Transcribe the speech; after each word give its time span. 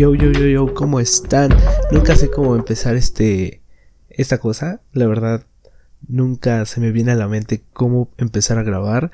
Yo, 0.00 0.14
yo, 0.14 0.32
yo, 0.32 0.46
yo, 0.46 0.72
¿cómo 0.72 0.98
están? 0.98 1.50
Nunca 1.92 2.16
sé 2.16 2.30
cómo 2.30 2.56
empezar 2.56 2.96
este. 2.96 3.60
esta 4.08 4.38
cosa. 4.38 4.80
La 4.94 5.06
verdad, 5.06 5.44
nunca 6.08 6.64
se 6.64 6.80
me 6.80 6.90
viene 6.90 7.12
a 7.12 7.16
la 7.16 7.28
mente 7.28 7.60
cómo 7.74 8.08
empezar 8.16 8.56
a 8.56 8.62
grabar. 8.62 9.10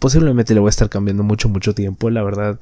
Posiblemente 0.00 0.52
le 0.52 0.58
voy 0.58 0.66
a 0.66 0.70
estar 0.70 0.88
cambiando 0.88 1.22
mucho, 1.22 1.48
mucho 1.48 1.76
tiempo. 1.76 2.10
La 2.10 2.24
verdad, 2.24 2.58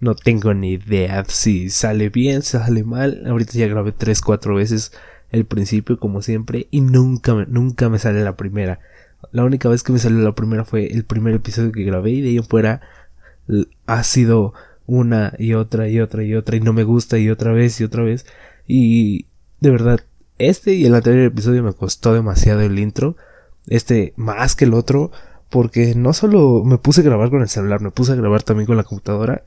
no 0.00 0.16
tengo 0.16 0.54
ni 0.54 0.72
idea 0.72 1.24
si 1.28 1.70
sale 1.70 2.08
bien, 2.08 2.42
si 2.42 2.58
sale 2.58 2.82
mal. 2.82 3.22
Ahorita 3.28 3.52
ya 3.52 3.68
grabé 3.68 3.92
3, 3.92 4.20
4 4.20 4.52
veces 4.56 4.90
el 5.30 5.44
principio, 5.44 6.00
como 6.00 6.20
siempre, 6.20 6.66
y 6.72 6.80
nunca, 6.80 7.46
nunca 7.46 7.90
me 7.90 8.00
sale 8.00 8.24
la 8.24 8.36
primera. 8.36 8.80
La 9.30 9.44
única 9.44 9.68
vez 9.68 9.84
que 9.84 9.92
me 9.92 10.00
salió 10.00 10.18
la 10.18 10.34
primera 10.34 10.64
fue 10.64 10.88
el 10.88 11.04
primer 11.04 11.34
episodio 11.34 11.70
que 11.70 11.84
grabé 11.84 12.10
y 12.10 12.22
de 12.22 12.28
ahí 12.30 12.38
en 12.38 12.44
fuera 12.44 12.80
ha 13.86 14.02
sido 14.02 14.54
una 14.92 15.32
y 15.38 15.54
otra 15.54 15.88
y 15.88 16.00
otra 16.00 16.22
y 16.22 16.34
otra 16.34 16.56
y 16.56 16.60
no 16.60 16.74
me 16.74 16.84
gusta 16.84 17.18
y 17.18 17.30
otra 17.30 17.52
vez 17.52 17.80
y 17.80 17.84
otra 17.84 18.02
vez. 18.02 18.26
Y 18.66 19.26
de 19.60 19.70
verdad 19.70 20.00
este 20.38 20.74
y 20.74 20.84
el 20.84 20.94
anterior 20.94 21.24
episodio 21.24 21.62
me 21.62 21.72
costó 21.72 22.12
demasiado 22.12 22.60
el 22.60 22.78
intro 22.78 23.16
este 23.66 24.12
más 24.16 24.54
que 24.54 24.66
el 24.66 24.74
otro 24.74 25.10
porque 25.48 25.94
no 25.94 26.12
solo 26.12 26.62
me 26.64 26.76
puse 26.76 27.00
a 27.00 27.04
grabar 27.04 27.30
con 27.30 27.40
el 27.40 27.48
celular 27.48 27.80
me 27.80 27.90
puse 27.90 28.12
a 28.12 28.16
grabar 28.16 28.42
también 28.42 28.66
con 28.66 28.76
la 28.76 28.84
computadora. 28.84 29.44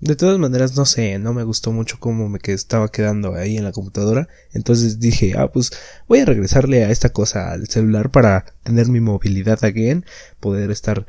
De 0.00 0.16
todas 0.16 0.38
maneras 0.38 0.74
no 0.74 0.86
sé 0.86 1.18
no 1.18 1.34
me 1.34 1.44
gustó 1.44 1.70
mucho 1.70 1.98
cómo 2.00 2.30
me 2.30 2.38
estaba 2.42 2.88
quedando 2.88 3.34
ahí 3.34 3.58
en 3.58 3.64
la 3.64 3.72
computadora. 3.72 4.28
Entonces 4.54 5.00
dije 5.00 5.34
ah 5.36 5.52
pues 5.52 5.70
voy 6.08 6.20
a 6.20 6.24
regresarle 6.24 6.84
a 6.84 6.90
esta 6.90 7.10
cosa 7.10 7.52
al 7.52 7.68
celular 7.68 8.10
para 8.10 8.46
tener 8.62 8.88
mi 8.88 9.00
movilidad 9.00 9.62
again 9.64 10.06
poder 10.40 10.70
estar 10.70 11.04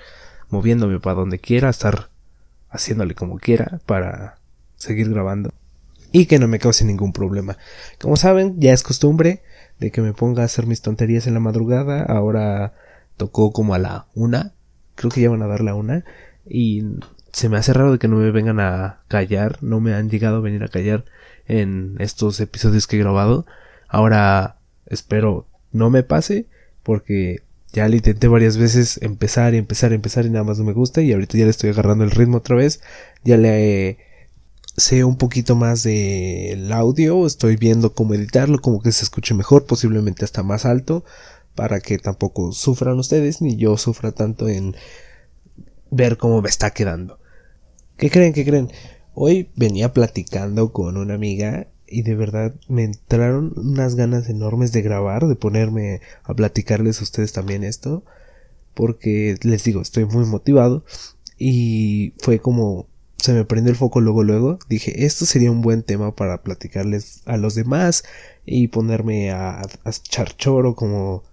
moviéndome 0.49 0.99
para 0.99 1.16
donde 1.16 1.40
quiera 1.40 1.70
estar 1.70 2.12
haciéndole 2.74 3.16
como 3.16 3.38
quiera 3.38 3.79
para 3.85 4.40
seguir 4.76 5.10
grabando 5.10 5.54
y 6.12 6.26
que 6.26 6.40
no 6.40 6.48
me 6.48 6.60
cause 6.60 6.84
ningún 6.84 7.13
problema. 7.13 7.57
Como 7.99 8.18
saben, 8.18 8.60
ya 8.60 8.74
es 8.74 8.84
costumbre 8.84 9.41
de 9.80 9.91
que 9.91 10.02
me 10.02 10.13
ponga 10.13 10.41
a 10.41 10.46
hacer 10.46 10.68
mis 10.68 10.82
tonterías 10.82 11.27
en 11.27 11.34
la 11.34 11.40
madrugada. 11.40 12.04
Ahora 12.04 12.74
tocó 13.18 13.54
como 13.54 13.74
a 13.74 13.80
la 13.80 14.07
una, 14.13 14.54
creo 14.96 15.12
que 15.12 15.21
ya 15.21 15.30
van 15.30 15.41
a 15.41 15.48
dar 15.48 15.62
la 15.62 15.76
una 15.76 16.04
y 16.48 16.84
se 17.32 17.49
me 17.49 17.57
hace 17.57 17.74
raro 17.74 17.91
de 17.91 17.99
que 17.99 18.07
no 18.07 18.18
me 18.18 18.32
vengan 18.32 18.60
a 18.60 19.02
callar, 19.08 19.58
no 19.62 19.80
me 19.80 19.93
han 19.93 20.10
llegado 20.10 20.37
a 20.37 20.41
venir 20.41 20.63
a 20.63 20.68
callar 20.68 21.05
en 21.48 21.96
estos 21.99 22.40
episodios 22.40 22.85
que 22.85 22.98
he 22.98 22.99
grabado. 22.99 23.46
Ahora 23.87 24.58
espero 24.85 25.48
no 25.71 25.90
me 25.90 26.04
pase 26.04 26.48
porque 26.84 27.41
ya 27.74 27.88
le 27.88 27.98
intenté 27.98 28.27
varias 28.27 28.57
veces 28.57 28.99
empezar 29.02 29.55
y 29.55 29.57
empezar 29.57 29.91
y 29.91 29.96
empezar 29.96 30.26
y 30.26 30.29
nada 30.29 30.43
más 30.43 30.60
no 30.60 30.63
me 30.63 30.74
gusta 30.74 31.02
y 31.02 31.12
ahorita 31.12 31.40
ya 31.40 31.46
le 31.46 31.49
estoy 31.49 31.71
agarrando 31.71 32.04
el 32.04 32.12
ritmo 32.12 32.38
otra 32.38 32.55
vez. 32.55 32.82
Ya 33.24 33.35
le 33.35 33.98
sé 34.77 35.04
un 35.04 35.18
poquito 35.18 35.55
más 35.55 35.82
del 35.82 36.71
audio, 36.71 37.26
estoy 37.26 37.57
viendo 37.57 37.93
cómo 37.93 38.13
editarlo, 38.13 38.62
como 38.62 38.82
que 38.82 38.91
se 38.91 39.04
escuche 39.04 39.34
mejor, 39.34 39.65
posiblemente 39.65 40.24
hasta 40.24 40.43
más 40.43 40.65
alto, 40.65 41.04
para 41.55 41.80
que 41.80 41.98
tampoco 41.98 42.52
sufran 42.52 42.99
ustedes 42.99 43.41
ni 43.41 43.55
yo 43.55 43.76
sufra 43.77 44.12
tanto 44.12 44.49
en 44.49 44.76
ver 45.90 46.18
cómo 46.18 46.43
me 46.43 46.49
está 46.49 46.71
quedando. 46.71 47.20
¿Qué 47.98 48.12
creen? 48.12 48.34
¿Qué 48.34 48.46
creen? 48.46 48.71
Hoy 49.15 49.49
venía 49.55 49.93
platicando 49.93 50.71
con 50.71 50.98
una 50.98 51.15
amiga 51.15 51.68
y 51.94 52.02
de 52.02 52.16
verdad 52.16 52.55
me 52.68 52.84
entraron 52.84 53.54
unas 53.55 53.96
ganas 53.96 54.30
enormes 54.30 54.72
de 54.72 54.82
grabar, 54.82 55.27
de 55.27 55.36
ponerme 55.36 56.02
a 56.24 56.34
platicarles 56.34 56.99
a 56.99 57.04
ustedes 57.04 57.34
también 57.34 57.63
esto, 57.63 58.04
porque 58.74 59.38
les 59.44 59.63
digo, 59.63 59.82
estoy 59.82 60.05
muy 60.05 60.26
motivado 60.26 60.84
y 61.38 62.14
fue 62.20 62.40
como 62.40 62.88
se 63.18 63.34
me 63.34 63.46
prendió 63.46 63.71
el 63.71 63.77
foco 63.77 64.02
luego 64.02 64.24
luego, 64.24 64.59
dije, 64.68 65.06
esto 65.06 65.25
sería 65.25 65.50
un 65.50 65.62
buen 65.62 65.84
tema 65.84 66.14
para 66.14 66.42
platicarles 66.44 67.22
a 67.26 67.38
los 67.38 67.56
demás 67.56 68.03
y 68.46 68.68
ponerme 68.68 69.32
a, 69.32 69.62
a 69.62 69.90
echar 69.90 70.36
choro 70.36 70.76
como 70.76 71.24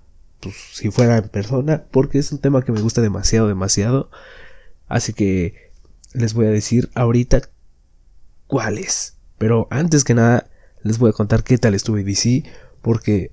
pues, 0.41 0.55
si 0.73 0.91
fuera 0.91 1.19
en 1.19 1.29
persona, 1.29 1.85
porque 1.91 2.19
es 2.19 2.33
un 2.33 2.39
tema 2.39 2.65
que 2.65 2.73
me 2.73 2.81
gusta 2.81 3.01
demasiado, 3.01 3.49
demasiado. 3.49 4.11
Así 4.89 5.13
que 5.13 5.71
les 6.13 6.35
voy 6.35 6.47
a 6.47 6.51
decir 6.51 6.91
ahorita 6.95 7.43
cuál 8.47 8.79
es. 8.79 9.17
Pero 9.39 9.69
antes 9.71 10.05
que 10.05 10.15
nada, 10.15 10.50
les 10.83 10.99
voy 10.99 11.11
a 11.11 11.15
contar 11.15 11.45
qué 11.45 11.59
tal 11.59 11.75
estuve 11.75 12.05
DC, 12.05 12.45
porque 12.83 13.33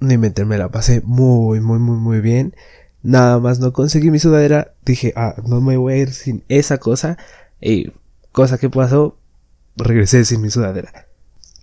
ni 0.00 0.18
me 0.18 0.58
la 0.58 0.70
pasé 0.70 1.00
muy, 1.04 1.60
muy, 1.60 1.78
muy, 1.78 1.96
muy 1.96 2.20
bien. 2.20 2.54
Nada 3.02 3.38
más 3.38 3.58
no 3.58 3.72
conseguí 3.72 4.10
mi 4.10 4.18
sudadera, 4.18 4.74
dije, 4.84 5.12
ah, 5.16 5.34
no 5.46 5.60
me 5.60 5.76
voy 5.76 5.92
a 5.94 5.96
ir 5.98 6.12
sin 6.12 6.44
esa 6.48 6.78
cosa. 6.78 7.18
Y 7.60 7.92
cosa 8.32 8.58
que 8.58 8.70
pasó, 8.70 9.16
regresé 9.76 10.24
sin 10.24 10.40
mi 10.40 10.50
sudadera. 10.50 11.06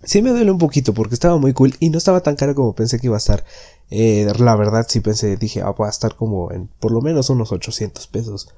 Sí 0.02 0.22
me 0.22 0.30
duele 0.30 0.50
un 0.50 0.58
poquito 0.58 0.94
porque 0.94 1.14
estaba 1.14 1.36
muy 1.36 1.52
cool 1.52 1.74
y 1.78 1.90
no 1.90 1.98
estaba 1.98 2.22
tan 2.22 2.36
caro 2.36 2.54
como 2.54 2.74
pensé 2.74 2.98
que 2.98 3.08
iba 3.08 3.16
a 3.16 3.18
estar. 3.18 3.44
Eh, 3.90 4.30
la 4.38 4.56
verdad 4.56 4.86
sí 4.88 5.00
pensé, 5.00 5.36
dije, 5.36 5.60
ah, 5.60 5.72
va 5.72 5.88
a 5.88 5.90
estar 5.90 6.16
como 6.16 6.52
en 6.52 6.68
por 6.80 6.92
lo 6.92 7.02
menos 7.02 7.28
unos 7.28 7.52
800 7.52 8.06
pesos. 8.06 8.48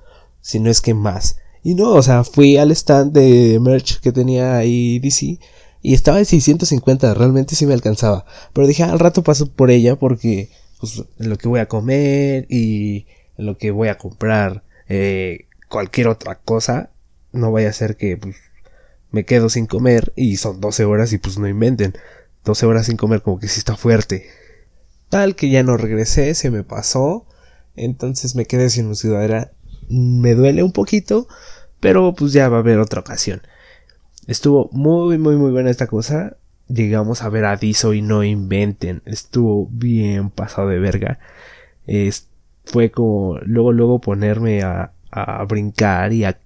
Si 0.40 0.60
no 0.60 0.70
es 0.70 0.80
que 0.80 0.94
más. 0.94 1.38
Y 1.64 1.74
no, 1.74 1.90
o 1.90 2.02
sea, 2.02 2.24
fui 2.24 2.56
al 2.56 2.70
stand 2.72 3.12
de 3.12 3.58
merch 3.60 4.00
que 4.00 4.12
tenía 4.12 4.56
ahí 4.56 4.98
DC 4.98 5.38
y 5.82 5.94
estaba 5.94 6.18
en 6.18 6.26
650, 6.26 7.12
realmente 7.14 7.56
sí 7.56 7.66
me 7.66 7.74
alcanzaba. 7.74 8.24
Pero 8.52 8.66
dije, 8.66 8.84
al 8.84 9.00
rato 9.00 9.22
paso 9.22 9.50
por 9.50 9.70
ella 9.70 9.96
porque, 9.96 10.50
pues, 10.80 11.02
en 11.18 11.28
lo 11.28 11.36
que 11.36 11.48
voy 11.48 11.60
a 11.60 11.66
comer 11.66 12.46
y 12.48 13.06
en 13.36 13.46
lo 13.46 13.58
que 13.58 13.72
voy 13.72 13.88
a 13.88 13.98
comprar 13.98 14.62
eh, 14.88 15.46
cualquier 15.68 16.08
otra 16.08 16.38
cosa, 16.38 16.90
no 17.32 17.50
vaya 17.50 17.68
a 17.68 17.72
ser 17.72 17.96
que, 17.96 18.16
pues, 18.16 18.36
me 19.10 19.24
quedo 19.24 19.48
sin 19.48 19.66
comer 19.66 20.12
y 20.16 20.36
son 20.36 20.60
12 20.60 20.84
horas 20.84 21.12
y 21.12 21.18
pues 21.18 21.38
no 21.38 21.46
inventen. 21.46 21.94
12 22.44 22.66
horas 22.66 22.86
sin 22.86 22.96
comer 22.96 23.22
como 23.22 23.38
que 23.38 23.48
sí 23.48 23.58
está 23.58 23.76
fuerte. 23.76 24.26
Tal 25.10 25.36
que 25.36 25.50
ya 25.50 25.62
no 25.62 25.76
regresé, 25.76 26.34
se 26.34 26.50
me 26.50 26.64
pasó. 26.64 27.26
Entonces 27.76 28.34
me 28.34 28.46
quedé 28.46 28.70
sin 28.70 28.88
mi 28.88 28.96
ciudadera. 28.96 29.52
Me 29.88 30.34
duele 30.34 30.62
un 30.62 30.72
poquito, 30.72 31.28
pero 31.80 32.14
pues 32.14 32.32
ya 32.32 32.48
va 32.48 32.56
a 32.56 32.60
haber 32.60 32.78
otra 32.78 33.00
ocasión. 33.00 33.42
Estuvo 34.26 34.68
muy, 34.72 35.18
muy, 35.18 35.36
muy 35.36 35.50
buena 35.50 35.70
esta 35.70 35.86
cosa. 35.86 36.36
Llegamos 36.68 37.22
a 37.22 37.28
ver 37.28 37.44
a 37.44 37.56
Diso 37.56 37.92
y 37.92 38.02
no 38.02 38.22
inventen. 38.24 39.02
Estuvo 39.04 39.68
bien 39.70 40.30
pasado 40.30 40.68
de 40.68 40.78
verga. 40.78 41.18
fue 42.64 42.90
como 42.90 43.38
luego, 43.42 43.72
luego 43.72 44.00
ponerme 44.00 44.62
a, 44.62 44.92
a 45.10 45.44
brincar 45.44 46.12
y 46.12 46.24
a 46.24 46.38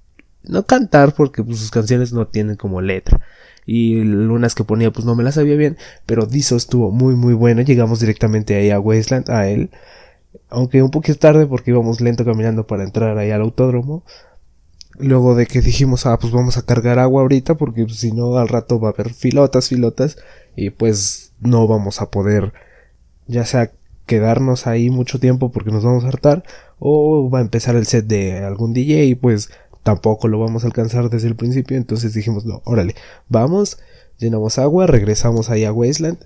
no 0.45 0.65
cantar 0.65 1.15
porque 1.15 1.43
pues, 1.43 1.59
sus 1.59 1.71
canciones 1.71 2.13
no 2.13 2.27
tienen 2.29 2.57
como 2.57 2.81
letra. 2.81 3.21
Y 3.67 3.97
unas 4.01 4.55
que 4.55 4.65
ponía 4.65 4.93
pues 4.93 5.05
no 5.05 5.17
me 5.17 5.25
las 5.25 5.35
sabía 5.35 5.57
bien. 5.57 5.77
Pero 6.07 6.27
Diso 6.27 6.57
estuvo 6.57 6.91
muy 6.91 7.15
muy 7.17 7.35
bueno. 7.35 7.63
Llegamos 7.63 8.01
directamente 8.01 8.57
ahí 8.57 8.71
a 8.71 8.81
Wasteland, 8.81 9.31
a 9.31 9.49
él. 9.49 9.71
Aunque 10.51 10.83
un 10.83 10.91
poquito 10.91 11.19
tarde 11.19 11.47
porque 11.47 11.73
íbamos 11.73 12.01
lento 12.01 12.25
caminando 12.25 12.67
para 12.67 12.85
entrar 12.85 13.19
ahí 13.19 13.31
al 13.31 13.43
autódromo 13.43 14.05
luego 14.99 15.35
de 15.35 15.47
que 15.47 15.61
dijimos, 15.61 16.07
ah, 16.07 16.19
pues 16.19 16.33
vamos 16.33 16.57
a 16.57 16.63
cargar 16.63 16.99
agua 16.99 17.23
ahorita 17.23 17.57
porque 17.57 17.85
pues, 17.85 17.99
si 17.99 18.13
no 18.13 18.37
al 18.37 18.49
rato 18.49 18.81
va 18.81 18.89
a 18.89 18.93
haber 18.93 19.13
filotas, 19.13 19.69
filotas 19.69 20.19
y 20.57 20.71
pues 20.71 21.33
no 21.41 21.67
vamos 21.67 22.01
a 22.01 22.11
poder 22.11 22.53
ya 23.27 23.45
sea 23.45 23.73
quedarnos 24.07 24.67
ahí 24.67 24.91
mucho 24.91 25.19
tiempo 25.19 25.51
porque 25.51 25.71
nos 25.71 25.85
vamos 25.85 26.05
a 26.05 26.09
hartar 26.09 26.45
o 26.79 27.29
va 27.31 27.41
a 27.41 27.43
empezar 27.43 27.77
el 27.77 27.87
set 27.87 28.07
de 28.07 28.39
algún 28.45 28.73
DJ 28.73 29.05
y 29.07 29.15
pues 29.15 29.51
tampoco 29.83 30.29
lo 30.29 30.39
vamos 30.39 30.65
a 30.65 30.69
alcanzar 30.69 31.11
desde 31.11 31.29
el 31.29 31.37
principio 31.37 31.77
entonces 31.77 32.15
dijimos 32.15 32.45
no, 32.45 32.63
órale, 32.65 32.95
vamos, 33.29 33.79
llenamos 34.19 34.59
agua, 34.59 34.87
regresamos 34.87 35.51
ahí 35.51 35.65
a 35.65 35.73
Wasteland 35.73 36.19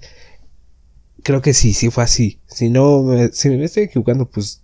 creo 1.22 1.42
que 1.42 1.54
sí, 1.54 1.72
sí 1.74 1.90
fue 1.90 2.04
así. 2.04 2.40
Si 2.46 2.70
no, 2.70 3.04
si 3.32 3.48
me 3.50 3.64
estoy 3.64 3.84
equivocando 3.84 4.26
pues 4.28 4.62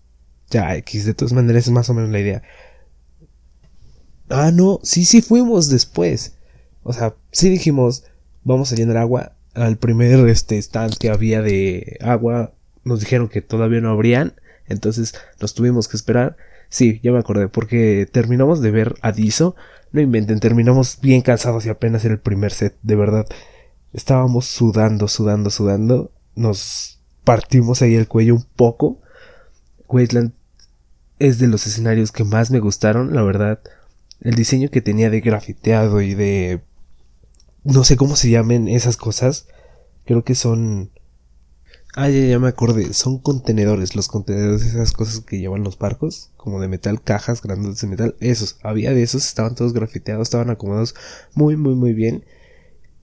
ya 0.51 0.77
X 0.77 1.05
de 1.05 1.15
todas 1.15 1.33
maneras 1.33 1.67
es 1.67 1.73
más 1.73 1.91
o 1.91 1.95
menos 1.95 2.11
la 2.11 2.21
idea 2.21 2.43
Ah, 4.29 4.51
no, 4.53 4.81
sí, 4.83 5.05
sí 5.05 5.23
fuimos 5.23 5.69
después. 5.69 6.37
O 6.83 6.93
sea, 6.93 7.15
sí 7.31 7.49
dijimos, 7.49 8.05
vamos 8.45 8.73
a 8.73 8.77
llenar 8.77 8.97
agua. 8.97 9.33
Al 9.55 9.77
primer 9.79 10.29
este 10.29 10.59
stand 10.59 10.97
que 10.99 11.11
había 11.11 11.43
de 11.43 11.99
agua, 12.03 12.53
nos 12.85 13.01
dijeron 13.01 13.29
que 13.29 13.43
todavía 13.43 13.81
no 13.81 13.91
habrían. 13.91 14.35
Entonces 14.67 15.15
nos 15.41 15.55
tuvimos 15.55 15.89
que 15.89 15.97
esperar. 15.97 16.37
Sí, 16.69 17.01
ya 17.03 17.13
me 17.13 17.19
acordé, 17.19 17.49
porque 17.49 18.09
terminamos 18.11 18.61
de 18.61 18.71
ver 18.73 18.95
a 19.01 19.13
Diso. 19.13 19.55
No 19.93 20.01
inventen, 20.01 20.41
terminamos 20.41 20.99
bien 21.01 21.23
cansados 21.23 21.65
y 21.65 21.69
apenas 21.69 22.05
era 22.05 22.15
el 22.15 22.21
primer 22.21 22.53
set, 22.53 22.77
de 22.83 22.97
verdad. 22.97 23.27
Estábamos 23.93 24.47
sudando, 24.47 25.09
sudando, 25.09 25.51
sudando. 25.51 26.11
Nos 26.35 27.01
partimos 27.25 27.81
ahí 27.83 27.95
el 27.95 28.09
cuello 28.09 28.35
un 28.35 28.45
poco. 28.57 29.01
Wasteland 29.89 30.33
es 31.19 31.39
de 31.39 31.47
los 31.47 31.67
escenarios 31.67 32.13
que 32.13 32.25
más 32.25 32.51
me 32.51 32.59
gustaron, 32.59 33.15
la 33.15 33.23
verdad 33.23 33.61
el 34.21 34.35
diseño 34.35 34.71
que 34.71 34.81
tenía 34.81 35.11
de 35.11 35.21
grafiteado 35.21 36.01
y 36.01 36.15
de 36.15 36.63
no 37.65 37.85
sé 37.85 37.97
cómo 37.97 38.17
se 38.17 38.31
llamen 38.31 38.69
esas 38.69 38.97
cosas 38.97 39.49
creo 40.05 40.25
que 40.25 40.35
son 40.35 40.91
ah 41.95 42.09
ya, 42.09 42.25
ya 42.27 42.39
me 42.39 42.49
acordé 42.49 42.93
son 42.93 43.19
contenedores 43.19 43.97
los 43.97 44.09
contenedores 44.09 44.63
esas 44.63 44.93
cosas 44.93 45.21
que 45.21 45.39
llevan 45.39 45.65
los 45.65 45.79
barcos 45.79 46.31
como 46.37 46.61
de 46.61 46.69
metal 46.69 47.03
cajas 47.03 47.43
grandes 47.43 47.81
de 47.81 47.89
metal 47.89 48.17
esos 48.21 48.59
había 48.63 48.93
de 48.93 49.03
esos 49.03 49.27
estaban 49.27 49.55
todos 49.55 49.73
grafiteados 49.73 50.29
estaban 50.29 50.51
acomodados 50.51 50.95
muy 51.35 51.57
muy 51.57 51.75
muy 51.75 51.93
bien 51.93 52.25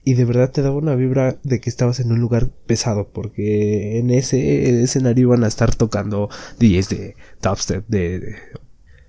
y 0.04 0.14
de 0.14 0.24
verdad 0.26 0.50
te 0.50 0.60
daba 0.60 0.76
una 0.76 0.94
vibra 0.94 1.38
de 1.42 1.60
que 1.60 1.70
estabas 1.70 1.98
en 1.98 2.12
un 2.12 2.20
lugar 2.20 2.50
pesado 2.66 3.08
porque 3.08 3.98
en 3.98 4.10
ese 4.10 4.82
escenario 4.82 5.28
iban 5.28 5.44
a 5.44 5.48
estar 5.48 5.74
tocando 5.74 6.28
DJs 6.58 6.88
de 6.90 7.16
dubstep 7.42 7.88
de, 7.88 8.36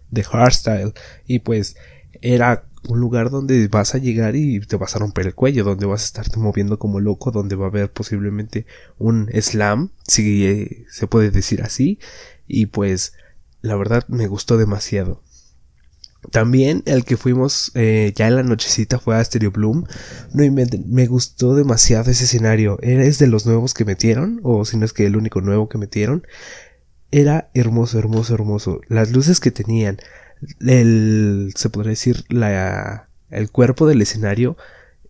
de 0.10 0.24
hardstyle 0.24 0.94
y 1.28 1.40
pues 1.40 1.76
era 2.22 2.66
un 2.88 3.00
lugar 3.00 3.30
donde 3.30 3.68
vas 3.68 3.96
a 3.96 3.98
llegar 3.98 4.36
y 4.36 4.60
te 4.60 4.76
vas 4.76 4.96
a 4.96 5.00
romper 5.00 5.28
el 5.28 5.36
cuello, 5.36 5.64
donde 5.64 5.86
vas 5.86 6.04
a 6.04 6.06
estarte 6.06 6.40
moviendo 6.40 6.80
como 6.80 7.00
loco, 7.00 7.32
donde 7.32 7.56
va 7.56 7.66
a 7.66 7.70
haber 7.70 7.92
posiblemente 7.92 8.66
un 8.98 9.30
slam, 9.42 9.92
si 10.08 10.86
se 10.90 11.08
puede 11.08 11.32
decir 11.32 11.62
así, 11.64 12.00
y 12.48 12.68
pues 12.68 13.14
la 13.62 13.76
verdad 13.76 14.06
me 14.08 14.28
gustó 14.28 14.58
demasiado. 14.58 15.22
También 16.32 16.84
el 16.86 17.06
que 17.06 17.18
fuimos 17.18 17.72
eh, 17.76 18.12
ya 18.16 18.28
en 18.28 18.36
la 18.36 18.44
nochecita 18.44 19.00
fue 19.00 19.16
a 19.16 19.24
Stereo 19.24 19.52
Bloom. 19.52 19.86
No 20.34 20.44
me 20.88 21.08
gustó 21.08 21.56
demasiado 21.56 22.10
ese 22.10 22.24
escenario. 22.24 22.80
¿Es 22.82 23.20
de 23.20 23.28
los 23.28 23.46
nuevos 23.46 23.74
que 23.74 23.86
metieron? 23.86 24.40
O 24.44 24.66
si 24.66 24.78
no 24.78 24.86
es 24.86 24.94
que 24.94 25.06
el 25.06 25.18
único 25.18 25.42
nuevo 25.42 25.70
que 25.70 25.78
metieron. 25.78 26.26
Era 27.12 27.50
hermoso, 27.54 28.00
hermoso, 28.00 28.34
hermoso. 28.34 28.82
Las 28.88 29.12
luces 29.12 29.40
que 29.40 29.52
tenían, 29.52 30.00
el, 30.60 31.54
se 31.56 31.70
podría 31.70 31.92
decir, 31.92 32.24
la, 32.30 33.10
el 33.30 33.52
cuerpo 33.52 33.88
del 33.88 34.02
escenario 34.02 34.58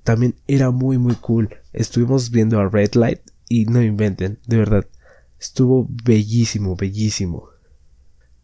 también 0.03 0.35
era 0.47 0.71
muy, 0.71 0.97
muy 0.97 1.15
cool. 1.15 1.49
Estuvimos 1.73 2.31
viendo 2.31 2.59
a 2.59 2.69
Red 2.69 2.93
Light 2.95 3.21
y 3.49 3.65
no 3.65 3.81
inventen, 3.81 4.39
de 4.47 4.57
verdad, 4.57 4.87
estuvo 5.39 5.87
bellísimo, 6.03 6.75
bellísimo. 6.75 7.49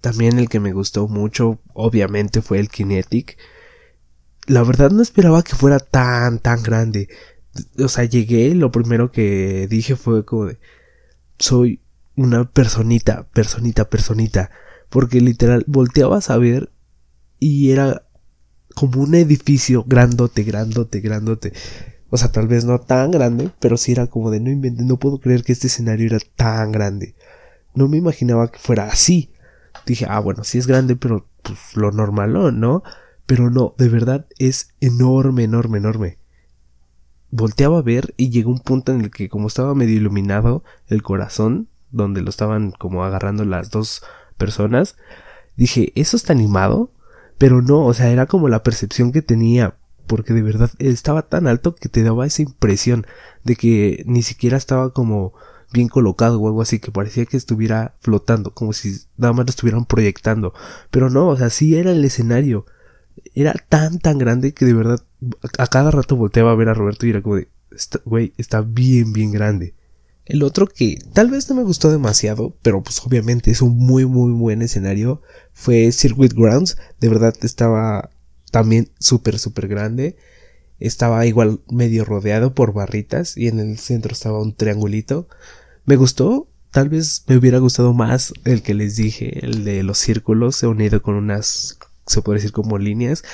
También 0.01 0.39
el 0.39 0.49
que 0.49 0.59
me 0.59 0.73
gustó 0.73 1.07
mucho, 1.07 1.59
obviamente, 1.73 2.41
fue 2.41 2.59
el 2.59 2.69
Kinetic. 2.69 3.38
La 4.47 4.63
verdad 4.63 4.89
no 4.89 5.03
esperaba 5.03 5.43
que 5.43 5.55
fuera 5.55 5.79
tan, 5.79 6.39
tan 6.39 6.63
grande. 6.63 7.07
O 7.77 7.88
sea, 7.88 8.05
llegué, 8.05 8.55
lo 8.55 8.71
primero 8.71 9.11
que 9.11 9.67
dije 9.69 9.95
fue 9.95 10.25
como 10.25 10.45
de, 10.45 10.59
soy 11.38 11.81
una 12.15 12.49
personita, 12.49 13.27
personita, 13.33 13.89
personita 13.89 14.49
porque 14.91 15.21
literal 15.21 15.63
volteabas 15.67 16.29
a 16.29 16.38
ver 16.38 16.69
y 17.41 17.71
era 17.71 18.03
como 18.75 19.01
un 19.01 19.15
edificio 19.15 19.83
grandote, 19.85 20.43
grandote, 20.43 21.01
grandote. 21.01 21.53
O 22.11 22.17
sea, 22.17 22.31
tal 22.31 22.47
vez 22.47 22.65
no 22.65 22.79
tan 22.79 23.09
grande, 23.09 23.49
pero 23.59 23.77
sí 23.77 23.91
era 23.91 24.07
como 24.07 24.29
de 24.29 24.39
no 24.39 24.51
no 24.85 24.97
puedo 24.97 25.19
creer 25.19 25.43
que 25.43 25.51
este 25.51 25.67
escenario 25.67 26.05
era 26.05 26.19
tan 26.35 26.71
grande. 26.71 27.15
No 27.73 27.88
me 27.88 27.97
imaginaba 27.97 28.51
que 28.51 28.59
fuera 28.59 28.85
así. 28.85 29.33
Dije, 29.88 30.05
ah, 30.07 30.19
bueno, 30.19 30.43
sí 30.43 30.59
es 30.59 30.67
grande, 30.67 30.95
pero 30.95 31.27
pues 31.41 31.57
lo 31.75 31.91
normal, 31.91 32.59
¿no? 32.59 32.83
Pero 33.25 33.49
no, 33.49 33.73
de 33.77 33.89
verdad 33.89 34.27
es 34.38 34.75
enorme, 34.79 35.43
enorme, 35.43 35.79
enorme. 35.79 36.19
Volteaba 37.31 37.79
a 37.79 37.81
ver 37.81 38.13
y 38.17 38.29
llegó 38.29 38.51
un 38.51 38.59
punto 38.59 38.91
en 38.91 39.01
el 39.01 39.09
que 39.09 39.29
como 39.29 39.47
estaba 39.47 39.73
medio 39.73 39.95
iluminado 39.95 40.63
el 40.88 41.01
corazón, 41.01 41.69
donde 41.89 42.21
lo 42.21 42.29
estaban 42.29 42.71
como 42.71 43.03
agarrando 43.03 43.45
las 43.45 43.71
dos 43.71 44.03
personas, 44.38 44.95
dije, 45.55 45.91
¿eso 45.95 46.17
está 46.17 46.33
animado? 46.33 46.91
Pero 47.41 47.63
no, 47.63 47.88
o 47.88 47.93
sea, 47.95 48.11
era 48.11 48.27
como 48.27 48.49
la 48.49 48.61
percepción 48.61 49.11
que 49.11 49.23
tenía, 49.23 49.73
porque 50.05 50.31
de 50.31 50.43
verdad 50.43 50.69
estaba 50.77 51.23
tan 51.23 51.47
alto 51.47 51.73
que 51.73 51.89
te 51.89 52.03
daba 52.03 52.27
esa 52.27 52.43
impresión 52.43 53.07
de 53.43 53.55
que 53.55 54.03
ni 54.05 54.21
siquiera 54.21 54.57
estaba 54.57 54.93
como 54.93 55.33
bien 55.73 55.88
colocado 55.88 56.39
o 56.39 56.45
algo 56.45 56.61
así, 56.61 56.77
que 56.77 56.91
parecía 56.91 57.25
que 57.25 57.38
estuviera 57.38 57.95
flotando, 57.99 58.53
como 58.53 58.73
si 58.73 58.95
nada 59.17 59.33
más 59.33 59.47
lo 59.47 59.49
estuvieran 59.49 59.85
proyectando. 59.85 60.53
Pero 60.91 61.09
no, 61.09 61.29
o 61.29 61.35
sea, 61.35 61.49
sí 61.49 61.75
era 61.75 61.91
el 61.93 62.05
escenario. 62.05 62.67
Era 63.33 63.55
tan, 63.69 63.97
tan 63.97 64.19
grande 64.19 64.53
que 64.53 64.65
de 64.65 64.75
verdad 64.75 65.03
a 65.57 65.65
cada 65.65 65.89
rato 65.89 66.15
volteaba 66.15 66.51
a 66.51 66.55
ver 66.55 66.69
a 66.69 66.75
Roberto 66.75 67.07
y 67.07 67.09
era 67.09 67.23
como 67.23 67.38
de, 67.38 67.47
güey, 68.05 68.33
está 68.38 68.61
bien, 68.61 69.13
bien 69.13 69.31
grande. 69.31 69.73
El 70.31 70.44
otro 70.44 70.66
que 70.66 70.98
tal 71.12 71.30
vez 71.30 71.50
no 71.50 71.57
me 71.57 71.63
gustó 71.63 71.92
demasiado, 71.92 72.56
pero 72.62 72.81
pues 72.81 73.06
obviamente 73.06 73.51
es 73.51 73.62
un 73.62 73.75
muy 73.75 74.06
muy 74.06 74.31
buen 74.31 74.62
escenario, 74.62 75.22
fue 75.51 75.92
Circuit 75.92 76.31
Grounds. 76.31 76.78
De 77.01 77.10
verdad 77.10 77.36
estaba 77.42 78.12
también 78.50 78.89
súper 78.98 79.39
súper 79.39 79.68
grande. 79.68 80.16
Estaba 80.80 81.25
igual 81.25 81.60
medio 81.69 82.06
rodeado 82.06 82.56
por 82.56 82.72
barritas 82.72 83.36
y 83.36 83.50
en 83.50 83.60
el 83.60 83.78
centro 83.78 84.13
estaba 84.13 84.42
un 84.42 84.56
triangulito. 84.56 85.28
Me 85.83 85.98
gustó, 85.98 86.48
tal 86.72 86.88
vez 86.88 87.25
me 87.27 87.36
hubiera 87.36 87.57
gustado 87.60 87.94
más 87.94 88.34
el 88.45 88.62
que 88.62 88.74
les 88.74 88.95
dije, 88.95 89.45
el 89.45 89.66
de 89.66 89.84
los 89.84 89.98
círculos 89.98 90.63
unido 90.63 91.01
con 91.01 91.16
unas, 91.16 91.77
se 92.07 92.22
puede 92.22 92.38
decir 92.38 92.54
como 92.54 92.77
líneas. 92.77 93.25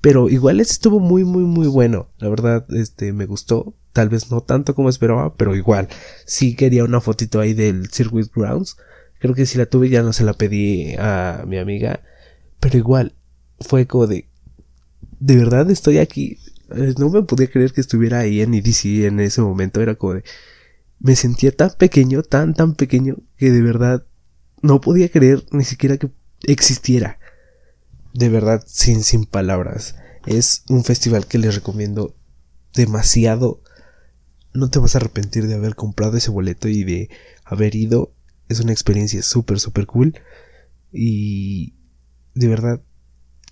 Pero 0.00 0.30
igual 0.30 0.60
estuvo 0.60 0.98
muy 0.98 1.24
muy 1.24 1.42
muy 1.42 1.66
bueno. 1.66 2.08
La 2.16 2.30
verdad, 2.30 2.64
este 2.74 3.12
me 3.12 3.26
gustó. 3.26 3.74
Tal 3.92 4.08
vez 4.08 4.30
no 4.30 4.40
tanto 4.40 4.74
como 4.74 4.88
esperaba, 4.88 5.34
pero 5.36 5.54
igual. 5.54 5.88
Sí 6.24 6.56
quería 6.56 6.84
una 6.84 7.00
fotito 7.00 7.40
ahí 7.40 7.52
del 7.52 7.90
Circuit 7.90 8.32
Grounds. 8.34 8.76
Creo 9.18 9.34
que 9.34 9.46
si 9.46 9.58
la 9.58 9.66
tuve 9.66 9.88
ya 9.88 10.02
no 10.02 10.12
se 10.12 10.24
la 10.24 10.32
pedí 10.32 10.94
a 10.98 11.44
mi 11.46 11.58
amiga. 11.58 12.02
Pero 12.58 12.78
igual, 12.78 13.14
fue 13.60 13.86
como 13.86 14.06
de... 14.06 14.28
De 15.20 15.36
verdad 15.36 15.70
estoy 15.70 15.98
aquí. 15.98 16.38
Eh, 16.74 16.94
no 16.98 17.10
me 17.10 17.22
podía 17.22 17.50
creer 17.50 17.72
que 17.72 17.80
estuviera 17.80 18.20
ahí 18.20 18.40
en 18.40 18.54
EDC 18.54 19.04
en 19.04 19.20
ese 19.20 19.42
momento. 19.42 19.80
Era 19.80 19.94
como 19.94 20.14
de... 20.14 20.24
Me 20.98 21.16
sentía 21.16 21.52
tan 21.52 21.72
pequeño, 21.78 22.22
tan, 22.22 22.54
tan 22.54 22.74
pequeño, 22.74 23.16
que 23.36 23.50
de 23.50 23.60
verdad 23.60 24.06
no 24.62 24.80
podía 24.80 25.10
creer 25.10 25.44
ni 25.50 25.64
siquiera 25.64 25.98
que 25.98 26.10
existiera. 26.44 27.18
De 28.14 28.28
verdad, 28.28 28.62
sin, 28.66 29.02
sin 29.02 29.26
palabras. 29.26 29.96
Es 30.26 30.64
un 30.68 30.84
festival 30.84 31.26
que 31.26 31.38
les 31.38 31.54
recomiendo 31.56 32.14
demasiado 32.74 33.62
no 34.54 34.70
te 34.70 34.78
vas 34.78 34.94
a 34.94 34.98
arrepentir 34.98 35.46
de 35.46 35.54
haber 35.54 35.74
comprado 35.74 36.16
ese 36.16 36.30
boleto 36.30 36.68
y 36.68 36.84
de 36.84 37.10
haber 37.44 37.74
ido. 37.74 38.12
Es 38.48 38.60
una 38.60 38.72
experiencia 38.72 39.22
súper, 39.22 39.60
súper 39.60 39.86
cool. 39.86 40.20
Y 40.92 41.74
de 42.34 42.48
verdad 42.48 42.82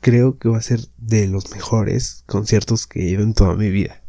creo 0.00 0.38
que 0.38 0.49
va 0.49 0.58
a 0.58 0.62
ser 0.62 0.81
de 0.99 1.29
los 1.29 1.50
mejores 1.52 2.25
conciertos 2.26 2.87
que 2.87 3.00
he 3.00 3.11
ido 3.11 3.23
en 3.23 3.35
toda 3.35 3.55
mi 3.55 3.70
vida. 3.70 4.02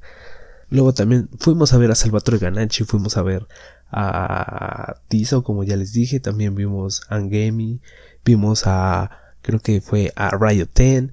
Luego 0.69 0.93
también 0.93 1.29
fuimos 1.37 1.73
a 1.73 1.77
ver 1.77 1.91
a 1.91 1.95
Salvatore 1.95 2.37
Ganacci, 2.37 2.85
fuimos 2.85 3.17
a 3.17 3.23
ver 3.23 3.45
a 3.91 5.01
Tizo, 5.09 5.43
como 5.43 5.65
ya 5.65 5.75
les 5.75 5.91
dije, 5.91 6.21
también 6.21 6.55
vimos 6.55 7.01
a 7.09 7.15
Angemi, 7.15 7.81
vimos 8.23 8.63
a, 8.65 9.11
creo 9.41 9.59
que 9.59 9.81
fue 9.81 10.13
a 10.15 10.29
Riot 10.29 10.69
10, 10.73 11.11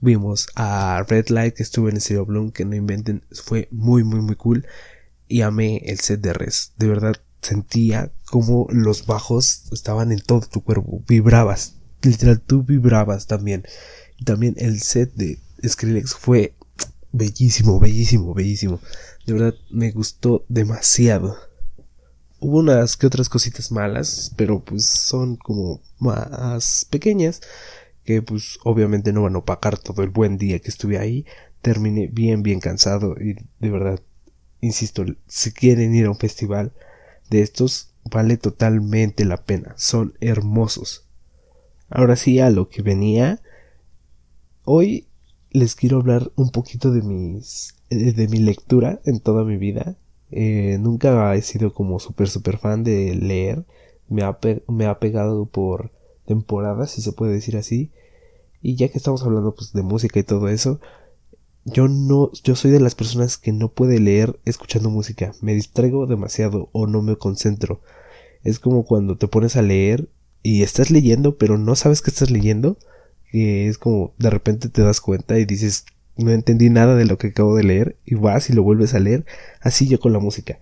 vimos 0.00 0.48
a 0.54 1.04
Red 1.06 1.28
Light 1.28 1.54
que 1.54 1.62
estuvo 1.62 1.90
en 1.90 1.98
el 1.98 2.24
Bloom, 2.24 2.50
que 2.50 2.64
no 2.64 2.76
inventen, 2.76 3.22
fue 3.30 3.68
muy, 3.70 4.04
muy, 4.04 4.22
muy 4.22 4.36
cool 4.36 4.66
y 5.28 5.42
amé 5.42 5.82
el 5.86 6.00
set 6.00 6.20
de 6.20 6.32
Res. 6.32 6.72
De 6.76 6.88
verdad 6.88 7.14
sentía 7.42 8.12
como 8.26 8.66
los 8.70 9.06
bajos 9.06 9.64
estaban 9.72 10.12
en 10.12 10.20
todo 10.20 10.40
tu 10.40 10.62
cuerpo, 10.62 11.02
vibrabas, 11.06 11.76
literal 12.02 12.40
tú 12.40 12.62
vibrabas 12.62 13.26
también. 13.26 13.64
También 14.24 14.54
el 14.58 14.80
set 14.80 15.12
de 15.14 15.38
Skrillex 15.66 16.14
fue 16.14 16.54
bellísimo, 17.12 17.80
bellísimo, 17.80 18.34
bellísimo. 18.34 18.80
De 19.26 19.32
verdad 19.32 19.54
me 19.70 19.90
gustó 19.90 20.44
demasiado. 20.48 21.36
Hubo 22.40 22.58
unas 22.58 22.96
que 22.96 23.06
otras 23.06 23.28
cositas 23.28 23.72
malas, 23.72 24.32
pero 24.36 24.62
pues 24.64 24.84
son 24.86 25.36
como 25.36 25.80
más 25.98 26.86
pequeñas, 26.90 27.40
que 28.04 28.20
pues 28.20 28.58
obviamente 28.64 29.12
no 29.12 29.22
van 29.22 29.36
a 29.36 29.38
opacar 29.38 29.78
todo 29.78 30.02
el 30.02 30.10
buen 30.10 30.36
día 30.36 30.58
que 30.58 30.68
estuve 30.68 30.98
ahí. 30.98 31.24
Terminé 31.62 32.08
bien, 32.08 32.42
bien 32.42 32.60
cansado 32.60 33.14
y 33.18 33.36
de 33.60 33.70
verdad 33.70 34.00
insisto, 34.64 35.04
si 35.26 35.52
quieren 35.52 35.94
ir 35.94 36.06
a 36.06 36.10
un 36.10 36.16
festival 36.16 36.72
de 37.30 37.42
estos, 37.42 37.90
vale 38.10 38.36
totalmente 38.36 39.24
la 39.24 39.44
pena. 39.44 39.74
Son 39.76 40.14
hermosos. 40.20 41.04
Ahora 41.90 42.16
sí, 42.16 42.40
a 42.40 42.50
lo 42.50 42.68
que 42.68 42.82
venía. 42.82 43.40
Hoy 44.64 45.06
les 45.50 45.74
quiero 45.74 45.98
hablar 45.98 46.32
un 46.36 46.50
poquito 46.50 46.90
de 46.92 47.02
mis. 47.02 47.74
de 47.90 48.28
mi 48.28 48.38
lectura 48.38 49.00
en 49.04 49.20
toda 49.20 49.44
mi 49.44 49.56
vida. 49.56 49.96
Eh, 50.30 50.78
nunca 50.80 51.34
he 51.36 51.42
sido 51.42 51.72
como 51.72 52.00
súper 52.00 52.28
súper 52.28 52.58
fan 52.58 52.82
de 52.82 53.14
leer. 53.14 53.64
Me 54.08 54.22
ha, 54.22 54.38
me 54.68 54.86
ha 54.86 54.98
pegado 54.98 55.46
por 55.46 55.92
temporadas, 56.26 56.90
si 56.90 57.02
se 57.02 57.12
puede 57.12 57.32
decir 57.32 57.56
así. 57.56 57.90
Y 58.62 58.76
ya 58.76 58.88
que 58.88 58.98
estamos 58.98 59.22
hablando 59.22 59.54
pues 59.54 59.72
de 59.72 59.82
música 59.82 60.18
y 60.18 60.24
todo 60.24 60.48
eso, 60.48 60.80
yo 61.64 61.88
no, 61.88 62.30
yo 62.42 62.56
soy 62.56 62.70
de 62.70 62.80
las 62.80 62.94
personas 62.94 63.38
que 63.38 63.52
no 63.52 63.68
puede 63.72 63.98
leer 63.98 64.38
escuchando 64.44 64.90
música. 64.90 65.32
Me 65.40 65.54
distraigo 65.54 66.06
demasiado 66.06 66.68
o 66.72 66.86
no 66.86 67.02
me 67.02 67.16
concentro. 67.16 67.80
Es 68.42 68.58
como 68.58 68.84
cuando 68.84 69.16
te 69.16 69.28
pones 69.28 69.56
a 69.56 69.62
leer 69.62 70.08
y 70.42 70.62
estás 70.62 70.90
leyendo 70.90 71.38
pero 71.38 71.56
no 71.56 71.74
sabes 71.74 72.02
que 72.02 72.10
estás 72.10 72.30
leyendo. 72.30 72.78
Y 73.32 73.66
es 73.66 73.78
como 73.78 74.14
de 74.18 74.30
repente 74.30 74.68
te 74.68 74.82
das 74.82 75.00
cuenta 75.00 75.38
y 75.38 75.44
dices 75.44 75.86
no 76.16 76.30
entendí 76.30 76.70
nada 76.70 76.94
de 76.94 77.06
lo 77.06 77.18
que 77.18 77.28
acabo 77.28 77.56
de 77.56 77.64
leer 77.64 77.96
y 78.04 78.14
vas 78.14 78.50
y 78.50 78.52
lo 78.52 78.62
vuelves 78.62 78.94
a 78.94 79.00
leer. 79.00 79.24
Así 79.60 79.88
yo 79.88 79.98
con 79.98 80.12
la 80.12 80.18
música. 80.18 80.58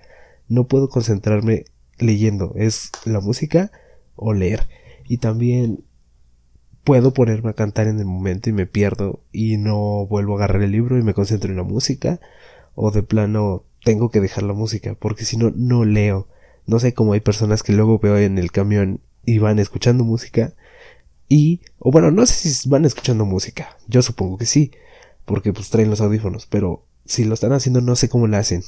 No 0.48 0.66
puedo 0.68 0.88
concentrarme 0.88 1.64
leyendo. 1.98 2.54
Es 2.56 2.90
la 3.04 3.20
música 3.20 3.72
o 4.16 4.32
leer. 4.32 4.68
Y 5.06 5.18
también 5.18 5.84
puedo 6.84 7.12
ponerme 7.12 7.50
a 7.50 7.54
cantar 7.54 7.86
en 7.86 7.98
el 7.98 8.06
momento 8.06 8.50
y 8.50 8.52
me 8.52 8.66
pierdo 8.66 9.20
y 9.32 9.56
no 9.56 10.06
vuelvo 10.06 10.34
a 10.34 10.36
agarrar 10.36 10.62
el 10.62 10.72
libro 10.72 10.98
y 10.98 11.02
me 11.02 11.14
concentro 11.14 11.50
en 11.50 11.56
la 11.56 11.62
música 11.62 12.20
o 12.74 12.90
de 12.90 13.02
plano 13.02 13.64
tengo 13.84 14.10
que 14.10 14.20
dejar 14.20 14.44
la 14.44 14.52
música 14.52 14.96
porque 14.98 15.24
si 15.24 15.36
no 15.36 15.52
no 15.54 15.84
leo. 15.84 16.28
No 16.66 16.78
sé 16.78 16.94
cómo 16.94 17.12
hay 17.12 17.20
personas 17.20 17.62
que 17.62 17.72
luego 17.72 17.98
veo 17.98 18.18
en 18.18 18.38
el 18.38 18.52
camión 18.52 19.00
y 19.24 19.38
van 19.38 19.58
escuchando 19.58 20.04
música 20.04 20.54
y 21.28 21.60
o 21.78 21.90
bueno, 21.90 22.10
no 22.10 22.26
sé 22.26 22.48
si 22.48 22.68
van 22.68 22.84
escuchando 22.84 23.24
música. 23.24 23.76
Yo 23.88 24.02
supongo 24.02 24.38
que 24.38 24.46
sí, 24.46 24.72
porque 25.24 25.52
pues 25.52 25.70
traen 25.70 25.90
los 25.90 26.00
audífonos, 26.00 26.46
pero 26.46 26.84
si 27.04 27.24
lo 27.24 27.34
están 27.34 27.52
haciendo 27.52 27.80
no 27.80 27.96
sé 27.96 28.08
cómo 28.08 28.26
lo 28.26 28.36
hacen. 28.36 28.62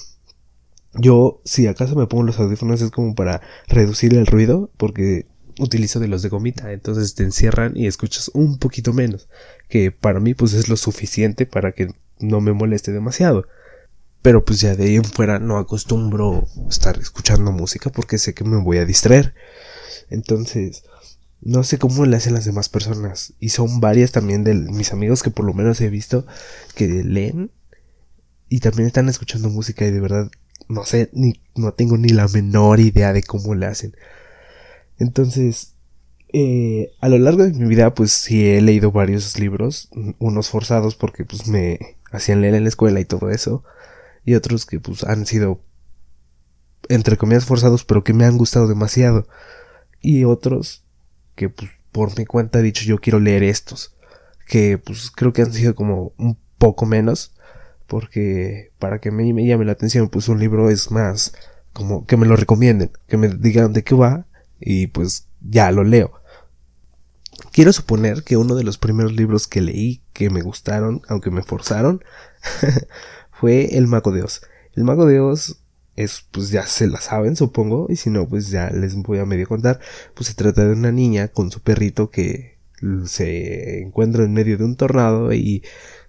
Yo, 0.95 1.41
si 1.45 1.67
acaso 1.67 1.97
me 1.97 2.07
pongo 2.07 2.23
los 2.23 2.39
audífonos 2.39 2.81
es 2.81 2.91
como 2.91 3.15
para 3.15 3.41
reducir 3.67 4.15
el 4.15 4.27
ruido, 4.27 4.71
porque 4.77 5.27
utilizo 5.59 6.01
de 6.01 6.09
los 6.09 6.23
de 6.23 6.29
gomita, 6.29 6.73
entonces 6.73 7.15
te 7.15 7.23
encierran 7.23 7.77
y 7.77 7.87
escuchas 7.87 8.31
un 8.35 8.59
poquito 8.59 8.93
menos, 8.93 9.29
que 9.69 9.91
para 9.91 10.21
mí 10.21 10.35
pues 10.35 10.53
es 10.53 10.69
lo 10.69 10.77
suficiente 10.77 11.47
para 11.47 11.73
que 11.73 11.95
no 12.19 12.41
me 12.41 12.53
moleste 12.53 12.93
demasiado. 12.93 13.47
Pero 14.23 14.45
pues 14.45 14.61
ya 14.61 14.75
de 14.75 14.85
ahí 14.85 14.97
en 14.97 15.05
fuera 15.05 15.39
no 15.39 15.59
acostumbro 15.59 16.49
estar 16.71 16.99
escuchando 16.99 17.53
música 17.53 17.91
porque 17.91 18.17
sé 18.19 18.33
que 18.33 18.45
me 18.45 18.57
voy 18.57 18.79
a 18.79 18.87
distraer. 18.87 19.35
Entonces, 20.09 20.85
no 21.43 21.63
sé 21.63 21.79
cómo 21.79 22.07
le 22.07 22.17
hacen 22.17 22.33
las 22.33 22.47
demás 22.47 22.71
personas. 22.71 23.35
Y 23.39 23.51
son 23.51 23.81
varias 23.81 24.13
también 24.13 24.43
de 24.43 24.55
mis 24.55 24.93
amigos 24.93 25.23
que 25.23 25.31
por 25.31 25.45
lo 25.45 25.53
menos 25.53 25.81
he 25.83 25.91
visto 25.91 26.27
que 26.75 26.89
leen 26.89 27.51
y 28.49 28.61
también 28.61 28.87
están 28.87 29.09
escuchando 29.11 29.51
música 29.51 29.85
y 29.85 29.91
de 29.91 30.01
verdad 30.01 30.31
no 30.69 30.85
sé 30.87 31.11
ni 31.13 31.43
no 31.55 31.75
tengo 31.75 31.99
ni 31.99 32.09
la 32.09 32.29
menor 32.29 32.81
idea 32.81 33.13
de 33.13 33.23
cómo 33.23 33.55
le 33.55 33.67
hacen. 33.67 33.95
Entonces, 34.99 35.75
eh, 36.33 36.91
a 37.01 37.09
lo 37.09 37.19
largo 37.19 37.45
de 37.45 37.53
mi 37.53 37.67
vida, 37.67 37.95
pues 37.95 38.13
sí 38.13 38.49
he 38.49 38.61
leído 38.61 38.91
varios 38.91 39.39
libros, 39.39 39.89
unos 40.19 40.51
forzados 40.51 40.97
porque 40.97 41.25
pues 41.25 41.47
me 41.47 41.79
hacían 42.11 42.41
leer 42.41 42.55
en 42.55 42.65
la 42.65 42.69
escuela 42.69 43.01
y 43.01 43.05
todo 43.05 43.31
eso, 43.31 43.63
y 44.25 44.35
otros 44.35 44.67
que 44.67 44.81
pues 44.81 45.05
han 45.05 45.27
sido 45.27 45.61
entre 46.89 47.17
comillas 47.17 47.47
forzados, 47.47 47.85
pero 47.85 48.05
que 48.05 48.13
me 48.13 48.25
han 48.25 48.37
gustado 48.37 48.69
demasiado, 48.69 49.27
y 50.01 50.25
otros 50.25 50.85
que 51.35 51.49
pues 51.49 51.71
por 51.93 52.19
mi 52.19 52.27
cuenta 52.27 52.59
he 52.59 52.63
dicho 52.63 52.85
yo 52.85 52.99
quiero 52.99 53.21
leer 53.21 53.43
estos, 53.43 53.97
que 54.49 54.77
pues 54.79 55.11
creo 55.11 55.33
que 55.33 55.43
han 55.43 55.53
sido 55.53 55.75
como 55.75 56.13
un 56.19 56.37
poco 56.59 56.85
menos, 56.85 57.35
porque 57.87 58.73
para 58.79 58.99
que 59.01 59.11
me, 59.11 59.33
me 59.33 59.47
llame 59.47 59.65
la 59.65 59.73
atención, 59.73 60.09
pues 60.09 60.29
un 60.29 60.41
libro 60.41 60.69
es 60.69 60.91
más 60.91 61.33
como 61.73 62.07
que 62.07 62.17
me 62.17 62.27
lo 62.27 62.35
recomienden, 62.37 62.91
que 63.07 63.17
me 63.17 63.29
digan 63.29 63.73
de 63.73 63.85
qué 63.85 63.95
va 63.95 64.27
y 64.61 64.89
pues 64.89 65.27
ya 65.41 65.71
lo 65.71 65.85
leo. 65.85 66.13
Quiero 67.53 67.73
suponer 67.73 68.25
que 68.25 68.37
uno 68.37 68.55
de 68.55 68.65
los 68.65 68.79
primeros 68.79 69.13
libros 69.13 69.47
que 69.47 69.61
leí 69.61 70.03
que 70.13 70.31
me 70.31 70.43
gustaron, 70.43 71.03
aunque 71.09 71.31
me 71.31 71.43
forzaron, 71.43 72.03
fue 73.31 73.77
El 73.77 73.87
Mago 73.87 74.13
de 74.13 74.23
Oz. 74.23 74.43
El 74.75 74.85
Mago 74.85 75.07
de 75.07 75.21
Oz 75.21 75.61
es, 75.97 76.27
pues 76.31 76.51
ya 76.51 76.67
se 76.67 76.87
la 76.87 77.01
saben, 77.01 77.37
supongo, 77.37 77.87
y 77.89 77.97
si 77.97 78.11
no, 78.11 78.29
pues 78.29 78.51
ya 78.51 78.71
les 78.71 78.97
voy 78.97 79.19
a 79.19 79.27
medio 79.27 79.47
contar. 79.47 79.81
Pues 80.15 80.29
se 80.29 80.35
trata 80.35 80.65
de 80.65 80.73
una 80.73 80.93
niña 80.93 81.29
con 81.29 81.51
su 81.51 81.61
perrito 81.61 82.11
que 82.11 82.59
se 83.07 83.83
encuentra 83.83 84.25
en 84.25 84.33
medio 84.33 84.59
de 84.59 84.65
un 84.65 84.77
tornado 84.77 85.33
y 85.33 85.63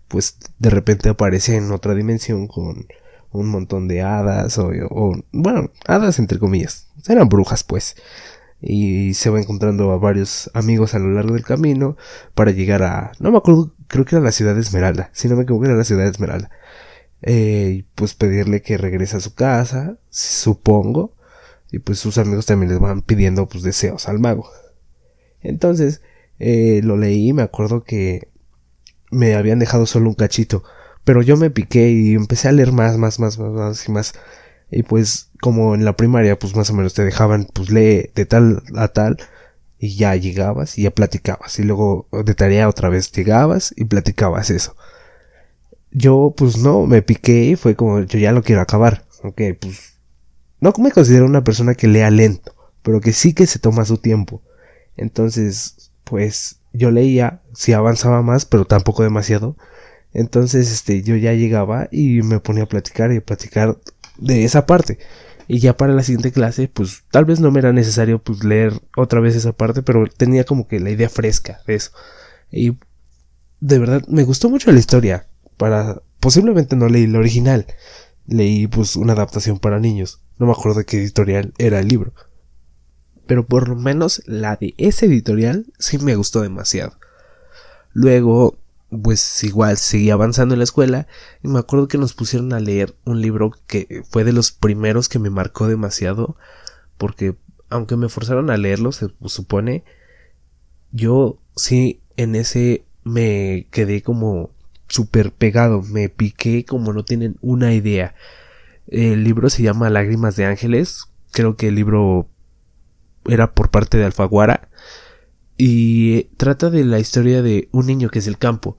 pues 0.07 0.37
de 0.59 0.69
repente 0.69 1.09
aparece 1.09 1.55
en 1.55 1.71
otra 1.71 1.93
dimensión 1.93 2.47
con 2.47 2.87
un 3.31 3.47
montón 3.47 3.87
de 3.87 4.01
hadas 4.01 4.57
o, 4.57 4.71
o 4.89 5.15
bueno, 5.31 5.71
hadas 5.87 6.19
entre 6.19 6.39
comillas. 6.39 6.87
Eran 7.07 7.29
brujas 7.29 7.63
pues 7.63 7.95
y 8.67 9.13
se 9.13 9.29
va 9.29 9.39
encontrando 9.39 9.91
a 9.91 9.97
varios 9.97 10.49
amigos 10.55 10.95
a 10.95 10.99
lo 10.99 11.11
largo 11.11 11.35
del 11.35 11.43
camino 11.43 11.97
para 12.33 12.49
llegar 12.49 12.81
a 12.81 13.11
no 13.19 13.31
me 13.31 13.37
acuerdo 13.37 13.75
creo 13.87 14.05
que 14.05 14.15
era 14.15 14.25
la 14.25 14.31
ciudad 14.31 14.55
de 14.55 14.61
Esmeralda 14.61 15.11
si 15.13 15.27
no 15.29 15.35
me 15.35 15.43
equivoco 15.43 15.65
era 15.65 15.75
la 15.75 15.83
ciudad 15.83 16.03
de 16.03 16.09
Esmeralda. 16.09 16.49
Eh, 17.21 17.77
y 17.77 17.83
pues 17.95 18.13
pedirle 18.13 18.61
que 18.61 18.77
regrese 18.77 19.17
a 19.17 19.19
su 19.19 19.33
casa 19.33 19.97
supongo 20.09 21.15
y 21.71 21.79
pues 21.79 21.99
sus 21.99 22.17
amigos 22.17 22.45
también 22.45 22.71
les 22.71 22.79
van 22.79 23.01
pidiendo 23.01 23.47
pues 23.47 23.63
deseos 23.63 24.07
al 24.09 24.19
mago. 24.19 24.49
Entonces 25.41 26.01
eh, 26.39 26.81
lo 26.83 26.97
leí 26.97 27.33
me 27.33 27.43
acuerdo 27.43 27.83
que 27.83 28.29
me 29.11 29.35
habían 29.35 29.59
dejado 29.59 29.85
solo 29.85 30.09
un 30.09 30.15
cachito 30.15 30.63
pero 31.03 31.21
yo 31.21 31.37
me 31.37 31.51
piqué 31.51 31.91
y 31.91 32.15
empecé 32.15 32.47
a 32.47 32.51
leer 32.51 32.71
más 32.71 32.97
más 32.97 33.19
más 33.19 33.37
más, 33.37 33.51
más 33.51 33.87
y 33.87 33.91
más 33.91 34.13
y 34.71 34.83
pues 34.83 35.29
como 35.41 35.75
en 35.75 35.85
la 35.85 35.95
primaria 35.95 36.37
pues 36.39 36.55
más 36.55 36.69
o 36.69 36.73
menos 36.73 36.93
te 36.93 37.03
dejaban 37.03 37.47
pues 37.53 37.69
lee 37.69 38.09
de 38.15 38.25
tal 38.25 38.63
a 38.75 38.87
tal 38.89 39.17
y 39.79 39.95
ya 39.95 40.15
llegabas 40.15 40.77
y 40.77 40.83
ya 40.83 40.91
platicabas 40.91 41.59
y 41.59 41.63
luego 41.63 42.07
de 42.11 42.33
tarea 42.33 42.69
otra 42.69 42.89
vez 42.89 43.11
llegabas 43.11 43.73
y 43.75 43.85
platicabas 43.85 44.49
eso. 44.49 44.75
Yo 45.91 46.33
pues 46.35 46.57
no, 46.57 46.85
me 46.85 47.01
piqué 47.01 47.45
y 47.45 47.55
fue 47.55 47.75
como 47.75 48.01
yo 48.01 48.19
ya 48.19 48.31
lo 48.31 48.43
quiero 48.43 48.61
acabar. 48.61 49.05
Ok, 49.23 49.41
pues 49.59 49.95
no 50.59 50.73
me 50.77 50.91
considero 50.91 51.25
una 51.25 51.43
persona 51.43 51.75
que 51.75 51.87
lea 51.87 52.09
lento, 52.09 52.55
pero 52.81 53.01
que 53.01 53.13
sí 53.13 53.33
que 53.33 53.47
se 53.47 53.59
toma 53.59 53.85
su 53.85 53.97
tiempo. 53.97 54.41
Entonces 54.97 55.91
pues 56.03 56.59
yo 56.73 56.91
leía, 56.91 57.41
sí 57.53 57.73
avanzaba 57.73 58.21
más, 58.21 58.45
pero 58.45 58.65
tampoco 58.65 59.03
demasiado. 59.03 59.55
Entonces, 60.13 60.71
este, 60.71 61.03
yo 61.03 61.17
ya 61.17 61.33
llegaba 61.33 61.89
y 61.91 62.21
me 62.21 62.39
ponía 62.39 62.63
a 62.63 62.67
platicar 62.67 63.11
y 63.11 63.17
a 63.17 63.21
platicar 63.21 63.77
de 64.17 64.43
esa 64.43 64.65
parte. 64.65 64.99
Y 65.47 65.59
ya 65.59 65.77
para 65.77 65.93
la 65.93 66.03
siguiente 66.03 66.31
clase, 66.31 66.67
pues 66.67 67.03
tal 67.11 67.25
vez 67.25 67.39
no 67.39 67.51
me 67.51 67.59
era 67.59 67.71
necesario 67.71 68.19
pues 68.19 68.43
leer 68.43 68.73
otra 68.97 69.19
vez 69.19 69.35
esa 69.35 69.53
parte, 69.53 69.83
pero 69.83 70.07
tenía 70.07 70.43
como 70.43 70.67
que 70.67 70.79
la 70.79 70.89
idea 70.89 71.09
fresca 71.09 71.59
de 71.67 71.75
eso. 71.75 71.91
Y 72.51 72.77
de 73.59 73.79
verdad 73.79 74.03
me 74.07 74.23
gustó 74.23 74.49
mucho 74.49 74.71
la 74.71 74.79
historia. 74.79 75.27
Para 75.57 76.01
posiblemente 76.19 76.75
no 76.75 76.89
leí 76.89 77.05
la 77.07 77.19
original. 77.19 77.67
Leí 78.27 78.67
pues 78.67 78.95
una 78.95 79.13
adaptación 79.13 79.59
para 79.59 79.79
niños. 79.79 80.21
No 80.39 80.47
me 80.47 80.51
acuerdo 80.51 80.79
de 80.79 80.85
qué 80.85 80.97
editorial 80.97 81.53
era 81.57 81.79
el 81.79 81.87
libro. 81.87 82.13
Pero 83.27 83.45
por 83.45 83.69
lo 83.69 83.75
menos 83.75 84.23
la 84.25 84.55
de 84.55 84.73
ese 84.77 85.05
editorial 85.05 85.71
sí 85.77 85.99
me 85.99 86.15
gustó 86.15 86.41
demasiado. 86.41 86.97
Luego 87.93 88.57
pues 88.89 89.43
igual 89.43 89.77
seguí 89.77 90.09
avanzando 90.09 90.53
en 90.53 90.59
la 90.59 90.63
escuela 90.63 91.07
y 91.43 91.47
me 91.47 91.59
acuerdo 91.59 91.87
que 91.87 91.97
nos 91.97 92.13
pusieron 92.13 92.53
a 92.53 92.59
leer 92.59 92.95
un 93.05 93.21
libro 93.21 93.51
que 93.67 94.03
fue 94.09 94.23
de 94.23 94.33
los 94.33 94.51
primeros 94.51 95.09
que 95.09 95.19
me 95.19 95.29
marcó 95.29 95.67
demasiado 95.67 96.37
porque 96.97 97.35
aunque 97.69 97.95
me 97.95 98.09
forzaron 98.09 98.49
a 98.49 98.57
leerlo 98.57 98.91
se 98.91 99.07
supone 99.25 99.83
yo 100.91 101.39
sí 101.55 102.01
en 102.15 102.35
ese 102.35 102.85
me 103.03 103.67
quedé 103.71 104.01
como 104.01 104.51
súper 104.87 105.31
pegado 105.31 105.81
me 105.81 106.09
piqué 106.09 106.63
como 106.63 106.93
no 106.93 107.03
tienen 107.03 107.37
una 107.41 107.73
idea. 107.73 108.15
El 108.87 109.23
libro 109.23 109.49
se 109.49 109.63
llama 109.63 109.89
Lágrimas 109.89 110.35
de 110.35 110.45
Ángeles 110.45 111.05
creo 111.31 111.57
que 111.57 111.69
el 111.69 111.75
libro 111.75 112.29
era 113.27 113.53
por 113.53 113.71
parte 113.71 113.97
de 113.97 114.05
Alfaguara 114.05 114.69
y 115.57 116.23
trata 116.37 116.69
de 116.69 116.83
la 116.83 116.99
historia 116.99 117.41
de 117.41 117.69
un 117.71 117.87
niño 117.87 118.09
que 118.09 118.19
es 118.19 118.25
del 118.25 118.37
campo, 118.37 118.77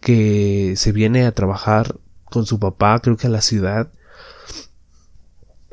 que 0.00 0.74
se 0.76 0.92
viene 0.92 1.24
a 1.24 1.32
trabajar 1.32 1.98
con 2.24 2.46
su 2.46 2.58
papá, 2.58 3.00
creo 3.00 3.16
que 3.16 3.26
a 3.26 3.30
la 3.30 3.40
ciudad. 3.40 3.90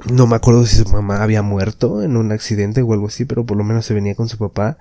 No 0.09 0.25
me 0.25 0.35
acuerdo 0.35 0.65
si 0.65 0.77
su 0.77 0.89
mamá 0.89 1.21
había 1.21 1.43
muerto 1.43 2.01
en 2.01 2.17
un 2.17 2.31
accidente 2.31 2.81
o 2.81 2.93
algo 2.93 3.07
así, 3.07 3.25
pero 3.25 3.45
por 3.45 3.57
lo 3.57 3.63
menos 3.63 3.85
se 3.85 3.93
venía 3.93 4.15
con 4.15 4.29
su 4.29 4.37
papá. 4.39 4.79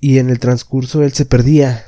Y 0.00 0.18
en 0.18 0.30
el 0.30 0.40
transcurso 0.40 1.04
él 1.04 1.12
se 1.12 1.26
perdía. 1.26 1.84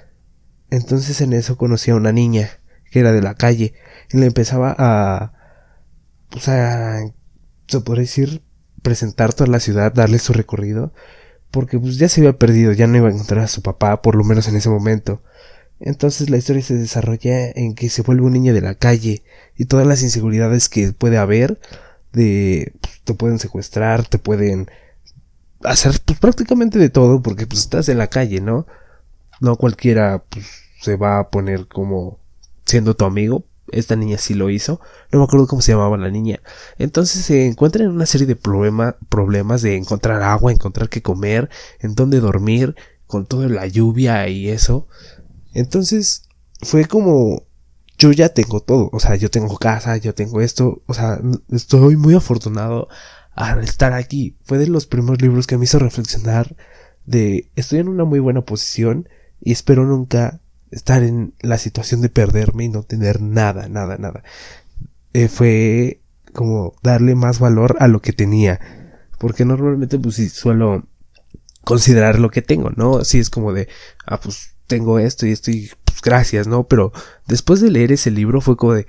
Entonces 0.71 1.21
en 1.21 1.33
eso 1.33 1.57
conocía 1.57 1.95
a 1.95 1.97
una 1.97 2.13
niña 2.13 2.51
que 2.91 3.01
era 3.01 3.11
de 3.11 3.23
la 3.23 3.35
calle 3.35 3.75
y 4.13 4.19
le 4.19 4.27
empezaba 4.27 4.75
a, 4.79 5.33
pues 6.31 6.49
a, 6.49 7.01
se 7.67 7.81
podría 7.81 8.03
decir, 8.03 8.43
presentar 8.83 9.33
toda 9.35 9.51
la 9.51 9.59
ciudad, 9.59 9.93
darle 9.93 10.21
su 10.21 10.33
recorrido 10.33 10.93
porque 11.54 11.78
pues 11.78 11.99
ya 11.99 12.08
se 12.08 12.20
había 12.20 12.37
perdido, 12.37 12.73
ya 12.73 12.88
no 12.88 12.96
iba 12.96 13.08
a 13.08 13.12
encontrar 13.12 13.44
a 13.44 13.46
su 13.46 13.62
papá, 13.62 14.02
por 14.02 14.16
lo 14.16 14.25
menos 14.25 14.49
en 14.49 14.56
ese 14.56 14.68
momento. 14.68 15.23
Entonces 15.78 16.28
la 16.28 16.37
historia 16.37 16.62
se 16.62 16.75
desarrolla 16.75 17.49
en 17.49 17.76
que 17.76 17.90
se 17.90 18.02
vuelve 18.02 18.26
un 18.26 18.32
niño 18.32 18.52
de 18.52 18.61
la 18.61 18.75
calle 18.75 19.23
y 19.56 19.66
todas 19.66 19.87
las 19.87 20.02
inseguridades 20.02 20.68
que 20.68 20.92
puede 20.92 21.16
haber 21.16 21.61
de 22.12 22.73
pues, 22.80 23.00
te 23.04 23.14
pueden 23.14 23.38
secuestrar, 23.38 24.04
te 24.04 24.18
pueden 24.18 24.68
hacer 25.62 26.00
pues 26.04 26.18
prácticamente 26.18 26.80
de 26.80 26.88
todo 26.90 27.23
porque 27.23 27.46
pues 27.46 27.61
estás 27.61 27.88
en 27.88 27.99
la 27.99 28.08
calle, 28.08 28.40
¿no? 28.40 28.66
No 29.40 29.54
cualquiera 29.54 30.25
pues 30.30 30.46
se 30.80 30.96
va 30.96 31.20
a 31.20 31.30
poner 31.30 31.68
como 31.68 32.18
siendo 32.64 32.96
tu 32.96 33.04
amigo 33.04 33.44
esta 33.78 33.97
niña 33.97 34.19
sí 34.19 34.35
lo 34.35 34.50
hizo. 34.50 34.81
No 35.12 35.19
me 35.19 35.25
acuerdo 35.25 35.47
cómo 35.47 35.62
se 35.62 35.73
llamaba 35.73 35.97
la 35.97 36.11
niña. 36.11 36.40
Entonces 36.78 37.25
se 37.25 37.47
encuentra 37.47 37.85
en 37.85 37.90
una 37.90 38.07
serie 38.07 38.26
de 38.26 38.37
problemas 38.37 39.62
de 39.62 39.76
encontrar 39.76 40.23
agua, 40.23 40.52
encontrar 40.52 40.88
qué 40.88 41.02
comer, 41.02 41.50
en 41.81 41.95
dónde 41.95 42.21
dormir, 42.21 42.75
con 43.07 43.26
toda 43.26 43.49
la 43.49 43.66
lluvia 43.66 44.28
y 44.28 44.49
eso. 44.49 44.88
Entonces 45.52 46.28
fue 46.62 46.87
como 46.87 47.47
yo 47.97 48.12
ya 48.12 48.28
tengo 48.28 48.61
todo, 48.61 48.90
o 48.93 49.00
sea, 49.00 49.16
yo 49.16 49.31
tengo 49.31 49.57
casa, 49.57 49.97
yo 49.97 50.14
tengo 50.14 50.40
esto, 50.40 50.83
o 50.87 50.95
sea, 50.95 51.21
estoy 51.50 51.97
muy 51.97 52.14
afortunado 52.14 52.88
al 53.35 53.62
estar 53.62 53.93
aquí. 53.93 54.37
Fue 54.45 54.59
de 54.59 54.66
los 54.66 54.87
primeros 54.87 55.23
libros 55.23 55.47
que 55.47 55.57
me 55.59 55.64
hizo 55.64 55.78
reflexionar 55.78 56.57
de 57.07 57.50
estoy 57.54 57.81
en 57.81 57.88
una 57.88 58.04
muy 58.04 58.19
buena 58.19 58.43
posición 58.43 59.09
y 59.40 59.52
espero 59.52 59.85
nunca 59.85 60.40
estar 60.75 61.02
en 61.02 61.35
la 61.40 61.59
situación 61.59 62.00
de 62.02 62.09
perderme 62.09 62.64
y 62.64 62.69
no 62.69 62.83
tener 62.83 63.21
nada, 63.23 63.69
nada, 63.69 63.97
nada. 63.99 64.23
eh, 65.14 65.28
fue 65.28 66.00
como 66.33 66.75
darle 66.83 67.14
más 67.14 67.38
valor 67.38 67.76
a 67.81 67.88
lo 67.88 68.00
que 68.02 68.12
tenía. 68.12 68.61
Porque 69.19 69.45
normalmente 69.45 69.99
pues 69.99 70.16
sí 70.16 70.28
suelo 70.28 70.85
considerar 71.64 72.19
lo 72.19 72.31
que 72.31 72.43
tengo, 72.43 72.71
¿no? 72.71 73.04
Si 73.04 73.19
es 73.19 73.31
como 73.31 73.52
de, 73.52 73.69
ah, 74.07 74.21
pues 74.21 74.50
tengo 74.66 74.99
esto 74.99 75.26
y 75.26 75.33
esto 75.33 75.50
y 75.50 75.71
pues 75.85 76.00
gracias, 76.02 76.47
¿no? 76.47 76.64
Pero 76.69 76.93
después 77.26 77.61
de 77.61 77.71
leer 77.71 77.93
ese 77.93 78.11
libro 78.11 78.40
fue 78.40 78.57
como 78.57 78.75
de, 78.75 78.87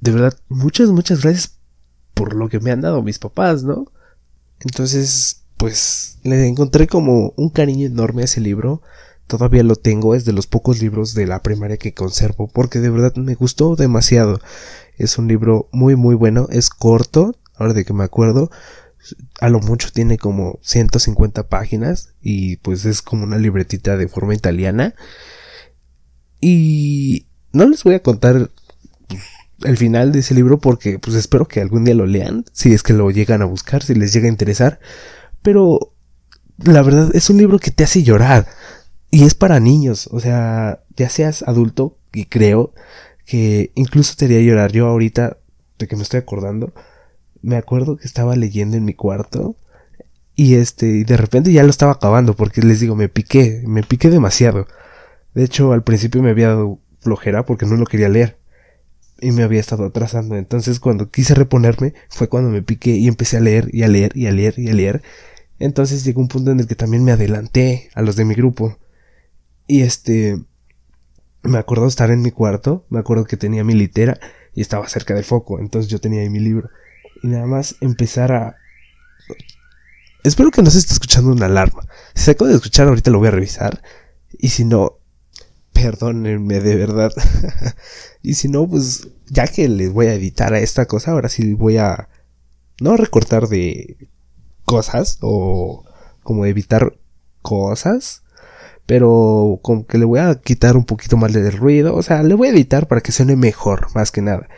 de 0.00 0.10
verdad, 0.12 0.38
muchas, 0.48 0.88
muchas 0.90 1.22
gracias 1.22 1.58
por 2.14 2.34
lo 2.34 2.48
que 2.48 2.60
me 2.60 2.72
han 2.72 2.80
dado 2.82 3.02
mis 3.02 3.18
papás, 3.18 3.62
¿no? 3.62 3.86
Entonces, 4.60 5.44
pues 5.56 6.18
le 6.24 6.46
encontré 6.46 6.86
como 6.86 7.32
un 7.36 7.50
cariño 7.50 7.86
enorme 7.86 8.22
a 8.22 8.24
ese 8.26 8.40
libro. 8.40 8.82
Todavía 9.30 9.62
lo 9.62 9.76
tengo, 9.76 10.16
es 10.16 10.24
de 10.24 10.32
los 10.32 10.48
pocos 10.48 10.82
libros 10.82 11.14
de 11.14 11.24
la 11.24 11.40
primaria 11.40 11.76
que 11.76 11.94
conservo, 11.94 12.48
porque 12.48 12.80
de 12.80 12.90
verdad 12.90 13.14
me 13.14 13.36
gustó 13.36 13.76
demasiado. 13.76 14.40
Es 14.96 15.18
un 15.18 15.28
libro 15.28 15.68
muy 15.70 15.94
muy 15.94 16.16
bueno, 16.16 16.48
es 16.50 16.68
corto, 16.68 17.36
ahora 17.54 17.72
de 17.72 17.84
que 17.84 17.92
me 17.92 18.02
acuerdo, 18.02 18.50
a 19.40 19.48
lo 19.48 19.60
mucho 19.60 19.92
tiene 19.92 20.18
como 20.18 20.58
150 20.62 21.48
páginas 21.48 22.12
y 22.20 22.56
pues 22.56 22.84
es 22.84 23.02
como 23.02 23.22
una 23.22 23.38
libretita 23.38 23.96
de 23.96 24.08
forma 24.08 24.34
italiana. 24.34 24.96
Y 26.40 27.28
no 27.52 27.68
les 27.68 27.84
voy 27.84 27.94
a 27.94 28.02
contar 28.02 28.50
pues, 29.06 29.22
el 29.62 29.76
final 29.76 30.10
de 30.10 30.18
ese 30.18 30.34
libro 30.34 30.58
porque 30.58 30.98
pues 30.98 31.14
espero 31.14 31.46
que 31.46 31.60
algún 31.60 31.84
día 31.84 31.94
lo 31.94 32.06
lean, 32.06 32.46
si 32.52 32.72
es 32.72 32.82
que 32.82 32.94
lo 32.94 33.12
llegan 33.12 33.42
a 33.42 33.44
buscar, 33.44 33.84
si 33.84 33.94
les 33.94 34.12
llega 34.12 34.26
a 34.26 34.32
interesar. 34.32 34.80
Pero 35.40 35.94
la 36.58 36.82
verdad 36.82 37.10
es 37.14 37.30
un 37.30 37.36
libro 37.36 37.60
que 37.60 37.70
te 37.70 37.84
hace 37.84 38.02
llorar 38.02 38.48
y 39.10 39.24
es 39.24 39.34
para 39.34 39.60
niños, 39.60 40.08
o 40.12 40.20
sea, 40.20 40.82
ya 40.96 41.08
seas 41.08 41.42
adulto 41.42 41.96
y 42.12 42.26
creo 42.26 42.72
que 43.26 43.72
incluso 43.74 44.14
te 44.16 44.26
haría 44.26 44.40
llorar. 44.40 44.72
Yo 44.72 44.86
ahorita, 44.86 45.38
de 45.78 45.88
que 45.88 45.96
me 45.96 46.02
estoy 46.02 46.20
acordando, 46.20 46.72
me 47.42 47.56
acuerdo 47.56 47.96
que 47.96 48.06
estaba 48.06 48.36
leyendo 48.36 48.76
en 48.76 48.84
mi 48.84 48.94
cuarto 48.94 49.56
y 50.36 50.54
este, 50.54 50.86
y 50.86 51.04
de 51.04 51.16
repente 51.16 51.52
ya 51.52 51.64
lo 51.64 51.70
estaba 51.70 51.92
acabando 51.92 52.34
porque 52.34 52.62
les 52.62 52.80
digo, 52.80 52.94
me 52.96 53.08
piqué, 53.08 53.62
me 53.66 53.82
piqué 53.82 54.10
demasiado. 54.10 54.66
De 55.34 55.44
hecho, 55.44 55.72
al 55.72 55.84
principio 55.84 56.22
me 56.22 56.30
había 56.30 56.48
dado 56.48 56.78
flojera 57.00 57.46
porque 57.46 57.66
no 57.66 57.76
lo 57.76 57.86
quería 57.86 58.08
leer 58.08 58.38
y 59.20 59.32
me 59.32 59.42
había 59.42 59.60
estado 59.60 59.84
atrasando. 59.86 60.36
Entonces, 60.36 60.80
cuando 60.80 61.10
quise 61.10 61.34
reponerme, 61.34 61.94
fue 62.08 62.28
cuando 62.28 62.50
me 62.50 62.62
piqué 62.62 62.92
y 62.92 63.08
empecé 63.08 63.36
a 63.36 63.40
leer 63.40 63.68
y 63.72 63.82
a 63.82 63.88
leer 63.88 64.16
y 64.16 64.26
a 64.26 64.32
leer 64.32 64.58
y 64.58 64.68
a 64.70 64.74
leer. 64.74 65.02
Entonces 65.58 66.04
llegó 66.04 66.20
un 66.20 66.28
punto 66.28 66.52
en 66.52 66.60
el 66.60 66.66
que 66.66 66.74
también 66.74 67.04
me 67.04 67.12
adelanté 67.12 67.90
a 67.94 68.02
los 68.02 68.16
de 68.16 68.24
mi 68.24 68.34
grupo. 68.34 68.78
Y 69.70 69.82
este, 69.82 70.36
me 71.44 71.58
acuerdo 71.58 71.86
estar 71.86 72.10
en 72.10 72.22
mi 72.22 72.32
cuarto, 72.32 72.84
me 72.90 72.98
acuerdo 72.98 73.24
que 73.24 73.36
tenía 73.36 73.62
mi 73.62 73.74
litera 73.74 74.18
y 74.52 74.62
estaba 74.62 74.88
cerca 74.88 75.14
del 75.14 75.22
foco, 75.22 75.60
entonces 75.60 75.88
yo 75.88 76.00
tenía 76.00 76.22
ahí 76.22 76.28
mi 76.28 76.40
libro 76.40 76.70
y 77.22 77.28
nada 77.28 77.46
más 77.46 77.76
empezar 77.80 78.32
a... 78.32 78.56
Espero 80.24 80.50
que 80.50 80.62
no 80.62 80.72
se 80.72 80.78
esté 80.78 80.94
escuchando 80.94 81.30
una 81.30 81.46
alarma. 81.46 81.86
Si 82.16 82.24
se 82.24 82.34
de 82.34 82.52
escuchar 82.52 82.88
ahorita 82.88 83.12
lo 83.12 83.20
voy 83.20 83.28
a 83.28 83.30
revisar. 83.30 83.80
Y 84.40 84.48
si 84.48 84.64
no, 84.64 84.98
perdónenme 85.72 86.58
de 86.58 86.74
verdad. 86.74 87.12
y 88.22 88.34
si 88.34 88.48
no, 88.48 88.68
pues 88.68 89.06
ya 89.28 89.46
que 89.46 89.68
les 89.68 89.92
voy 89.92 90.06
a 90.06 90.14
editar 90.14 90.52
a 90.52 90.58
esta 90.58 90.86
cosa, 90.86 91.12
ahora 91.12 91.28
sí 91.28 91.54
voy 91.54 91.76
a... 91.76 92.08
No 92.80 92.96
recortar 92.96 93.46
de 93.46 94.08
cosas 94.64 95.18
o 95.20 95.84
como 96.24 96.44
evitar 96.44 96.98
cosas. 97.40 98.24
Pero 98.90 99.60
como 99.62 99.86
que 99.86 99.98
le 99.98 100.04
voy 100.04 100.18
a 100.18 100.34
quitar 100.34 100.76
un 100.76 100.84
poquito 100.84 101.16
más 101.16 101.32
de 101.32 101.48
ruido. 101.52 101.94
O 101.94 102.02
sea, 102.02 102.24
le 102.24 102.34
voy 102.34 102.48
a 102.48 102.50
editar 102.50 102.88
para 102.88 103.00
que 103.00 103.12
suene 103.12 103.36
mejor, 103.36 103.86
más 103.94 104.10
que 104.10 104.20
nada. 104.20 104.48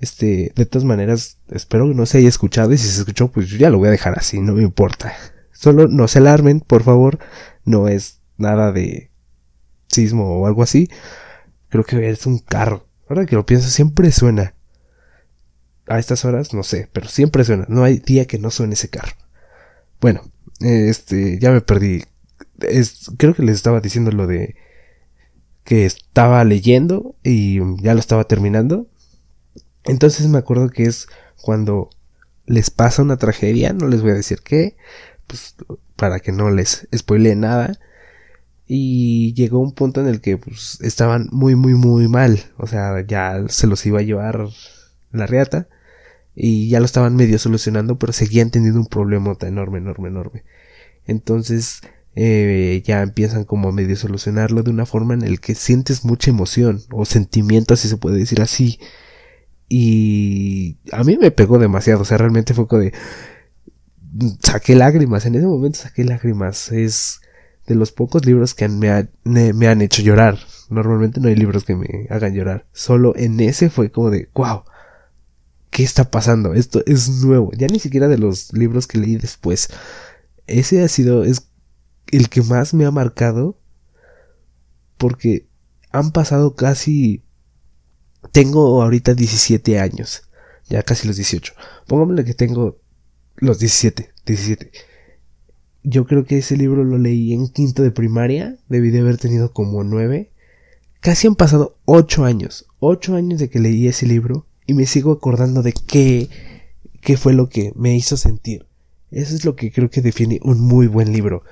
Este, 0.00 0.50
de 0.56 0.66
todas 0.66 0.84
maneras, 0.84 1.38
espero 1.52 1.86
que 1.86 1.94
no 1.94 2.04
se 2.04 2.18
haya 2.18 2.28
escuchado 2.28 2.72
y 2.72 2.78
si 2.78 2.88
se 2.88 2.98
escuchó, 2.98 3.28
pues 3.28 3.48
ya 3.48 3.70
lo 3.70 3.78
voy 3.78 3.86
a 3.86 3.92
dejar 3.92 4.18
así, 4.18 4.40
no 4.40 4.54
me 4.54 4.64
importa. 4.64 5.14
Solo 5.52 5.86
no 5.86 6.08
se 6.08 6.18
alarmen, 6.18 6.58
por 6.58 6.82
favor, 6.82 7.20
no 7.64 7.86
es 7.86 8.18
nada 8.38 8.72
de 8.72 9.12
sismo 9.86 10.40
o 10.40 10.48
algo 10.48 10.64
así. 10.64 10.90
Creo 11.68 11.84
que 11.84 12.10
es 12.10 12.26
un 12.26 12.40
carro. 12.40 12.88
Ahora 13.08 13.24
que 13.24 13.36
lo 13.36 13.46
pienso, 13.46 13.68
siempre 13.68 14.10
suena. 14.10 14.56
A 15.86 16.00
estas 16.00 16.24
horas, 16.24 16.54
no 16.54 16.64
sé, 16.64 16.88
pero 16.92 17.06
siempre 17.06 17.44
suena. 17.44 17.66
No 17.68 17.84
hay 17.84 17.98
día 17.98 18.26
que 18.26 18.40
no 18.40 18.50
suene 18.50 18.74
ese 18.74 18.88
carro. 18.88 19.14
Bueno, 20.00 20.22
este, 20.58 21.38
ya 21.38 21.52
me 21.52 21.60
perdí. 21.60 22.02
Creo 23.16 23.34
que 23.34 23.42
les 23.42 23.56
estaba 23.56 23.80
diciendo 23.80 24.10
lo 24.12 24.26
de 24.26 24.56
que 25.64 25.86
estaba 25.86 26.42
leyendo 26.44 27.14
y 27.22 27.60
ya 27.82 27.94
lo 27.94 28.00
estaba 28.00 28.24
terminando. 28.24 28.88
Entonces 29.84 30.26
me 30.28 30.38
acuerdo 30.38 30.68
que 30.68 30.84
es 30.84 31.06
cuando 31.42 31.90
les 32.46 32.70
pasa 32.70 33.02
una 33.02 33.16
tragedia, 33.16 33.72
no 33.72 33.88
les 33.88 34.02
voy 34.02 34.10
a 34.10 34.14
decir 34.14 34.40
qué, 34.42 34.76
pues 35.26 35.54
para 35.96 36.20
que 36.20 36.32
no 36.32 36.50
les 36.50 36.88
spoile 36.94 37.36
nada. 37.36 37.78
Y 38.66 39.34
llegó 39.34 39.58
un 39.58 39.72
punto 39.72 40.00
en 40.00 40.06
el 40.06 40.20
que 40.20 40.36
pues 40.36 40.78
estaban 40.80 41.28
muy 41.32 41.56
muy 41.56 41.74
muy 41.74 42.08
mal, 42.08 42.40
o 42.56 42.66
sea, 42.66 43.04
ya 43.06 43.44
se 43.48 43.66
los 43.66 43.84
iba 43.86 43.98
a 44.00 44.02
llevar 44.02 44.48
la 45.12 45.26
reata 45.26 45.68
y 46.34 46.68
ya 46.68 46.78
lo 46.78 46.86
estaban 46.86 47.16
medio 47.16 47.38
solucionando, 47.38 47.98
pero 47.98 48.12
seguían 48.12 48.50
teniendo 48.50 48.80
un 48.80 48.86
problema 48.86 49.36
enorme, 49.40 49.78
enorme, 49.78 50.08
enorme. 50.08 50.44
Entonces 51.06 51.82
eh, 52.16 52.82
ya 52.84 53.02
empiezan 53.02 53.44
como 53.44 53.68
a 53.68 53.72
medio 53.72 53.96
solucionarlo 53.96 54.62
de 54.62 54.70
una 54.70 54.86
forma 54.86 55.14
en 55.14 55.22
el 55.22 55.40
que 55.40 55.54
sientes 55.54 56.04
mucha 56.04 56.30
emoción 56.30 56.82
o 56.90 57.04
sentimiento, 57.04 57.76
si 57.76 57.88
se 57.88 57.96
puede 57.96 58.18
decir 58.18 58.40
así 58.40 58.78
y 59.72 60.78
a 60.90 61.04
mí 61.04 61.16
me 61.16 61.30
pegó 61.30 61.60
demasiado, 61.60 62.02
o 62.02 62.04
sea, 62.04 62.18
realmente 62.18 62.52
fue 62.52 62.66
como 62.66 62.82
de... 62.82 62.92
Saqué 64.42 64.74
lágrimas, 64.74 65.24
en 65.24 65.36
ese 65.36 65.46
momento 65.46 65.78
saqué 65.78 66.02
lágrimas. 66.02 66.72
Es 66.72 67.20
de 67.68 67.76
los 67.76 67.92
pocos 67.92 68.26
libros 68.26 68.54
que 68.54 68.68
me, 68.68 69.08
me 69.22 69.68
han 69.68 69.80
hecho 69.80 70.02
llorar. 70.02 70.40
Normalmente 70.70 71.20
no 71.20 71.28
hay 71.28 71.36
libros 71.36 71.62
que 71.62 71.76
me 71.76 72.08
hagan 72.10 72.34
llorar. 72.34 72.66
Solo 72.72 73.14
en 73.16 73.38
ese 73.38 73.70
fue 73.70 73.92
como 73.92 74.10
de, 74.10 74.28
wow, 74.34 74.64
¿qué 75.70 75.84
está 75.84 76.10
pasando? 76.10 76.52
Esto 76.54 76.82
es 76.84 77.08
nuevo. 77.22 77.52
Ya 77.56 77.68
ni 77.68 77.78
siquiera 77.78 78.08
de 78.08 78.18
los 78.18 78.52
libros 78.52 78.88
que 78.88 78.98
leí 78.98 79.18
después. 79.18 79.68
Ese 80.48 80.82
ha 80.82 80.88
sido, 80.88 81.22
es 81.22 81.46
el 82.10 82.28
que 82.28 82.42
más 82.42 82.74
me 82.74 82.84
ha 82.84 82.90
marcado. 82.90 83.58
Porque 84.96 85.46
han 85.90 86.12
pasado 86.12 86.54
casi 86.54 87.22
tengo 88.32 88.82
ahorita 88.82 89.14
17 89.14 89.78
años. 89.78 90.22
Ya 90.68 90.82
casi 90.82 91.06
los 91.06 91.16
18. 91.16 91.52
Póngamele 91.86 92.24
que 92.24 92.34
tengo 92.34 92.78
los 93.36 93.58
17. 93.58 94.10
17. 94.26 94.70
Yo 95.82 96.06
creo 96.06 96.24
que 96.24 96.38
ese 96.38 96.56
libro 96.56 96.84
lo 96.84 96.98
leí 96.98 97.32
en 97.32 97.48
quinto 97.48 97.82
de 97.82 97.90
primaria. 97.90 98.56
Debí 98.68 98.90
de 98.90 99.00
haber 99.00 99.16
tenido 99.16 99.52
como 99.52 99.82
9. 99.82 100.30
Casi 101.00 101.26
han 101.26 101.34
pasado 101.34 101.78
8 101.86 102.24
años. 102.24 102.66
8 102.78 103.16
años 103.16 103.40
de 103.40 103.48
que 103.48 103.58
leí 103.58 103.88
ese 103.88 104.06
libro. 104.06 104.46
Y 104.66 104.74
me 104.74 104.86
sigo 104.86 105.12
acordando 105.12 105.62
de 105.62 105.72
qué, 105.72 106.28
qué 107.00 107.16
fue 107.16 107.32
lo 107.32 107.48
que 107.48 107.72
me 107.74 107.96
hizo 107.96 108.16
sentir. 108.16 108.66
Eso 109.10 109.34
es 109.34 109.44
lo 109.44 109.56
que 109.56 109.72
creo 109.72 109.90
que 109.90 110.02
define 110.02 110.38
un 110.42 110.60
muy 110.60 110.86
buen 110.86 111.12
libro. 111.12 111.42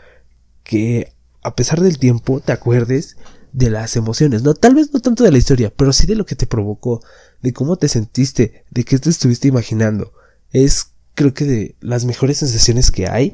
Que 0.68 1.14
a 1.42 1.56
pesar 1.56 1.80
del 1.80 1.98
tiempo 1.98 2.40
te 2.40 2.52
acuerdes 2.52 3.16
de 3.52 3.70
las 3.70 3.96
emociones, 3.96 4.42
no, 4.42 4.52
tal 4.52 4.74
vez 4.74 4.92
no 4.92 5.00
tanto 5.00 5.24
de 5.24 5.32
la 5.32 5.38
historia, 5.38 5.72
pero 5.74 5.94
sí 5.94 6.06
de 6.06 6.14
lo 6.14 6.26
que 6.26 6.36
te 6.36 6.46
provocó, 6.46 7.02
de 7.40 7.54
cómo 7.54 7.76
te 7.76 7.88
sentiste, 7.88 8.64
de 8.70 8.84
qué 8.84 8.98
te 8.98 9.08
estuviste 9.08 9.48
imaginando. 9.48 10.12
Es, 10.52 10.92
creo 11.14 11.32
que 11.32 11.46
de 11.46 11.76
las 11.80 12.04
mejores 12.04 12.36
sensaciones 12.36 12.90
que 12.90 13.08
hay. 13.08 13.32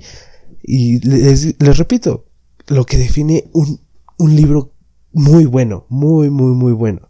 Y 0.62 1.00
les, 1.00 1.56
repito, 1.76 2.24
lo 2.68 2.86
que 2.86 2.98
define 2.98 3.50
un, 3.52 3.80
un 4.16 4.36
libro 4.36 4.72
muy 5.12 5.44
bueno, 5.44 5.86
muy, 5.88 6.30
muy, 6.30 6.52
muy 6.54 6.72
bueno. 6.72 7.08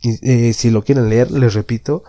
Y, 0.00 0.18
eh, 0.22 0.54
si 0.54 0.70
lo 0.70 0.84
quieren 0.84 1.10
leer, 1.10 1.30
les 1.30 1.52
repito, 1.52 2.02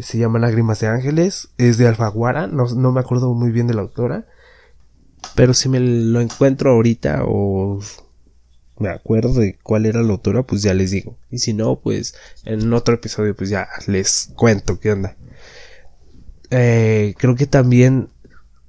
se 0.00 0.18
llama 0.18 0.38
Lágrimas 0.38 0.78
de 0.78 0.86
Ángeles, 0.86 1.48
es 1.58 1.78
de 1.78 1.88
Alfaguara, 1.88 2.46
no, 2.46 2.66
no 2.68 2.92
me 2.92 3.00
acuerdo 3.00 3.34
muy 3.34 3.50
bien 3.50 3.66
de 3.66 3.74
la 3.74 3.82
autora, 3.82 4.26
pero 5.34 5.54
si 5.54 5.68
me 5.68 5.80
lo 5.80 6.20
encuentro 6.20 6.70
ahorita 6.72 7.24
o 7.26 7.80
me 8.78 8.90
acuerdo 8.90 9.34
de 9.34 9.58
cuál 9.62 9.86
era 9.86 10.02
la 10.02 10.12
autora, 10.12 10.42
pues 10.42 10.62
ya 10.62 10.74
les 10.74 10.90
digo. 10.90 11.18
Y 11.30 11.38
si 11.38 11.52
no, 11.52 11.80
pues 11.80 12.14
en 12.44 12.72
otro 12.72 12.94
episodio, 12.94 13.34
pues 13.34 13.50
ya 13.50 13.68
les 13.86 14.32
cuento 14.36 14.78
qué 14.80 14.92
onda. 14.92 15.16
Eh, 16.50 17.14
creo 17.18 17.34
que 17.34 17.46
también, 17.46 18.10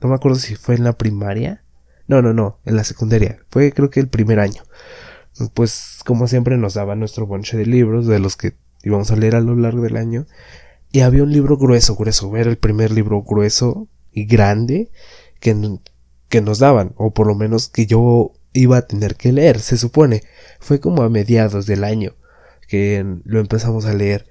no 0.02 0.10
me 0.10 0.16
acuerdo 0.16 0.40
si 0.40 0.56
fue 0.56 0.76
en 0.76 0.84
la 0.84 0.94
primaria. 0.94 1.64
No, 2.08 2.22
no, 2.22 2.34
no, 2.34 2.60
en 2.66 2.76
la 2.76 2.84
secundaria. 2.84 3.40
Fue 3.50 3.72
creo 3.74 3.90
que 3.90 4.00
el 4.00 4.08
primer 4.08 4.40
año. 4.40 4.64
Pues 5.54 6.00
como 6.06 6.28
siempre 6.28 6.58
nos 6.58 6.74
daba 6.74 6.96
nuestro 6.96 7.28
bonche 7.28 7.58
de 7.58 7.66
libros, 7.66 8.08
de 8.08 8.20
los 8.20 8.38
que 8.38 8.56
íbamos 8.84 9.12
a 9.12 9.18
leer 9.18 9.36
a 9.36 9.42
lo 9.42 9.56
largo 9.56 9.82
del 9.82 9.98
año. 9.98 10.26
Y 10.92 11.02
había 11.02 11.24
un 11.24 11.34
libro 11.34 11.58
grueso, 11.58 11.96
grueso. 11.96 12.36
Era 12.38 12.50
el 12.50 12.58
primer 12.58 12.92
libro 12.92 13.22
grueso 13.24 13.90
y 14.12 14.26
grande 14.26 14.90
que, 15.42 15.54
que 16.30 16.42
nos 16.42 16.60
daban. 16.60 16.94
O 16.98 17.12
por 17.12 17.28
lo 17.28 17.36
menos 17.36 17.70
que 17.70 17.86
yo 17.86 18.34
iba 18.54 18.78
a 18.78 18.88
tener 18.88 19.16
que 19.16 19.32
leer, 19.32 19.60
se 19.60 19.78
supone. 19.78 20.24
Fue 20.60 20.80
como 20.80 21.04
a 21.04 21.10
mediados 21.10 21.66
del 21.66 21.84
año 21.84 22.16
que 22.68 23.06
lo 23.24 23.40
empezamos 23.40 23.86
a 23.86 23.94
leer. 23.94 24.28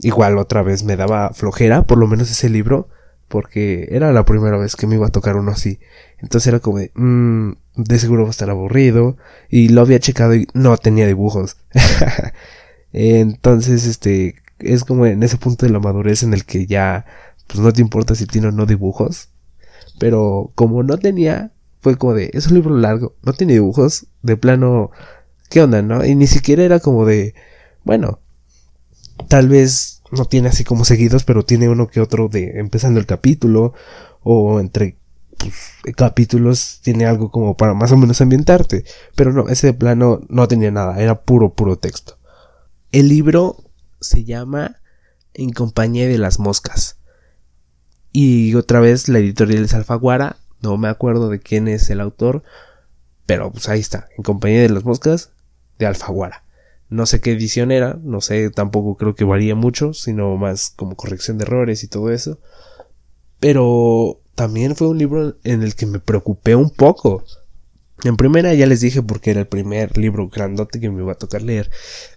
igual 0.00 0.38
otra 0.38 0.62
vez 0.62 0.84
me 0.84 0.96
daba 0.96 1.32
flojera, 1.32 1.82
por 1.82 1.98
lo 1.98 2.06
menos 2.06 2.30
ese 2.30 2.48
libro, 2.48 2.88
porque 3.26 3.88
era 3.90 4.12
la 4.12 4.24
primera 4.24 4.56
vez 4.56 4.76
que 4.76 4.86
me 4.86 4.94
iba 4.94 5.08
a 5.08 5.10
tocar 5.10 5.36
uno 5.36 5.50
así. 5.50 5.80
Entonces 6.18 6.46
era 6.48 6.60
como 6.60 6.78
de, 6.78 6.92
mmm, 6.94 7.52
de 7.76 7.98
seguro 7.98 8.22
va 8.22 8.28
a 8.28 8.30
estar 8.30 8.50
aburrido, 8.50 9.16
y 9.48 9.68
lo 9.70 9.80
había 9.80 9.98
checado 9.98 10.34
y 10.34 10.46
no 10.54 10.76
tenía 10.76 11.06
dibujos. 11.06 11.56
Entonces, 12.92 13.86
este, 13.86 14.36
es 14.58 14.84
como 14.84 15.06
en 15.06 15.22
ese 15.22 15.36
punto 15.36 15.66
de 15.66 15.72
la 15.72 15.80
madurez 15.80 16.22
en 16.22 16.32
el 16.32 16.44
que 16.44 16.66
ya, 16.66 17.04
pues 17.46 17.60
no 17.60 17.72
te 17.72 17.82
importa 17.82 18.14
si 18.14 18.26
tiene 18.26 18.48
o 18.48 18.52
no 18.52 18.66
dibujos. 18.66 19.30
Pero 19.98 20.52
como 20.54 20.82
no 20.82 20.98
tenía, 20.98 21.52
fue 21.80 21.96
como 21.96 22.14
de, 22.14 22.30
es 22.32 22.46
un 22.48 22.54
libro 22.54 22.76
largo, 22.76 23.14
no 23.22 23.32
tiene 23.32 23.54
dibujos, 23.54 24.06
de 24.22 24.36
plano, 24.36 24.90
¿qué 25.50 25.62
onda, 25.62 25.82
no? 25.82 26.04
Y 26.04 26.14
ni 26.14 26.26
siquiera 26.26 26.62
era 26.62 26.80
como 26.80 27.04
de, 27.04 27.34
bueno, 27.84 28.20
tal 29.28 29.48
vez 29.48 30.02
no 30.10 30.24
tiene 30.24 30.48
así 30.48 30.64
como 30.64 30.84
seguidos, 30.84 31.24
pero 31.24 31.44
tiene 31.44 31.68
uno 31.68 31.88
que 31.88 32.00
otro 32.00 32.28
de 32.28 32.58
empezando 32.58 33.00
el 33.00 33.06
capítulo 33.06 33.74
o 34.22 34.60
entre 34.60 34.96
pues, 35.38 35.54
capítulos 35.96 36.80
tiene 36.82 37.06
algo 37.06 37.30
como 37.30 37.56
para 37.56 37.74
más 37.74 37.92
o 37.92 37.96
menos 37.96 38.20
ambientarte. 38.20 38.84
Pero 39.14 39.32
no, 39.32 39.48
ese 39.48 39.68
de 39.68 39.74
plano 39.74 40.20
no 40.28 40.48
tenía 40.48 40.70
nada, 40.70 41.00
era 41.00 41.22
puro, 41.22 41.54
puro 41.54 41.78
texto. 41.78 42.18
El 42.92 43.08
libro 43.08 43.64
se 44.00 44.24
llama 44.24 44.76
En 45.34 45.50
compañía 45.50 46.08
de 46.08 46.18
las 46.18 46.38
moscas. 46.38 46.97
Y 48.12 48.54
otra 48.54 48.80
vez 48.80 49.08
la 49.08 49.18
editorial 49.18 49.64
es 49.64 49.74
Alfaguara, 49.74 50.36
no 50.60 50.76
me 50.76 50.88
acuerdo 50.88 51.28
de 51.28 51.40
quién 51.40 51.68
es 51.68 51.90
el 51.90 52.00
autor, 52.00 52.42
pero 53.26 53.52
pues 53.52 53.68
ahí 53.68 53.80
está, 53.80 54.08
En 54.16 54.24
compañía 54.24 54.62
de 54.62 54.70
las 54.70 54.84
moscas 54.84 55.30
de 55.78 55.86
Alfaguara. 55.86 56.44
No 56.88 57.04
sé 57.04 57.20
qué 57.20 57.32
edición 57.32 57.70
era, 57.70 57.98
no 58.02 58.20
sé, 58.22 58.48
tampoco 58.50 58.96
creo 58.96 59.14
que 59.14 59.24
varía 59.24 59.54
mucho, 59.54 59.92
sino 59.92 60.36
más 60.36 60.72
como 60.74 60.96
corrección 60.96 61.36
de 61.36 61.44
errores 61.44 61.84
y 61.84 61.88
todo 61.88 62.10
eso. 62.10 62.40
Pero 63.40 64.20
también 64.34 64.74
fue 64.74 64.88
un 64.88 64.98
libro 64.98 65.36
en 65.44 65.62
el 65.62 65.74
que 65.74 65.86
me 65.86 66.00
preocupé 66.00 66.54
un 66.54 66.70
poco. 66.70 67.24
En 68.04 68.16
primera 68.16 68.54
ya 68.54 68.66
les 68.66 68.80
dije 68.80 69.02
porque 69.02 69.32
era 69.32 69.40
el 69.40 69.48
primer 69.48 69.98
libro 69.98 70.28
grandote 70.28 70.80
que 70.80 70.90
me 70.90 71.02
iba 71.02 71.12
a 71.12 71.18
tocar 71.18 71.42
leer. 71.42 71.70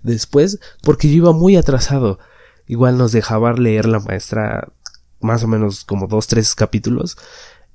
Después 0.04 0.60
porque 0.84 1.10
yo 1.10 1.16
iba 1.16 1.34
muy 1.34 1.58
atrasado. 1.58 2.20
Igual 2.68 2.98
nos 2.98 3.12
dejaba 3.12 3.54
leer 3.54 3.88
la 3.88 4.00
maestra 4.00 4.72
más 5.22 5.44
o 5.44 5.48
menos 5.48 5.86
como 5.86 6.08
dos, 6.08 6.28
tres 6.28 6.56
capítulos 6.56 7.18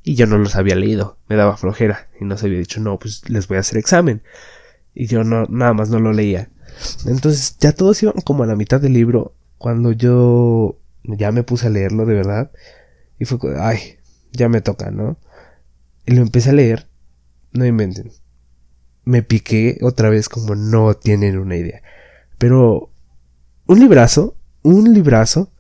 y 0.02 0.14
yo 0.14 0.26
no 0.26 0.38
los 0.38 0.56
había 0.56 0.76
leído. 0.76 1.18
Me 1.28 1.37
daba 1.37 1.56
flojera 1.56 2.09
y 2.20 2.24
no 2.24 2.37
se 2.38 2.46
había 2.46 2.59
dicho 2.59 2.80
no, 2.80 2.98
pues 2.98 3.28
les 3.28 3.48
voy 3.48 3.56
a 3.56 3.61
hacer 3.61 3.78
examen. 3.78 4.22
Y 4.94 5.06
yo 5.06 5.24
no, 5.24 5.46
nada 5.46 5.74
más 5.74 5.90
no 5.90 5.98
lo 5.98 6.12
leía. 6.12 6.48
Entonces 7.06 7.56
ya 7.59 7.72
todos 7.72 8.02
iban 8.02 8.14
como 8.24 8.44
a 8.44 8.46
la 8.46 8.56
mitad 8.56 8.80
del 8.80 8.92
libro 8.92 9.35
cuando 9.59 9.92
yo 9.92 10.78
ya 11.02 11.32
me 11.32 11.42
puse 11.42 11.66
a 11.66 11.70
leerlo 11.70 12.06
de 12.06 12.14
verdad 12.14 12.50
y 13.18 13.24
fue 13.24 13.38
ay, 13.59 13.98
ya 14.32 14.48
me 14.48 14.61
toca, 14.61 14.90
¿no? 14.90 15.18
Y 16.06 16.12
lo 16.12 16.22
empecé 16.22 16.50
a 16.50 16.54
leer, 16.54 16.87
no 17.52 17.66
inventen. 17.66 18.12
Me 19.04 19.22
piqué 19.22 19.78
otra 19.82 20.09
vez 20.09 20.28
como 20.28 20.54
no 20.54 20.94
tienen 20.94 21.38
una 21.38 21.56
idea. 21.56 21.82
Pero 22.38 22.90
un 23.66 23.80
librazo, 23.80 24.37
un 24.62 24.92
librazo, 24.94 25.50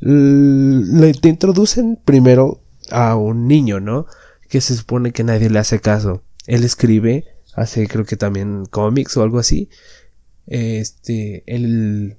le, 0.00 1.12
introducen 1.22 1.98
primero 2.04 2.62
a 2.90 3.16
un 3.16 3.46
niño, 3.46 3.80
¿no? 3.80 4.06
Que 4.48 4.60
se 4.60 4.76
supone 4.76 5.12
que 5.12 5.24
nadie 5.24 5.50
le 5.50 5.58
hace 5.58 5.80
caso. 5.80 6.22
Él 6.46 6.64
escribe, 6.64 7.26
hace 7.54 7.86
creo 7.86 8.04
que 8.04 8.16
también 8.16 8.66
cómics 8.66 9.16
o 9.16 9.22
algo 9.22 9.38
así. 9.38 9.68
Este, 10.46 11.44
él 11.46 12.16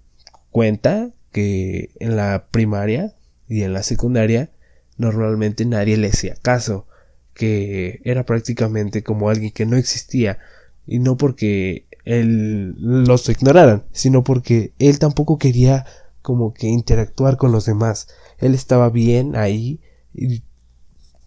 cuenta 0.51 1.11
que 1.31 1.91
en 1.99 2.15
la 2.15 2.47
primaria 2.51 3.13
y 3.47 3.63
en 3.63 3.73
la 3.73 3.83
secundaria 3.83 4.51
normalmente 4.97 5.65
nadie 5.65 5.97
le 5.97 6.09
hacía 6.09 6.35
caso, 6.41 6.87
que 7.33 8.01
era 8.03 8.25
prácticamente 8.25 9.03
como 9.03 9.29
alguien 9.29 9.51
que 9.51 9.65
no 9.65 9.75
existía, 9.77 10.39
y 10.85 10.99
no 10.99 11.17
porque 11.17 11.85
él 12.05 12.75
los 12.79 13.27
ignoraran, 13.29 13.83
sino 13.91 14.23
porque 14.23 14.73
él 14.79 14.99
tampoco 14.99 15.37
quería 15.37 15.85
como 16.21 16.53
que 16.53 16.67
interactuar 16.67 17.37
con 17.37 17.51
los 17.51 17.65
demás. 17.65 18.07
Él 18.37 18.53
estaba 18.53 18.89
bien 18.89 19.35
ahí 19.35 19.81
y 20.13 20.43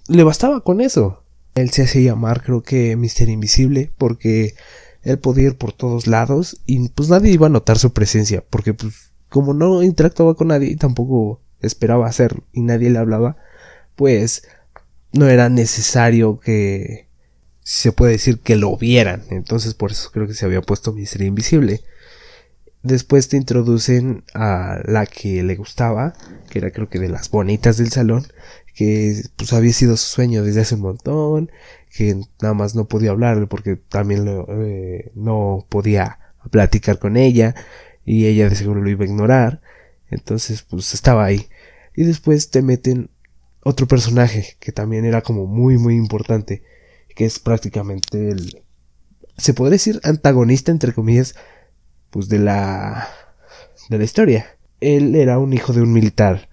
le 0.09 0.25
bastaba 0.25 0.63
con 0.63 0.81
eso. 0.81 1.23
Él 1.55 1.71
se 1.71 1.83
hacía 1.83 2.13
llamar 2.13 2.43
creo 2.43 2.63
que 2.63 2.97
Mister 2.97 3.29
Invisible 3.29 3.93
porque 3.97 4.55
él 5.03 5.19
podía 5.19 5.49
ir 5.49 5.57
por 5.57 5.73
todos 5.73 6.07
lados 6.07 6.61
y 6.67 6.89
pues 6.89 7.09
nadie 7.09 7.31
iba 7.31 7.47
a 7.47 7.51
notar 7.51 7.79
su 7.79 7.93
presencia 7.93 8.43
porque 8.49 8.75
pues 8.75 9.13
como 9.29 9.53
no 9.55 9.83
interactuaba 9.83 10.35
con 10.35 10.49
nadie 10.49 10.71
y 10.71 10.77
tampoco 10.77 11.41
esperaba 11.61 12.07
hacerlo 12.07 12.45
y 12.53 12.63
nadie 12.63 12.91
le 12.91 12.99
hablaba 12.99 13.37
pues 13.97 14.49
no 15.13 15.29
era 15.29 15.49
necesario 15.49 16.41
que 16.41 17.09
se 17.61 17.93
puede 17.93 18.13
decir 18.13 18.41
que 18.41 18.57
lo 18.57 18.77
vieran 18.77 19.25
entonces 19.31 19.75
por 19.75 19.93
eso 19.93 20.11
creo 20.11 20.27
que 20.27 20.35
se 20.35 20.47
había 20.47 20.63
puesto 20.63 20.93
Mister 20.93 21.23
Invisible 21.23 21.83
después 22.85 23.29
te 23.29 23.37
introducen 23.37 24.23
a 24.35 24.79
la 24.85 25.07
que 25.07 25.43
le 25.43 25.57
gustaba 25.57 26.15
que 26.51 26.61
era 26.61 26.71
creo 26.71 26.89
que 26.89 27.01
de 27.01 27.09
las 27.09 27.31
bonitas 27.31 27.77
del 27.77 27.91
salón 27.91 28.25
que 28.75 29.23
pues 29.37 29.53
había 29.53 29.73
sido 29.73 29.97
su 29.97 30.07
sueño 30.07 30.45
desde 30.45 30.61
hace 30.61 30.77
un 30.77 30.83
montón 30.83 31.51
que 31.95 32.21
nada 32.43 32.55
más 32.55 32.75
no 32.75 32.87
podía 32.87 33.11
hablarle 33.11 33.47
porque 33.47 33.77
también 33.77 34.27
eh, 34.49 35.13
no 35.15 35.65
podía 35.69 36.19
platicar 36.51 36.99
con 36.99 37.17
ella 37.17 37.55
y 38.05 38.27
ella 38.27 38.49
de 38.49 38.57
seguro 38.57 38.83
lo 38.83 38.91
iba 38.91 39.05
a 39.05 39.09
ignorar. 39.09 39.61
Entonces, 40.11 40.63
pues 40.63 40.93
estaba 40.93 41.25
ahí. 41.25 41.47
Y 41.95 42.05
después 42.05 42.51
te 42.51 42.63
meten 42.63 43.11
otro 43.63 43.87
personaje 43.87 44.57
que 44.61 44.73
también 44.73 45.05
era 45.05 45.23
como 45.23 45.47
muy 45.47 45.79
muy 45.79 45.95
importante, 45.95 46.63
que 47.15 47.25
es 47.25 47.39
prácticamente 47.39 48.31
el 48.31 48.63
se 49.37 49.55
podría 49.55 49.73
decir 49.73 50.01
antagonista 50.05 50.71
entre 50.71 50.93
comillas 50.93 51.35
pues 52.15 52.29
de 52.29 52.39
la 52.39 53.09
de 53.91 53.99
la 53.99 54.05
historia. 54.05 54.57
Él 54.81 55.17
era 55.17 55.41
un 55.41 55.53
hijo 55.53 55.73
de 55.73 55.83
un 55.83 55.93
militar 55.93 56.49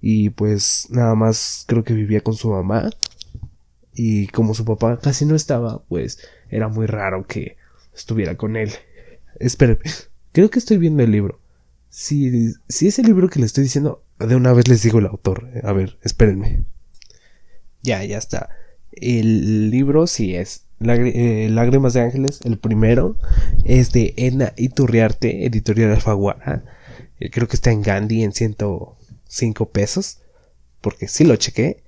y 0.00 0.30
pues 0.30 0.86
nada 0.88 1.16
más 1.16 1.64
creo 1.66 1.82
que 1.82 1.94
vivía 1.94 2.20
con 2.20 2.34
su 2.34 2.48
mamá 2.48 2.90
y 3.92 4.28
como 4.28 4.54
su 4.54 4.64
papá 4.64 5.00
casi 5.00 5.26
no 5.26 5.34
estaba, 5.34 5.82
pues 5.88 6.20
era 6.48 6.68
muy 6.68 6.86
raro 6.86 7.26
que 7.26 7.56
estuviera 7.92 8.36
con 8.36 8.54
él. 8.54 8.70
Esperen, 9.40 9.80
creo 10.30 10.48
que 10.48 10.60
estoy 10.60 10.78
viendo 10.78 11.02
el 11.02 11.10
libro. 11.10 11.40
Si, 11.88 12.52
si 12.68 12.86
es 12.86 13.00
el 13.00 13.06
libro 13.06 13.28
que 13.28 13.40
le 13.40 13.46
estoy 13.46 13.64
diciendo, 13.64 14.04
de 14.20 14.36
una 14.36 14.52
vez 14.52 14.68
les 14.68 14.80
digo 14.84 15.00
el 15.00 15.06
autor. 15.06 15.48
A 15.64 15.72
ver, 15.72 15.98
espérenme. 16.02 16.62
Ya, 17.82 18.04
ya 18.04 18.18
está. 18.18 18.48
El 18.92 19.72
libro 19.72 20.06
sí 20.06 20.36
es 20.36 20.66
eh, 20.86 21.48
Lágrimas 21.50 21.92
de 21.94 22.00
Ángeles. 22.00 22.40
El 22.44 22.58
primero 22.58 23.16
es 23.64 23.92
de 23.92 24.14
Edna 24.16 24.52
Iturriarte, 24.56 25.46
editorial 25.46 25.92
Alfaguara. 25.92 26.64
Eh, 27.20 27.30
creo 27.30 27.48
que 27.48 27.56
está 27.56 27.70
en 27.70 27.82
Gandhi 27.82 28.22
en 28.22 28.32
105 28.32 29.70
pesos. 29.70 30.18
Porque 30.80 31.08
sí 31.08 31.24
lo 31.24 31.36
chequé. 31.36 31.82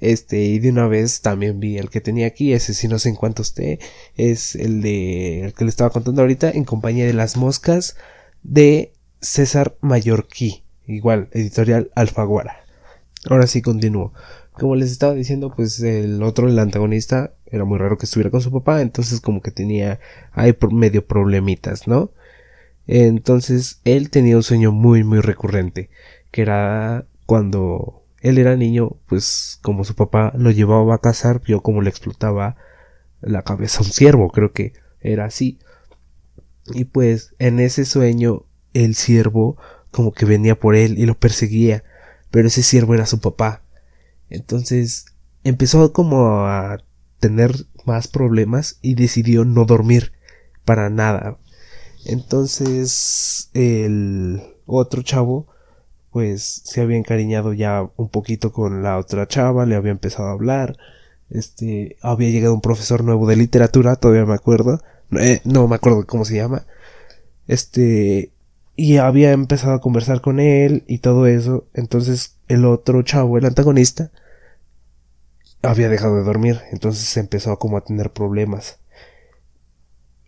Este, 0.00 0.40
y 0.40 0.58
de 0.58 0.70
una 0.70 0.86
vez 0.86 1.20
también 1.20 1.60
vi 1.60 1.76
el 1.76 1.90
que 1.90 2.00
tenía 2.00 2.26
aquí, 2.26 2.52
ese 2.52 2.72
si 2.72 2.88
no 2.88 2.98
sé 2.98 3.10
en 3.10 3.14
cuánto 3.14 3.42
esté, 3.42 3.78
es 4.16 4.54
el 4.54 4.80
de, 4.80 5.44
el 5.44 5.52
que 5.52 5.64
le 5.64 5.70
estaba 5.70 5.90
contando 5.90 6.22
ahorita, 6.22 6.50
en 6.50 6.64
compañía 6.64 7.06
de 7.06 7.12
las 7.12 7.36
moscas 7.36 7.96
de 8.42 8.94
César 9.20 9.76
Mallorquí, 9.80 10.64
igual, 10.86 11.28
editorial 11.32 11.90
Alfaguara. 11.94 12.64
Ahora 13.28 13.46
sí 13.46 13.62
continúo. 13.62 14.12
Como 14.62 14.76
les 14.76 14.92
estaba 14.92 15.14
diciendo, 15.14 15.52
pues 15.56 15.80
el 15.80 16.22
otro, 16.22 16.46
el 16.46 16.56
antagonista, 16.56 17.34
era 17.46 17.64
muy 17.64 17.78
raro 17.78 17.98
que 17.98 18.06
estuviera 18.06 18.30
con 18.30 18.40
su 18.42 18.52
papá, 18.52 18.80
entonces 18.80 19.20
como 19.20 19.42
que 19.42 19.50
tenía 19.50 19.98
ahí 20.30 20.56
medio 20.70 21.04
problemitas, 21.04 21.88
¿no? 21.88 22.12
Entonces 22.86 23.80
él 23.84 24.08
tenía 24.08 24.36
un 24.36 24.44
sueño 24.44 24.70
muy 24.70 25.02
muy 25.02 25.18
recurrente, 25.18 25.90
que 26.30 26.42
era 26.42 27.06
cuando 27.26 28.04
él 28.20 28.38
era 28.38 28.54
niño, 28.54 28.98
pues 29.08 29.58
como 29.62 29.82
su 29.82 29.96
papá 29.96 30.32
lo 30.36 30.52
llevaba 30.52 30.94
a 30.94 31.00
cazar, 31.00 31.42
vio 31.44 31.60
cómo 31.60 31.82
le 31.82 31.90
explotaba 31.90 32.54
la 33.20 33.42
cabeza 33.42 33.80
a 33.80 33.82
un 33.82 33.90
ciervo, 33.90 34.30
creo 34.30 34.52
que 34.52 34.74
era 35.00 35.24
así. 35.24 35.58
Y 36.72 36.84
pues 36.84 37.34
en 37.40 37.58
ese 37.58 37.84
sueño 37.84 38.44
el 38.74 38.94
ciervo 38.94 39.56
como 39.90 40.12
que 40.12 40.24
venía 40.24 40.56
por 40.60 40.76
él 40.76 41.00
y 41.00 41.06
lo 41.06 41.18
perseguía, 41.18 41.82
pero 42.30 42.46
ese 42.46 42.62
ciervo 42.62 42.94
era 42.94 43.06
su 43.06 43.18
papá. 43.18 43.61
Entonces 44.32 45.04
empezó 45.44 45.92
como 45.92 46.46
a 46.46 46.78
tener 47.20 47.66
más 47.84 48.08
problemas 48.08 48.78
y 48.80 48.94
decidió 48.94 49.44
no 49.44 49.66
dormir 49.66 50.12
para 50.64 50.88
nada. 50.88 51.36
Entonces 52.06 53.50
el 53.52 54.42
otro 54.66 55.02
chavo 55.02 55.46
pues 56.10 56.62
se 56.64 56.80
había 56.80 56.96
encariñado 56.96 57.52
ya 57.52 57.88
un 57.96 58.08
poquito 58.08 58.52
con 58.52 58.82
la 58.82 58.98
otra 58.98 59.28
chava, 59.28 59.66
le 59.66 59.76
había 59.76 59.92
empezado 59.92 60.28
a 60.28 60.32
hablar, 60.32 60.76
este, 61.30 61.96
había 62.02 62.30
llegado 62.30 62.54
un 62.54 62.60
profesor 62.60 63.02
nuevo 63.04 63.26
de 63.26 63.36
literatura, 63.36 63.96
todavía 63.96 64.26
me 64.26 64.34
acuerdo, 64.34 64.82
eh, 65.18 65.40
no 65.44 65.68
me 65.68 65.76
acuerdo 65.76 66.06
cómo 66.06 66.26
se 66.26 66.36
llama, 66.36 66.66
este, 67.48 68.30
y 68.76 68.98
había 68.98 69.32
empezado 69.32 69.74
a 69.74 69.80
conversar 69.80 70.20
con 70.20 70.40
él 70.40 70.84
y 70.86 70.98
todo 70.98 71.26
eso. 71.26 71.66
Entonces 71.72 72.36
el 72.48 72.66
otro 72.66 73.02
chavo, 73.02 73.38
el 73.38 73.46
antagonista, 73.46 74.10
había 75.62 75.88
dejado 75.88 76.16
de 76.16 76.24
dormir. 76.24 76.60
Entonces 76.70 77.16
empezó 77.16 77.58
como 77.58 77.76
a 77.76 77.84
tener 77.84 78.12
problemas. 78.12 78.78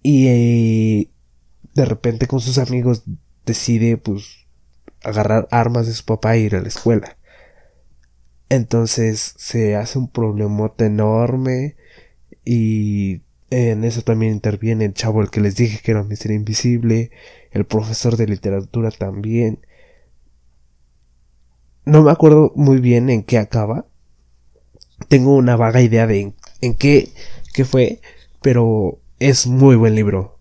Y 0.02 0.26
eh, 0.28 1.10
de 1.74 1.84
repente 1.84 2.26
con 2.26 2.40
sus 2.40 2.58
amigos 2.58 3.04
decide 3.46 3.96
pues 3.96 4.46
agarrar 5.02 5.48
armas 5.50 5.86
de 5.86 5.92
su 5.92 6.04
papá 6.04 6.36
e 6.36 6.40
ir 6.40 6.56
a 6.56 6.60
la 6.60 6.68
escuela. 6.68 7.16
Entonces 8.48 9.34
se 9.36 9.76
hace 9.76 9.98
un 9.98 10.08
problemote 10.08 10.86
enorme 10.86 11.76
y 12.44 13.22
en 13.50 13.84
eso 13.84 14.02
también 14.02 14.32
interviene 14.32 14.86
el 14.86 14.94
chavo 14.94 15.22
el 15.22 15.30
que 15.30 15.40
les 15.40 15.56
dije 15.56 15.80
que 15.82 15.92
era 15.92 16.02
un 16.02 16.08
misterio 16.08 16.36
invisible, 16.36 17.10
el 17.50 17.64
profesor 17.64 18.16
de 18.16 18.26
literatura 18.26 18.90
también. 18.90 19.60
No 21.84 22.02
me 22.02 22.10
acuerdo 22.10 22.52
muy 22.56 22.78
bien 22.78 23.10
en 23.10 23.22
qué 23.22 23.38
acaba. 23.38 23.86
Tengo 25.08 25.34
una 25.34 25.56
vaga 25.56 25.82
idea 25.82 26.06
de 26.06 26.34
en, 26.60 26.74
qué, 26.74 27.12
qué 27.52 27.64
fue, 27.64 28.00
pero 28.42 29.00
es 29.18 29.46
muy 29.46 29.76
buen 29.76 29.94
libro. 29.94 30.38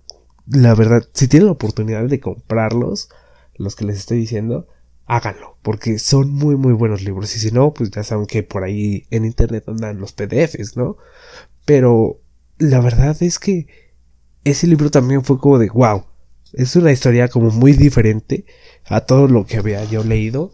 La 0.47 0.75
verdad, 0.75 1.07
si 1.13 1.27
tienen 1.27 1.47
la 1.47 1.53
oportunidad 1.53 2.03
de 2.05 2.19
comprarlos, 2.19 3.09
los 3.55 3.75
que 3.75 3.85
les 3.85 3.97
estoy 3.97 4.19
diciendo, 4.19 4.67
háganlo, 5.05 5.57
porque 5.61 5.99
son 5.99 6.31
muy 6.31 6.55
muy 6.55 6.73
buenos 6.73 7.01
libros. 7.01 7.35
Y 7.35 7.39
si 7.39 7.51
no, 7.51 7.73
pues 7.73 7.91
ya 7.91 8.03
saben 8.03 8.25
que 8.25 8.43
por 8.43 8.63
ahí 8.63 9.05
en 9.09 9.25
internet 9.25 9.63
andan 9.67 9.99
los 9.99 10.13
PDFs, 10.13 10.77
¿no? 10.77 10.97
Pero 11.65 12.19
la 12.57 12.79
verdad 12.79 13.15
es 13.21 13.39
que 13.39 13.67
ese 14.43 14.67
libro 14.67 14.91
también 14.91 15.23
fue 15.23 15.39
como 15.39 15.59
de 15.59 15.69
wow. 15.69 16.05
Es 16.53 16.75
una 16.75 16.91
historia 16.91 17.29
como 17.29 17.49
muy 17.49 17.73
diferente 17.73 18.45
a 18.85 19.01
todo 19.01 19.27
lo 19.27 19.45
que 19.45 19.57
había 19.57 19.83
yo 19.85 20.03
leído. 20.03 20.51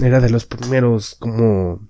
Era 0.00 0.20
de 0.20 0.30
los 0.30 0.46
primeros 0.46 1.14
como 1.16 1.86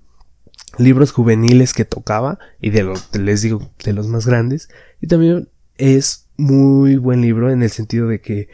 libros 0.77 1.11
juveniles 1.11 1.73
que 1.73 1.85
tocaba 1.85 2.39
y 2.59 2.69
de 2.71 2.83
los, 2.83 3.15
les 3.15 3.41
digo, 3.41 3.71
de 3.83 3.93
los 3.93 4.07
más 4.07 4.25
grandes. 4.25 4.69
Y 5.01 5.07
también 5.07 5.49
es 5.77 6.27
muy 6.37 6.97
buen 6.97 7.21
libro 7.21 7.51
en 7.51 7.63
el 7.63 7.69
sentido 7.69 8.07
de 8.07 8.21
que 8.21 8.49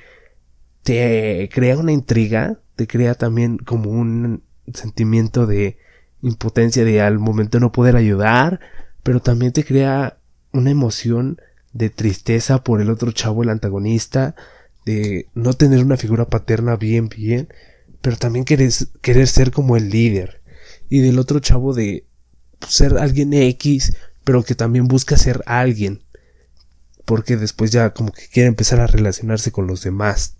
te 0.84 1.50
crea 1.54 1.78
una 1.78 1.92
intriga, 1.92 2.60
te 2.76 2.88
crea 2.88 3.16
también 3.16 3.58
como 3.58 3.92
un 3.92 4.44
sentimiento 4.74 5.46
de 5.46 5.78
impotencia 6.22 6.84
de 6.84 7.02
al 7.02 7.20
momento 7.20 7.60
no 7.60 7.72
poder 7.72 7.96
ayudar, 7.96 8.60
pero 9.04 9.22
también 9.22 9.54
te 9.54 9.64
crea 9.64 10.18
una 10.52 10.72
emoción 10.72 11.40
de 11.74 11.90
tristeza 11.90 12.64
por 12.64 12.82
el 12.82 12.90
otro 12.90 13.12
chavo, 13.12 13.44
el 13.44 13.50
antagonista, 13.50 14.36
de 14.86 15.28
no 15.34 15.54
tener 15.54 15.84
una 15.84 15.98
figura 15.98 16.26
paterna 16.26 16.76
bien, 16.76 17.10
bien, 17.10 17.50
pero 18.02 18.18
también 18.18 18.46
querer, 18.46 18.72
querer 19.02 19.28
ser 19.28 19.52
como 19.52 19.78
el 19.78 19.90
líder. 19.90 20.42
Y 20.90 21.00
del 21.02 21.20
otro 21.20 21.40
chavo 21.40 21.74
de 21.74 22.06
ser 22.68 22.98
alguien 22.98 23.34
X, 23.34 23.96
pero 24.24 24.44
que 24.44 24.56
también 24.56 24.88
busca 24.88 25.18
ser 25.18 25.44
alguien. 25.46 26.04
Porque 27.06 27.38
después 27.38 27.72
ya 27.72 27.94
como 27.94 28.12
que 28.12 28.28
quiere 28.28 28.48
empezar 28.48 28.80
a 28.80 28.88
relacionarse 28.88 29.52
con 29.52 29.68
los 29.68 29.84
demás. 29.84 30.36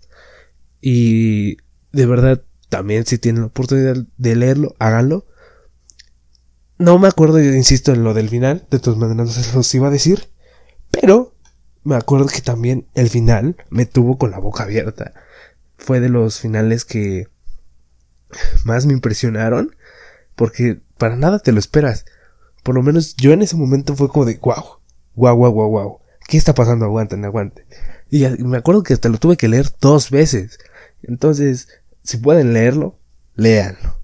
Y 0.80 1.56
de 1.92 2.06
verdad, 2.06 2.42
también 2.68 3.04
si 3.04 3.18
tienen 3.18 3.42
la 3.42 3.48
oportunidad 3.48 3.96
de 4.16 4.36
leerlo, 4.36 4.74
háganlo. 4.78 5.26
No 6.78 6.98
me 6.98 7.08
acuerdo, 7.08 7.42
insisto, 7.42 7.92
en 7.92 8.04
lo 8.04 8.14
del 8.14 8.28
final. 8.30 8.66
De 8.70 8.78
todas 8.78 8.98
maneras, 8.98 9.36
no 9.36 9.42
se 9.42 9.52
los 9.54 9.74
iba 9.74 9.88
a 9.88 9.90
decir. 9.90 10.28
Pero 10.90 11.34
me 11.82 11.96
acuerdo 11.96 12.26
que 12.26 12.40
también 12.40 12.86
el 12.94 13.10
final 13.10 13.56
me 13.68 13.86
tuvo 13.86 14.16
con 14.16 14.30
la 14.30 14.38
boca 14.38 14.62
abierta. 14.62 15.12
Fue 15.76 16.00
de 16.00 16.08
los 16.08 16.38
finales 16.38 16.84
que 16.84 17.28
más 18.64 18.86
me 18.86 18.92
impresionaron. 18.92 19.76
Porque 20.36 20.80
para 21.00 21.16
nada 21.16 21.38
te 21.38 21.50
lo 21.50 21.58
esperas. 21.58 22.04
Por 22.62 22.74
lo 22.74 22.82
menos 22.82 23.16
yo 23.16 23.32
en 23.32 23.40
ese 23.40 23.56
momento 23.56 23.96
fue 23.96 24.08
como 24.08 24.26
de 24.26 24.36
wow. 24.36 24.78
Wow, 25.14 25.36
wow, 25.36 25.52
wow, 25.52 25.70
wow. 25.70 25.98
¿Qué 26.28 26.36
está 26.36 26.54
pasando? 26.54 26.84
Aguanten, 26.84 27.24
aguanten. 27.24 27.64
Y 28.10 28.24
me 28.44 28.58
acuerdo 28.58 28.82
que 28.82 28.92
hasta 28.92 29.08
lo 29.08 29.16
tuve 29.16 29.38
que 29.38 29.48
leer 29.48 29.72
dos 29.80 30.10
veces. 30.10 30.58
Entonces, 31.02 31.68
si 32.02 32.18
pueden 32.18 32.52
leerlo, 32.52 32.98
léanlo. 33.34 33.98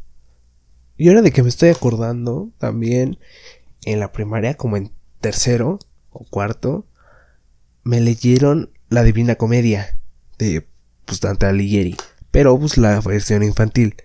Y 0.97 1.09
ahora 1.09 1.21
de 1.21 1.33
que 1.33 1.43
me 1.43 1.51
estoy 1.51 1.69
acordando, 1.69 2.51
también 2.57 3.19
en 3.85 4.01
la 4.01 4.11
primaria, 4.11 4.55
como 4.55 4.79
en 4.79 4.91
tercero 5.21 5.79
o 6.11 6.25
cuarto, 6.25 6.87
me 7.85 8.01
leyeron 8.01 8.71
La 8.89 9.03
Divina 9.03 9.35
Comedia 9.35 9.99
de 10.39 10.67
pues 11.05 11.21
Dante 11.21 11.45
Alighieri, 11.45 11.95
pero 12.31 12.59
pues 12.59 12.79
la 12.79 12.99
versión 13.01 13.43
infantil. 13.43 13.97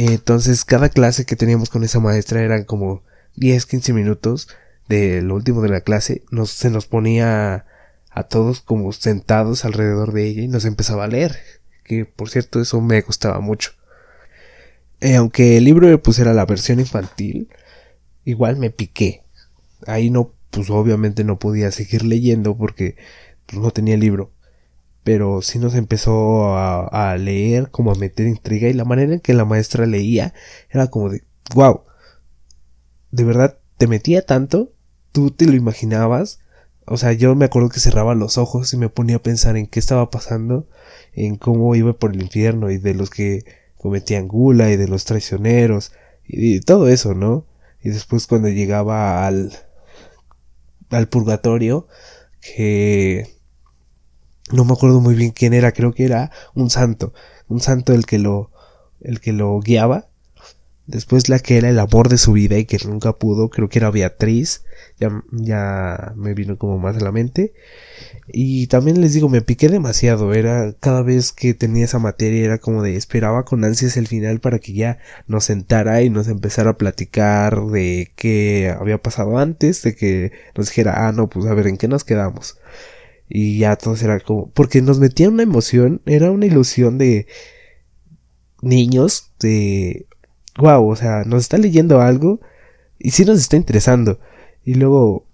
Entonces, 0.00 0.64
cada 0.64 0.90
clase 0.90 1.26
que 1.26 1.34
teníamos 1.34 1.70
con 1.70 1.82
esa 1.82 1.98
maestra 1.98 2.40
eran 2.40 2.62
como 2.62 3.02
10, 3.34 3.66
15 3.66 3.92
minutos 3.92 4.48
de 4.88 5.22
lo 5.22 5.34
último 5.34 5.60
de 5.60 5.70
la 5.70 5.80
clase, 5.80 6.22
nos, 6.30 6.50
se 6.50 6.70
nos 6.70 6.86
ponía 6.86 7.66
a 8.08 8.22
todos 8.22 8.60
como 8.60 8.92
sentados 8.92 9.64
alrededor 9.64 10.12
de 10.12 10.28
ella 10.28 10.42
y 10.42 10.48
nos 10.48 10.64
empezaba 10.66 11.02
a 11.02 11.08
leer, 11.08 11.36
que 11.82 12.04
por 12.04 12.30
cierto 12.30 12.60
eso 12.60 12.80
me 12.80 13.00
gustaba 13.00 13.40
mucho. 13.40 13.72
Eh, 15.00 15.16
aunque 15.16 15.56
el 15.56 15.64
libro 15.64 16.00
pues 16.00 16.20
era 16.20 16.32
la 16.32 16.46
versión 16.46 16.78
infantil, 16.78 17.48
igual 18.24 18.56
me 18.56 18.70
piqué. 18.70 19.24
Ahí 19.88 20.10
no, 20.10 20.32
pues 20.52 20.70
obviamente 20.70 21.24
no 21.24 21.40
podía 21.40 21.72
seguir 21.72 22.04
leyendo 22.04 22.56
porque 22.56 22.94
pues, 23.46 23.60
no 23.60 23.72
tenía 23.72 23.94
el 23.94 24.00
libro. 24.00 24.30
Pero 25.08 25.40
sí 25.40 25.58
nos 25.58 25.74
empezó 25.74 26.54
a, 26.54 27.16
leer, 27.16 27.70
como 27.70 27.92
a 27.92 27.94
meter 27.94 28.26
intriga 28.26 28.68
y 28.68 28.74
la 28.74 28.84
manera 28.84 29.14
en 29.14 29.20
que 29.20 29.32
la 29.32 29.46
maestra 29.46 29.86
leía 29.86 30.34
era 30.68 30.88
como 30.88 31.08
de, 31.08 31.24
wow, 31.54 31.84
de 33.10 33.24
verdad 33.24 33.58
te 33.78 33.86
metía 33.86 34.26
tanto, 34.26 34.70
tú 35.10 35.30
te 35.30 35.46
lo 35.46 35.54
imaginabas. 35.54 36.40
O 36.84 36.98
sea, 36.98 37.14
yo 37.14 37.34
me 37.34 37.46
acuerdo 37.46 37.70
que 37.70 37.80
cerraba 37.80 38.14
los 38.14 38.36
ojos 38.36 38.74
y 38.74 38.76
me 38.76 38.90
ponía 38.90 39.16
a 39.16 39.22
pensar 39.22 39.56
en 39.56 39.66
qué 39.66 39.80
estaba 39.80 40.10
pasando, 40.10 40.68
en 41.14 41.36
cómo 41.36 41.74
iba 41.74 41.94
por 41.94 42.12
el 42.12 42.20
infierno 42.20 42.70
y 42.70 42.76
de 42.76 42.92
los 42.92 43.08
que 43.08 43.46
cometían 43.78 44.28
gula 44.28 44.70
y 44.70 44.76
de 44.76 44.88
los 44.88 45.06
traicioneros 45.06 45.92
y, 46.26 46.60
todo 46.60 46.86
eso, 46.86 47.14
¿no? 47.14 47.46
Y 47.82 47.88
después 47.88 48.26
cuando 48.26 48.50
llegaba 48.50 49.26
al 49.26 49.52
al 50.90 51.08
purgatorio 51.08 51.88
que 52.42 53.37
no 54.52 54.64
me 54.64 54.72
acuerdo 54.72 55.00
muy 55.00 55.14
bien 55.14 55.30
quién 55.30 55.54
era, 55.54 55.72
creo 55.72 55.92
que 55.92 56.04
era 56.04 56.30
un 56.54 56.70
santo, 56.70 57.12
un 57.48 57.60
santo 57.60 57.92
el 57.92 58.06
que 58.06 58.18
lo 58.18 58.50
el 59.00 59.20
que 59.20 59.32
lo 59.32 59.60
guiaba 59.60 60.08
Después 60.88 61.28
la 61.28 61.38
que 61.38 61.58
era 61.58 61.68
el 61.68 61.78
amor 61.78 62.08
de 62.08 62.16
su 62.16 62.32
vida 62.32 62.56
y 62.56 62.64
que 62.64 62.78
nunca 62.86 63.12
pudo, 63.12 63.50
creo 63.50 63.68
que 63.68 63.78
era 63.78 63.90
Beatriz, 63.90 64.64
ya, 64.98 65.22
ya 65.32 66.14
me 66.16 66.32
vino 66.32 66.56
como 66.56 66.78
más 66.78 66.96
a 66.96 67.00
la 67.00 67.12
mente. 67.12 67.52
Y 68.26 68.68
también 68.68 69.02
les 69.02 69.12
digo, 69.12 69.28
me 69.28 69.42
piqué 69.42 69.68
demasiado, 69.68 70.32
era 70.32 70.72
cada 70.80 71.02
vez 71.02 71.32
que 71.32 71.52
tenía 71.52 71.84
esa 71.84 71.98
materia 71.98 72.42
era 72.42 72.56
como 72.56 72.82
de 72.82 72.96
esperaba 72.96 73.44
con 73.44 73.64
ansias 73.64 73.98
el 73.98 74.06
final 74.06 74.40
para 74.40 74.60
que 74.60 74.72
ya 74.72 74.98
nos 75.26 75.44
sentara 75.44 76.00
y 76.00 76.08
nos 76.08 76.26
empezara 76.26 76.70
a 76.70 76.78
platicar 76.78 77.66
de 77.66 78.10
qué 78.16 78.74
había 78.80 78.96
pasado 79.02 79.36
antes, 79.36 79.82
de 79.82 79.94
que 79.94 80.32
nos 80.56 80.68
dijera, 80.68 81.06
ah, 81.06 81.12
no, 81.12 81.28
pues 81.28 81.44
a 81.44 81.52
ver, 81.52 81.66
¿en 81.66 81.76
qué 81.76 81.88
nos 81.88 82.04
quedamos? 82.04 82.56
Y 83.28 83.58
ya 83.58 83.76
todo 83.76 83.94
era 83.96 84.20
como, 84.20 84.50
porque 84.50 84.82
nos 84.82 84.98
metía 84.98 85.28
una 85.28 85.42
emoción, 85.42 86.00
era 86.06 86.30
una 86.30 86.46
ilusión 86.46 86.98
de 86.98 87.26
niños, 88.62 89.32
de 89.40 90.06
wow, 90.58 90.88
o 90.88 90.96
sea, 90.96 91.24
nos 91.24 91.42
está 91.42 91.58
leyendo 91.58 92.00
algo 92.00 92.40
y 92.98 93.10
sí 93.10 93.24
nos 93.24 93.38
está 93.38 93.56
interesando. 93.56 94.18
Y 94.64 94.74
luego 94.74 95.26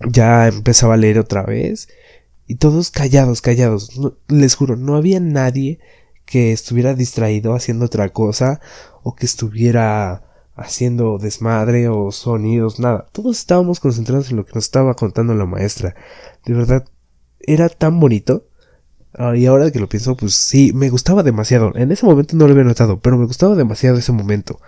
ya 0.00 0.48
empezaba 0.48 0.94
a 0.94 0.98
leer 0.98 1.18
otra 1.18 1.42
vez 1.42 1.88
y 2.46 2.56
todos 2.56 2.90
callados, 2.90 3.40
callados. 3.40 3.90
les 4.28 4.54
juro, 4.54 4.76
no 4.76 4.96
había 4.96 5.20
nadie 5.20 5.80
que 6.26 6.52
estuviera 6.52 6.94
distraído 6.94 7.54
haciendo 7.54 7.86
otra 7.86 8.08
cosa 8.10 8.60
o 9.02 9.14
que 9.14 9.26
estuviera 9.26 10.22
haciendo 10.56 11.18
desmadre 11.18 11.88
o 11.88 12.12
sonidos, 12.12 12.78
nada. 12.78 13.06
Todos 13.12 13.38
estábamos 13.38 13.80
concentrados 13.80 14.30
en 14.30 14.36
lo 14.36 14.46
que 14.46 14.52
nos 14.54 14.64
estaba 14.64 14.94
contando 14.94 15.34
la 15.34 15.46
maestra. 15.46 15.94
De 16.44 16.54
verdad, 16.54 16.84
era 17.46 17.68
tan 17.68 18.00
bonito. 18.00 18.46
Ah, 19.16 19.36
y 19.36 19.46
ahora 19.46 19.70
que 19.70 19.78
lo 19.78 19.88
pienso, 19.88 20.16
pues 20.16 20.34
sí, 20.34 20.72
me 20.74 20.90
gustaba 20.90 21.22
demasiado. 21.22 21.72
En 21.76 21.92
ese 21.92 22.04
momento 22.04 22.36
no 22.36 22.46
lo 22.46 22.52
había 22.52 22.64
notado, 22.64 23.00
pero 23.00 23.16
me 23.16 23.26
gustaba 23.26 23.54
demasiado 23.54 23.96
ese 23.98 24.12
momento. 24.12 24.60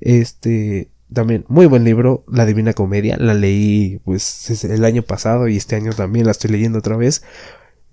Este, 0.00 0.90
también, 1.12 1.44
muy 1.48 1.66
buen 1.66 1.84
libro, 1.84 2.24
La 2.28 2.46
Divina 2.46 2.72
Comedia. 2.72 3.16
La 3.18 3.34
leí, 3.34 4.00
pues, 4.04 4.64
el 4.64 4.84
año 4.84 5.02
pasado 5.02 5.48
y 5.48 5.56
este 5.56 5.76
año 5.76 5.92
también 5.92 6.26
la 6.26 6.32
estoy 6.32 6.50
leyendo 6.50 6.78
otra 6.78 6.96
vez. 6.96 7.22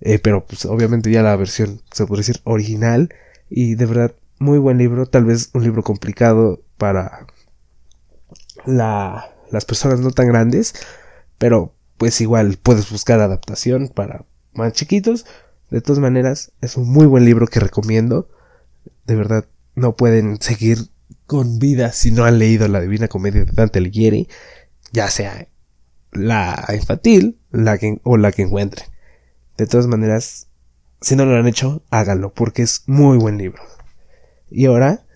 Eh, 0.00 0.18
pero, 0.18 0.44
pues, 0.46 0.64
obviamente 0.66 1.10
ya 1.10 1.22
la 1.22 1.36
versión, 1.36 1.80
se 1.92 2.06
puede 2.06 2.20
decir, 2.20 2.40
original. 2.44 3.14
Y 3.48 3.76
de 3.76 3.86
verdad, 3.86 4.14
muy 4.38 4.58
buen 4.58 4.78
libro. 4.78 5.06
Tal 5.06 5.24
vez 5.24 5.50
un 5.54 5.62
libro 5.62 5.82
complicado 5.84 6.62
para 6.76 7.26
la, 8.66 9.32
las 9.50 9.64
personas 9.64 10.00
no 10.00 10.10
tan 10.10 10.26
grandes. 10.28 10.74
Pero, 11.38 11.72
pues 12.04 12.20
igual 12.20 12.58
puedes 12.62 12.90
buscar 12.90 13.20
adaptación 13.20 13.88
para 13.88 14.26
más 14.52 14.74
chiquitos 14.74 15.24
De 15.70 15.80
todas 15.80 16.00
maneras, 16.00 16.52
es 16.60 16.76
un 16.76 16.86
muy 16.86 17.06
buen 17.06 17.24
libro 17.24 17.46
que 17.46 17.60
recomiendo. 17.60 18.28
De 19.06 19.14
verdad, 19.14 19.46
no 19.74 19.96
pueden 19.96 20.38
seguir 20.38 20.90
con 21.26 21.58
vida 21.58 21.92
si 21.92 22.10
no 22.10 22.26
han 22.26 22.38
leído 22.38 22.68
la 22.68 22.82
Divina 22.82 23.08
Comedia 23.08 23.46
de 23.46 23.52
Dante 23.52 23.78
Alighieri, 23.78 24.28
ya 24.92 25.08
sea 25.08 25.48
la 26.12 26.62
infantil 26.74 27.38
la 27.50 27.78
que, 27.78 27.98
o 28.02 28.18
la 28.18 28.32
que 28.32 28.42
encuentren. 28.42 28.86
De 29.56 29.66
todas 29.66 29.86
maneras, 29.86 30.48
si 31.00 31.16
no 31.16 31.24
lo 31.24 31.38
han 31.38 31.46
hecho, 31.46 31.82
háganlo, 31.88 32.34
porque 32.34 32.60
es 32.60 32.82
muy 32.84 33.16
buen 33.16 33.38
libro. 33.38 33.62
Y 34.50 34.66
ahora, 34.66 35.06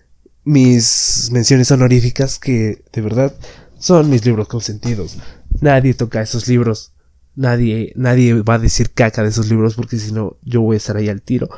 mis 0.43 1.29
menciones 1.31 1.69
honoríficas 1.69 2.39
que 2.39 2.83
de 2.91 3.01
verdad 3.01 3.35
son 3.77 4.09
mis 4.09 4.25
libros 4.25 4.47
consentidos. 4.47 5.19
Nadie 5.61 5.93
toca 5.93 6.21
esos 6.21 6.47
libros. 6.47 6.93
Nadie, 7.35 7.93
nadie 7.95 8.41
va 8.41 8.55
a 8.55 8.59
decir 8.59 8.91
caca 8.91 9.23
de 9.23 9.29
esos 9.29 9.49
libros 9.49 9.75
porque 9.75 9.97
si 9.97 10.11
no, 10.11 10.37
yo 10.43 10.61
voy 10.61 10.75
a 10.75 10.77
estar 10.77 10.97
ahí 10.97 11.09
al 11.09 11.21
tiro. 11.21 11.49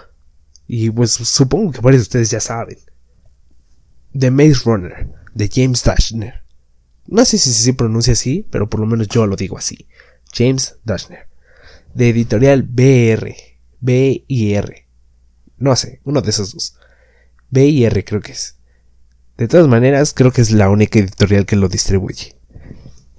Y 0.67 0.89
pues 0.89 1.11
supongo 1.11 1.71
que 1.71 1.81
varios 1.81 2.01
de 2.01 2.03
ustedes 2.03 2.29
ya 2.29 2.39
saben. 2.39 2.77
The 4.17 4.31
Maze 4.31 4.61
Runner, 4.65 5.09
de 5.33 5.49
James 5.51 5.83
Dashner. 5.83 6.43
No 7.07 7.25
sé 7.25 7.37
si 7.37 7.51
se 7.51 7.73
pronuncia 7.73 8.13
así, 8.13 8.47
pero 8.51 8.69
por 8.69 8.79
lo 8.79 8.85
menos 8.85 9.07
yo 9.07 9.25
lo 9.25 9.35
digo 9.35 9.57
así. 9.57 9.87
James 10.33 10.77
Dashner. 10.83 11.27
De 11.93 12.09
editorial 12.09 12.63
BR. 12.63 13.35
B 13.79 14.25
y 14.27 14.53
R. 14.53 14.87
No 15.57 15.75
sé, 15.75 16.01
uno 16.03 16.21
de 16.21 16.29
esos 16.29 16.53
dos. 16.53 16.77
B 17.49 17.65
y 17.65 17.83
R 17.83 18.05
creo 18.05 18.21
que 18.21 18.31
es. 18.31 18.57
De 19.37 19.47
todas 19.47 19.67
maneras, 19.67 20.13
creo 20.13 20.31
que 20.31 20.41
es 20.41 20.51
la 20.51 20.69
única 20.69 20.99
editorial 20.99 21.45
que 21.45 21.55
lo 21.55 21.67
distribuye. 21.67 22.35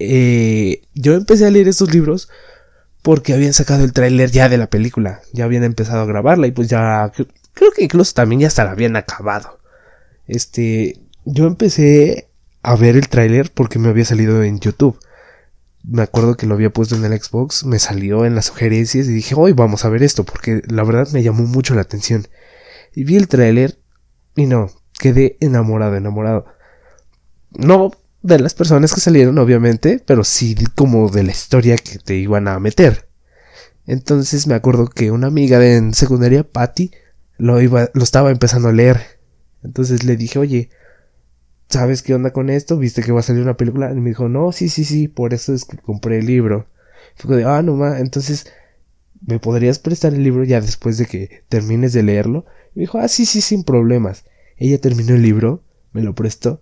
Eh, 0.05 0.83
yo 0.95 1.15
empecé 1.15 1.47
a 1.47 1.51
leer 1.51 1.69
estos 1.69 1.93
libros 1.93 2.29
porque 3.03 3.35
habían 3.35 3.53
sacado 3.53 3.85
el 3.85 3.93
tráiler 3.93 4.31
ya 4.31 4.49
de 4.49 4.59
la 4.59 4.69
película. 4.69 5.21
Ya 5.33 5.45
habían 5.45 5.65
empezado 5.65 6.01
a 6.01 6.07
grabarla 6.07 6.47
y 6.47 6.53
pues 6.53 6.69
ya 6.69 7.13
creo 7.55 7.71
que 7.73 7.85
incluso 7.85 8.15
también 8.15 8.41
ya 8.41 8.49
hasta 8.49 8.65
la 8.65 8.73
habían 8.73 8.97
acabado. 8.97 9.59
Este, 10.27 11.01
yo 11.25 11.47
empecé 11.47 12.29
a 12.63 12.77
ver 12.77 12.97
el 12.97 13.09
tráiler 13.09 13.51
porque 13.53 13.79
me 13.79 13.89
había 13.89 14.05
salido 14.05 14.43
en 14.43 14.61
YouTube. 14.61 14.99
Me 15.85 16.03
acuerdo 16.03 16.37
que 16.37 16.47
lo 16.47 16.55
había 16.55 16.71
puesto 16.71 16.95
en 16.95 17.05
el 17.05 17.21
Xbox, 17.21 17.65
me 17.65 17.81
salió 17.81 18.25
en 18.25 18.37
las 18.37 18.47
sugerencias 18.47 19.09
y 19.09 19.13
dije, 19.13 19.35
hoy 19.37 19.53
vamos 19.53 19.85
a 19.85 19.89
ver 19.89 20.05
esto 20.05 20.25
porque 20.25 20.63
la 20.69 20.85
verdad 20.85 21.09
me 21.13 21.25
llamó 21.25 21.43
mucho 21.43 21.75
la 21.75 21.81
atención. 21.83 22.29
Y 22.95 23.03
vi 23.05 23.17
el 23.17 23.27
tráiler 23.27 23.79
y 24.37 24.47
no, 24.47 24.71
quedé 24.99 25.37
enamorado, 25.41 25.97
enamorado. 25.97 26.47
No 27.51 27.91
de 28.23 28.39
las 28.39 28.55
personas 28.55 28.95
que 28.95 29.01
salieron, 29.01 29.39
obviamente, 29.39 30.03
pero 30.07 30.25
sí 30.25 30.55
como 30.75 31.09
de 31.11 31.25
la 31.25 31.33
historia 31.33 31.77
que 31.77 31.99
te 31.99 32.15
iban 32.15 32.49
a 32.49 32.59
meter. 32.61 33.09
Entonces 33.87 34.47
me 34.47 34.55
acuerdo 34.55 34.87
que 34.87 35.11
una 35.11 35.27
amiga 35.27 35.59
de 35.59 35.77
en 35.77 35.95
secundaria, 35.95 36.45
Patty, 36.45 36.93
lo 37.37 37.61
iba, 37.61 37.91
lo 37.95 38.03
estaba 38.03 38.31
empezando 38.31 38.69
a 38.69 38.73
leer 38.73 39.23
entonces 39.63 40.05
le 40.05 40.17
dije, 40.17 40.39
oye, 40.39 40.71
¿sabes 41.69 42.03
qué 42.03 42.15
onda 42.15 42.33
con 42.33 42.51
esto? 42.51 42.79
¿Viste 42.79 43.03
que 43.03 43.13
va 43.13 43.21
a 43.21 43.25
salir 43.25 43.43
una 43.43 43.57
película? 43.57 43.93
Y 43.93 44.01
me 44.01 44.11
dijo, 44.11 44.29
no, 44.29 44.53
sí, 44.53 44.69
sí, 44.69 44.85
sí, 44.85 45.09
por 45.09 45.35
eso 45.35 45.55
es 45.55 45.65
que 45.65 45.79
compré 45.79 46.19
el 46.19 46.27
libro. 46.27 46.67
Fue 47.15 47.37
de, 47.37 47.45
ah, 47.45 47.63
no 47.63 47.77
más, 47.77 48.01
entonces, 48.01 48.47
¿me 49.25 49.39
podrías 49.39 49.79
prestar 49.79 50.15
el 50.15 50.25
libro 50.25 50.45
ya 50.45 50.61
después 50.61 50.99
de 50.99 51.07
que 51.07 51.45
termines 51.49 51.93
de 51.93 52.03
leerlo? 52.03 52.47
Y 52.75 52.81
me 52.81 52.83
dijo, 52.83 52.99
ah, 52.99 53.09
sí, 53.09 53.27
sí, 53.27 53.41
sin 53.41 53.65
problemas. 53.65 54.25
Ella 54.57 54.81
terminó 54.81 55.15
el 55.15 55.23
libro, 55.23 55.63
me 55.93 56.03
lo 56.03 56.15
prestó, 56.15 56.61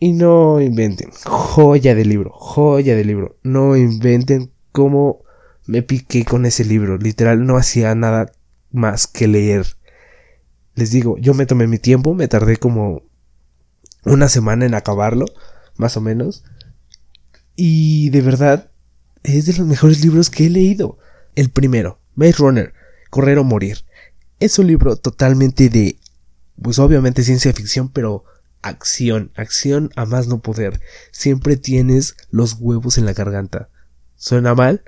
y 0.00 0.12
no 0.12 0.60
inventen, 0.60 1.10
joya 1.24 1.94
de 1.94 2.04
libro, 2.04 2.30
joya 2.32 2.94
de 2.94 3.04
libro, 3.04 3.36
no 3.42 3.76
inventen 3.76 4.52
cómo 4.72 5.22
me 5.66 5.82
piqué 5.82 6.24
con 6.24 6.46
ese 6.46 6.64
libro, 6.64 6.98
literal, 6.98 7.46
no 7.46 7.56
hacía 7.56 7.94
nada 7.94 8.32
más 8.70 9.06
que 9.06 9.28
leer 9.28 9.78
les 10.78 10.92
digo, 10.92 11.18
yo 11.18 11.34
me 11.34 11.44
tomé 11.44 11.66
mi 11.66 11.78
tiempo, 11.80 12.14
me 12.14 12.28
tardé 12.28 12.56
como 12.56 13.02
una 14.04 14.28
semana 14.28 14.64
en 14.64 14.74
acabarlo, 14.74 15.26
más 15.76 15.96
o 15.96 16.00
menos. 16.00 16.44
Y 17.56 18.10
de 18.10 18.20
verdad, 18.20 18.70
es 19.24 19.46
de 19.46 19.54
los 19.54 19.66
mejores 19.66 20.04
libros 20.04 20.30
que 20.30 20.46
he 20.46 20.50
leído. 20.50 20.96
El 21.34 21.50
primero, 21.50 21.98
Maze 22.14 22.36
Runner, 22.38 22.74
Correr 23.10 23.38
o 23.38 23.44
Morir. 23.44 23.84
Es 24.38 24.56
un 24.60 24.68
libro 24.68 24.94
totalmente 24.94 25.68
de, 25.68 25.98
pues 26.62 26.78
obviamente 26.78 27.24
ciencia 27.24 27.52
ficción, 27.52 27.88
pero 27.88 28.22
acción, 28.62 29.32
acción 29.36 29.90
a 29.96 30.04
más 30.04 30.28
no 30.28 30.40
poder. 30.40 30.80
Siempre 31.10 31.56
tienes 31.56 32.16
los 32.30 32.54
huevos 32.58 32.98
en 32.98 33.06
la 33.06 33.12
garganta. 33.12 33.68
¿Suena 34.16 34.54
mal? 34.54 34.82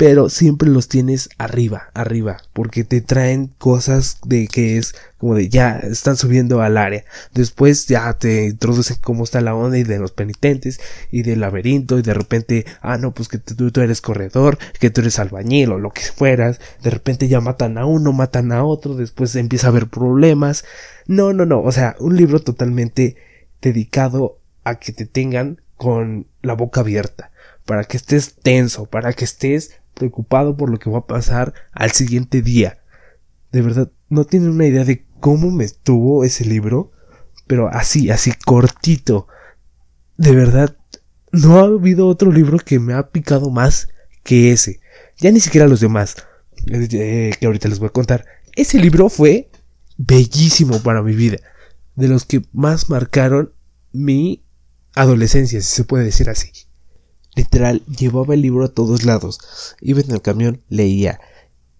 Pero 0.00 0.30
siempre 0.30 0.70
los 0.70 0.88
tienes 0.88 1.28
arriba, 1.36 1.90
arriba, 1.92 2.38
porque 2.54 2.84
te 2.84 3.02
traen 3.02 3.48
cosas 3.58 4.16
de 4.24 4.48
que 4.48 4.78
es 4.78 4.94
como 5.18 5.34
de 5.34 5.50
ya 5.50 5.76
están 5.76 6.16
subiendo 6.16 6.62
al 6.62 6.78
área. 6.78 7.04
Después 7.34 7.86
ya 7.86 8.10
te 8.14 8.46
introducen 8.46 8.96
cómo 9.02 9.24
está 9.24 9.42
la 9.42 9.54
onda 9.54 9.76
y 9.76 9.82
de 9.82 9.98
los 9.98 10.12
penitentes 10.12 10.80
y 11.10 11.20
del 11.20 11.40
laberinto 11.40 11.98
y 11.98 12.02
de 12.02 12.14
repente, 12.14 12.64
ah 12.80 12.96
no, 12.96 13.12
pues 13.12 13.28
que 13.28 13.36
tú, 13.36 13.70
eres 13.78 14.00
corredor, 14.00 14.56
que 14.78 14.88
tú 14.88 15.02
eres 15.02 15.18
albañil 15.18 15.72
o 15.72 15.78
lo 15.78 15.90
que 15.90 16.00
fueras. 16.00 16.60
De 16.82 16.88
repente 16.88 17.28
ya 17.28 17.42
matan 17.42 17.76
a 17.76 17.84
uno, 17.84 18.14
matan 18.14 18.52
a 18.52 18.64
otro, 18.64 18.94
después 18.94 19.36
empieza 19.36 19.66
a 19.66 19.70
haber 19.70 19.88
problemas. 19.88 20.64
No, 21.06 21.34
no, 21.34 21.44
no, 21.44 21.60
o 21.60 21.72
sea, 21.72 21.94
un 22.00 22.16
libro 22.16 22.40
totalmente 22.40 23.16
dedicado 23.60 24.38
a 24.64 24.76
que 24.76 24.92
te 24.92 25.04
tengan 25.04 25.60
con 25.76 26.26
la 26.40 26.54
boca 26.54 26.80
abierta, 26.80 27.32
para 27.66 27.84
que 27.84 27.98
estés 27.98 28.36
tenso, 28.36 28.86
para 28.86 29.12
que 29.12 29.26
estés 29.26 29.79
preocupado 30.00 30.56
por 30.56 30.70
lo 30.70 30.78
que 30.78 30.90
va 30.90 31.00
a 31.00 31.06
pasar 31.06 31.52
al 31.72 31.92
siguiente 31.92 32.40
día. 32.40 32.78
De 33.52 33.60
verdad, 33.60 33.92
no 34.08 34.24
tienen 34.24 34.50
una 34.50 34.66
idea 34.66 34.84
de 34.84 35.04
cómo 35.20 35.50
me 35.50 35.64
estuvo 35.64 36.24
ese 36.24 36.46
libro, 36.46 36.90
pero 37.46 37.68
así, 37.68 38.10
así 38.10 38.32
cortito. 38.32 39.28
De 40.16 40.34
verdad, 40.34 40.76
no 41.32 41.58
ha 41.58 41.64
habido 41.64 42.06
otro 42.06 42.32
libro 42.32 42.58
que 42.58 42.80
me 42.80 42.94
ha 42.94 43.10
picado 43.10 43.50
más 43.50 43.88
que 44.24 44.52
ese. 44.52 44.80
Ya 45.18 45.30
ni 45.30 45.40
siquiera 45.40 45.68
los 45.68 45.80
demás, 45.80 46.16
eh, 46.66 47.32
que 47.38 47.46
ahorita 47.46 47.68
les 47.68 47.78
voy 47.78 47.88
a 47.88 47.92
contar. 47.92 48.24
Ese 48.56 48.78
libro 48.78 49.10
fue 49.10 49.50
bellísimo 49.98 50.82
para 50.82 51.02
mi 51.02 51.14
vida. 51.14 51.36
De 51.94 52.08
los 52.08 52.24
que 52.24 52.42
más 52.52 52.88
marcaron 52.88 53.52
mi 53.92 54.44
adolescencia, 54.94 55.60
si 55.60 55.68
se 55.68 55.84
puede 55.84 56.04
decir 56.04 56.30
así. 56.30 56.50
Literal, 57.40 57.82
llevaba 57.86 58.34
el 58.34 58.42
libro 58.42 58.66
a 58.66 58.68
todos 58.68 59.06
lados. 59.06 59.40
Iba 59.80 60.02
en 60.02 60.10
el 60.10 60.20
camión, 60.20 60.60
leía. 60.68 61.20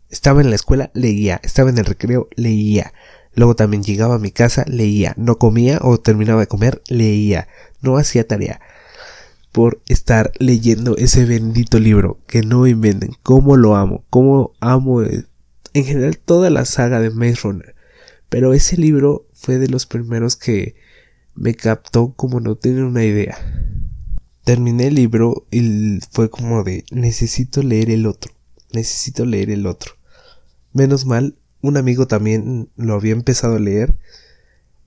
Estaba 0.09 0.41
en 0.41 0.49
la 0.49 0.57
escuela, 0.57 0.91
leía. 0.95 1.39
Estaba 1.45 1.69
en 1.69 1.77
el 1.77 1.85
recreo, 1.85 2.31
leía. 2.35 2.95
Luego 3.35 3.55
también 3.55 3.83
llegaba 3.83 4.15
a 4.15 4.19
mi 4.19 4.31
casa, 4.31 4.65
leía. 4.67 5.13
No 5.19 5.37
comía 5.37 5.79
o 5.83 6.01
terminaba 6.01 6.41
de 6.41 6.47
comer, 6.47 6.81
leía. 6.89 7.47
No 7.83 7.99
hacía 7.99 8.27
tarea. 8.27 8.63
Por 9.53 9.83
estar 9.87 10.33
leyendo 10.39 10.97
ese 10.97 11.27
bendito 11.27 11.79
libro 11.79 12.21
que 12.27 12.41
no 12.41 12.67
inventen. 12.67 13.11
Cómo 13.23 13.59
lo 13.59 13.77
amo. 13.77 14.03
Cómo 14.09 14.53
amo 14.61 15.03
eh, 15.03 15.27
en 15.75 15.85
general 15.85 16.17
toda 16.17 16.49
la 16.49 16.65
saga 16.65 17.01
de 17.01 17.11
Maze 17.11 17.41
Runner. 17.43 17.75
Pero 18.31 18.55
ese 18.55 18.79
libro 18.79 19.27
fue 19.35 19.59
de 19.59 19.69
los 19.69 19.85
primeros 19.85 20.37
que 20.37 20.75
me 21.35 21.55
captó 21.55 22.15
como 22.17 22.41
no 22.41 22.57
tienen 22.57 22.85
una 22.85 23.05
idea 23.05 23.37
terminé 24.45 24.89
el 24.89 24.95
libro 24.95 25.47
y 25.51 26.01
fue 26.11 26.31
como 26.31 26.65
de 26.65 26.85
necesito 26.91 27.63
leer 27.63 27.91
el 27.91 28.07
otro, 28.07 28.33
necesito 28.73 29.25
leer 29.25 29.51
el 29.51 29.67
otro. 29.67 29.93
Menos 30.73 31.07
mal, 31.07 31.37
un 31.63 31.77
amigo 31.77 32.07
también 32.07 32.71
lo 32.77 32.95
había 32.95 33.13
empezado 33.13 33.57
a 33.57 33.61
leer 33.61 33.97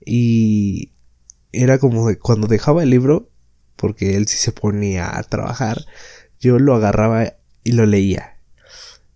y 0.04 0.92
era 1.52 1.78
como 1.78 2.08
de 2.08 2.18
cuando 2.18 2.46
dejaba 2.46 2.82
el 2.82 2.90
libro, 2.90 3.28
porque 3.76 4.16
él 4.16 4.26
sí 4.26 4.36
se 4.36 4.52
ponía 4.52 5.16
a 5.16 5.22
trabajar, 5.22 5.84
yo 6.40 6.58
lo 6.58 6.74
agarraba 6.74 7.34
y 7.62 7.72
lo 7.72 7.86
leía. 7.86 8.38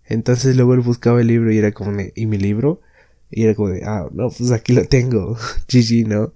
Entonces 0.05 0.55
luego 0.55 0.73
él 0.73 0.79
buscaba 0.79 1.21
el 1.21 1.27
libro 1.27 1.51
y 1.51 1.57
era 1.57 1.71
como 1.71 1.91
de, 1.91 2.13
¿y 2.15 2.25
mi 2.25 2.37
libro? 2.37 2.81
Y 3.29 3.43
era 3.43 3.53
como 3.55 3.69
de, 3.69 3.83
ah, 3.85 4.07
no, 4.11 4.29
pues 4.29 4.51
aquí 4.51 4.73
lo 4.73 4.85
tengo, 4.85 5.37
GG, 5.67 6.07
¿no? 6.07 6.33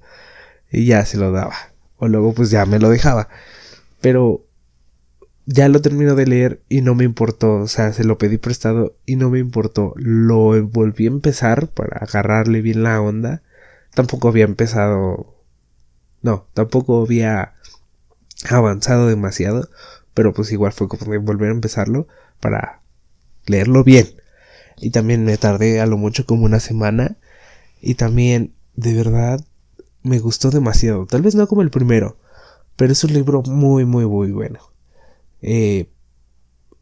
Y 0.71 0.85
ya 0.85 1.05
se 1.05 1.17
lo 1.17 1.31
daba. 1.31 1.55
O 1.97 2.07
luego 2.07 2.33
pues 2.33 2.49
ya 2.51 2.65
me 2.65 2.79
lo 2.79 2.89
dejaba. 2.89 3.29
Pero 4.03 4.45
ya 5.45 5.69
lo 5.69 5.81
termino 5.81 6.15
de 6.15 6.27
leer 6.27 6.61
y 6.67 6.81
no 6.81 6.93
me 6.93 7.05
importó, 7.05 7.55
o 7.55 7.67
sea, 7.69 7.93
se 7.93 8.03
lo 8.03 8.17
pedí 8.17 8.37
prestado 8.37 8.97
y 9.05 9.15
no 9.15 9.29
me 9.29 9.39
importó. 9.39 9.93
Lo 9.95 10.61
volví 10.67 11.05
a 11.05 11.07
empezar 11.07 11.69
para 11.69 11.99
agarrarle 11.99 12.59
bien 12.59 12.83
la 12.83 12.99
onda. 12.99 13.43
Tampoco 13.93 14.27
había 14.27 14.43
empezado... 14.43 15.33
No, 16.21 16.47
tampoco 16.53 17.01
había 17.01 17.53
avanzado 18.49 19.07
demasiado, 19.07 19.69
pero 20.13 20.33
pues 20.33 20.51
igual 20.51 20.73
fue 20.73 20.89
como 20.89 21.17
volver 21.21 21.47
a 21.47 21.53
empezarlo 21.53 22.09
para 22.41 22.81
leerlo 23.45 23.85
bien. 23.85 24.07
Y 24.81 24.89
también 24.89 25.23
me 25.23 25.37
tardé 25.37 25.79
a 25.79 25.85
lo 25.85 25.95
mucho 25.95 26.25
como 26.25 26.43
una 26.43 26.59
semana 26.59 27.15
y 27.81 27.95
también 27.95 28.53
de 28.75 28.95
verdad 28.95 29.39
me 30.01 30.19
gustó 30.19 30.49
demasiado. 30.49 31.05
Tal 31.05 31.21
vez 31.21 31.35
no 31.35 31.47
como 31.47 31.61
el 31.61 31.71
primero, 31.71 32.17
pero 32.75 32.91
es 32.91 33.03
un 33.03 33.13
libro 33.13 33.41
muy, 33.43 33.85
muy, 33.85 34.05
muy 34.05 34.31
bueno. 34.31 34.59
Eh, 35.41 35.89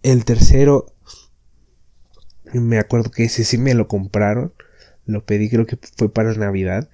el 0.03 0.25
tercero 0.25 0.93
Me 2.53 2.77
acuerdo 2.79 3.11
que 3.11 3.23
ese 3.23 3.43
sí 3.43 3.57
me 3.57 3.73
lo 3.73 3.87
compraron. 3.87 4.53
Lo 5.05 5.25
pedí, 5.25 5.49
creo 5.49 5.65
que 5.65 5.77
fue 5.97 6.11
para 6.11 6.33
Navidad. 6.33 6.89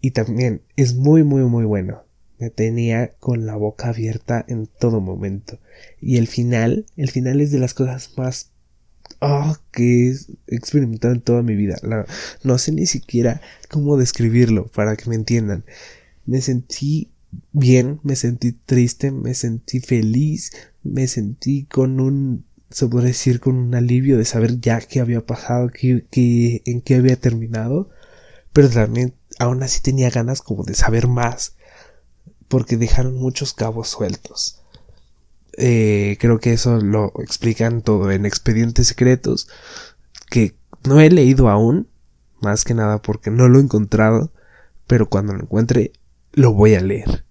Y 0.00 0.12
también 0.12 0.62
es 0.76 0.94
muy, 0.94 1.22
muy, 1.24 1.42
muy 1.42 1.64
bueno. 1.64 2.04
Me 2.38 2.50
tenía 2.50 3.14
con 3.20 3.46
la 3.46 3.54
boca 3.54 3.88
abierta 3.88 4.44
en 4.48 4.66
todo 4.66 5.00
momento. 5.00 5.60
Y 6.00 6.16
el 6.16 6.26
final, 6.26 6.86
el 6.96 7.10
final 7.10 7.40
es 7.40 7.52
de 7.52 7.60
las 7.60 7.74
cosas 7.74 8.12
más 8.16 8.50
oh, 9.20 9.56
que 9.70 10.10
he 10.10 10.56
experimentado 10.56 11.14
en 11.14 11.20
toda 11.20 11.42
mi 11.42 11.54
vida. 11.54 11.76
no 12.42 12.58
sé 12.58 12.72
ni 12.72 12.86
siquiera 12.86 13.40
cómo 13.70 13.96
describirlo 13.96 14.66
para 14.66 14.96
que 14.96 15.08
me 15.08 15.14
entiendan. 15.14 15.64
Me 16.26 16.40
sentí 16.40 17.11
bien, 17.52 18.00
me 18.02 18.16
sentí 18.16 18.52
triste, 18.52 19.10
me 19.10 19.34
sentí 19.34 19.80
feliz, 19.80 20.52
me 20.82 21.06
sentí 21.06 21.64
con 21.64 22.00
un, 22.00 22.44
se 22.70 22.86
puede 22.86 23.08
decir, 23.08 23.40
con 23.40 23.56
un 23.56 23.74
alivio 23.74 24.18
de 24.18 24.24
saber 24.24 24.60
ya 24.60 24.80
qué 24.80 25.00
había 25.00 25.24
pasado, 25.24 25.70
que, 25.70 26.62
en 26.64 26.80
qué 26.80 26.94
había 26.96 27.16
terminado. 27.16 27.90
Pero 28.52 28.68
también 28.68 29.14
aún 29.38 29.62
así 29.62 29.80
tenía 29.80 30.10
ganas 30.10 30.42
como 30.42 30.64
de 30.64 30.74
saber 30.74 31.08
más 31.08 31.54
porque 32.48 32.76
dejaron 32.76 33.16
muchos 33.16 33.54
cabos 33.54 33.88
sueltos. 33.88 34.60
Eh, 35.56 36.16
creo 36.20 36.38
que 36.38 36.52
eso 36.52 36.78
lo 36.78 37.12
explican 37.18 37.82
todo 37.82 38.10
en 38.10 38.26
expedientes 38.26 38.88
secretos 38.88 39.48
que 40.30 40.54
no 40.84 41.00
he 41.00 41.10
leído 41.10 41.48
aún, 41.48 41.88
más 42.40 42.64
que 42.64 42.74
nada 42.74 43.00
porque 43.00 43.30
no 43.30 43.48
lo 43.48 43.58
he 43.58 43.62
encontrado, 43.62 44.32
pero 44.86 45.08
cuando 45.08 45.32
lo 45.32 45.42
encuentre 45.42 45.92
lo 46.32 46.52
voy 46.52 46.74
a 46.74 46.80
leer. 46.80 47.24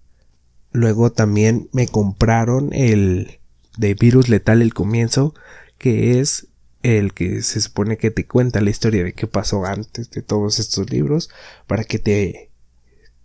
Luego 0.70 1.12
también 1.12 1.68
me 1.72 1.86
compraron 1.86 2.72
el 2.72 3.40
de 3.76 3.94
Virus 3.94 4.28
Letal 4.28 4.62
el 4.62 4.74
comienzo, 4.74 5.34
que 5.78 6.20
es 6.20 6.48
el 6.82 7.12
que 7.14 7.42
se 7.42 7.60
supone 7.60 7.96
que 7.96 8.10
te 8.10 8.26
cuenta 8.26 8.60
la 8.60 8.70
historia 8.70 9.04
de 9.04 9.12
qué 9.12 9.26
pasó 9.26 9.64
antes 9.64 10.10
de 10.10 10.22
todos 10.22 10.58
estos 10.58 10.90
libros, 10.90 11.30
para 11.66 11.84
que 11.84 11.98
te 11.98 12.50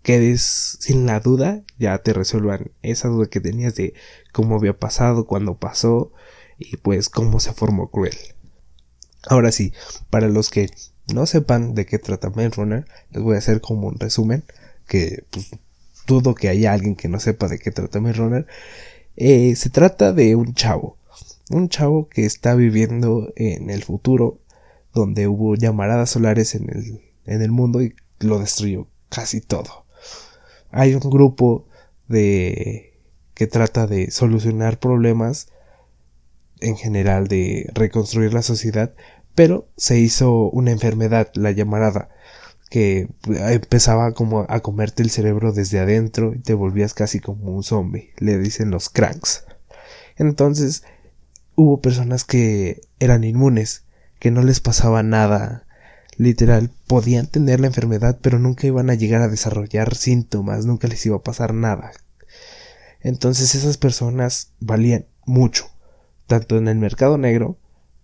quedes 0.03 0.78
sin 0.80 1.05
la 1.05 1.19
duda, 1.19 1.63
ya 1.78 1.97
te 1.99 2.13
resuelvan 2.13 2.71
esa 2.82 3.07
duda 3.07 3.28
que 3.28 3.41
tenías 3.41 3.75
de 3.75 3.93
cómo 4.32 4.55
había 4.55 4.78
pasado, 4.78 5.25
cuándo 5.25 5.57
pasó 5.57 6.11
y 6.57 6.78
pues 6.78 7.09
cómo 7.09 7.39
se 7.39 7.53
formó 7.53 7.89
Cruel. 7.89 8.15
Ahora 9.28 9.51
sí, 9.51 9.73
para 10.09 10.30
los 10.30 10.49
que 10.49 10.69
no 11.13 11.25
sepan 11.25 11.75
de 11.75 11.86
qué 11.86 11.99
trata 11.99 12.30
Maze 12.30 12.49
Runner, 12.49 12.86
les 13.11 13.23
voy 13.23 13.36
a 13.36 13.39
hacer 13.39 13.59
como 13.59 13.88
un 13.88 13.99
resumen, 13.99 14.43
que 14.88 15.25
pues 15.32 15.51
dudo 16.08 16.34
que 16.34 16.49
haya 16.49 16.74
alguien 16.74 16.95
que 16.95 17.10
no 17.10 17.20
sepa 17.20 17.47
de 17.47 17.60
qué 17.60 17.70
trata 17.72 17.99
Runner. 17.99 18.47
Eh, 19.16 19.55
se 19.55 19.70
trata 19.70 20.14
de 20.14 20.36
un 20.36 20.53
chavo, 20.55 20.97
un 21.51 21.70
chavo 21.70 22.08
que 22.10 22.26
está 22.26 22.55
viviendo 22.55 23.32
en 23.36 23.70
el 23.70 23.84
futuro, 23.84 24.39
donde 24.93 25.28
hubo 25.28 25.55
llamaradas 25.55 26.10
solares 26.10 26.55
en 26.55 26.70
el, 26.70 27.01
en 27.26 27.41
el 27.43 27.51
mundo 27.51 27.84
y 27.84 27.93
lo 28.20 28.39
destruyó 28.39 28.88
casi 29.10 29.41
todo. 29.41 29.86
Hay 30.72 30.95
un 30.95 31.01
grupo 31.01 31.68
de 32.08 32.93
que 33.34 33.45
trata 33.45 33.86
de 33.86 34.10
solucionar 34.10 34.80
problemas 34.80 35.49
en 36.60 36.76
general 36.76 37.28
de 37.28 37.70
reconstruir 37.74 38.34
la 38.34 38.41
sociedad, 38.41 38.95
pero 39.36 39.68
se 39.78 39.99
hizo 39.99 40.49
una 40.49 40.72
enfermedad, 40.72 41.32
la 41.36 41.51
llamarada, 41.51 42.10
que 42.70 43.09
empezaba 43.26 44.13
como 44.13 44.45
a 44.49 44.59
comerte 44.59 45.03
el 45.03 45.09
cerebro 45.09 45.53
desde 45.53 45.80
adentro 45.80 46.34
y 46.34 46.39
te 46.39 46.53
volvías 46.53 46.93
casi 46.93 47.20
como 47.20 47.55
un 47.55 47.63
zombie, 47.63 48.11
le 48.18 48.38
dicen 48.38 48.72
los 48.72 48.89
cranks. 48.89 49.45
Entonces, 50.18 50.84
hubo 51.55 51.82
personas 51.82 52.24
que 52.24 52.82
eran 52.99 53.24
inmunes, 53.24 53.84
que 54.20 54.32
no 54.32 54.41
les 54.41 54.59
pasaba 54.59 55.03
nada 55.03 55.65
literal, 56.18 56.72
podían 56.88 57.28
tener 57.28 57.59
la 57.59 57.68
enfermedad, 57.68 58.20
pero 58.22 58.39
nunca 58.39 58.68
iban 58.68 58.89
a 58.89 58.95
llegar 58.95 59.22
a 59.22 59.28
desarrollar 59.28 59.95
síntomas, 59.95 60.65
nunca 60.65 60.88
les 60.88 61.05
iba 61.05 61.18
a 61.18 61.24
pasar 61.24 61.53
nada. 61.53 61.91
Entonces 63.01 63.55
esas 63.55 63.78
personas 63.78 64.51
valían 64.59 65.05
mucho, 65.26 65.70
tanto 66.26 66.57
en 66.57 66.68
el 66.68 66.78
mercado 66.78 67.18
negro 67.18 67.57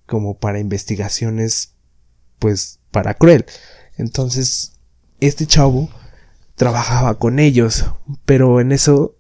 como 0.05 0.38
para 0.38 0.59
investigaciones, 0.59 1.74
pues, 2.39 2.80
para 2.91 3.16
cruel. 3.16 3.45
Entonces, 3.98 4.74
este 5.20 5.46
chavo 5.46 5.89
trabajaba 6.56 7.18
con 7.18 7.39
ellos, 7.39 7.86
pero 8.26 8.60
en 8.60 8.72
eso 8.72 9.16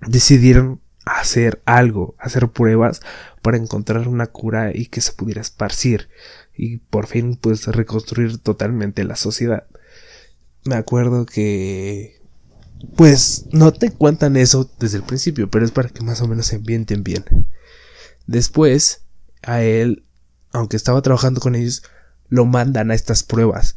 decidieron 0.00 0.80
hacer 1.04 1.62
algo, 1.64 2.14
hacer 2.18 2.48
pruebas 2.48 3.00
para 3.42 3.56
encontrar 3.56 4.06
una 4.08 4.26
cura 4.26 4.70
y 4.74 4.86
que 4.86 5.00
se 5.00 5.12
pudiera 5.12 5.40
esparcir 5.40 6.08
y 6.56 6.78
por 6.78 7.06
fin 7.06 7.36
pues 7.36 7.66
reconstruir 7.66 8.38
totalmente 8.38 9.04
la 9.04 9.16
sociedad. 9.16 9.66
Me 10.64 10.74
acuerdo 10.74 11.26
que 11.26 12.20
pues 12.96 13.46
no 13.52 13.72
te 13.72 13.90
cuentan 13.90 14.36
eso 14.36 14.70
desde 14.78 14.98
el 14.98 15.02
principio, 15.02 15.50
pero 15.50 15.64
es 15.64 15.70
para 15.70 15.88
que 15.88 16.02
más 16.02 16.20
o 16.20 16.28
menos 16.28 16.46
se 16.46 16.56
ambienten 16.56 17.02
bien. 17.02 17.24
Después, 18.26 19.02
a 19.42 19.62
él, 19.62 20.04
aunque 20.52 20.76
estaba 20.76 21.02
trabajando 21.02 21.40
con 21.40 21.54
ellos, 21.54 21.82
lo 22.30 22.46
mandan 22.46 22.90
a 22.90 22.94
estas 22.94 23.22
pruebas. 23.22 23.74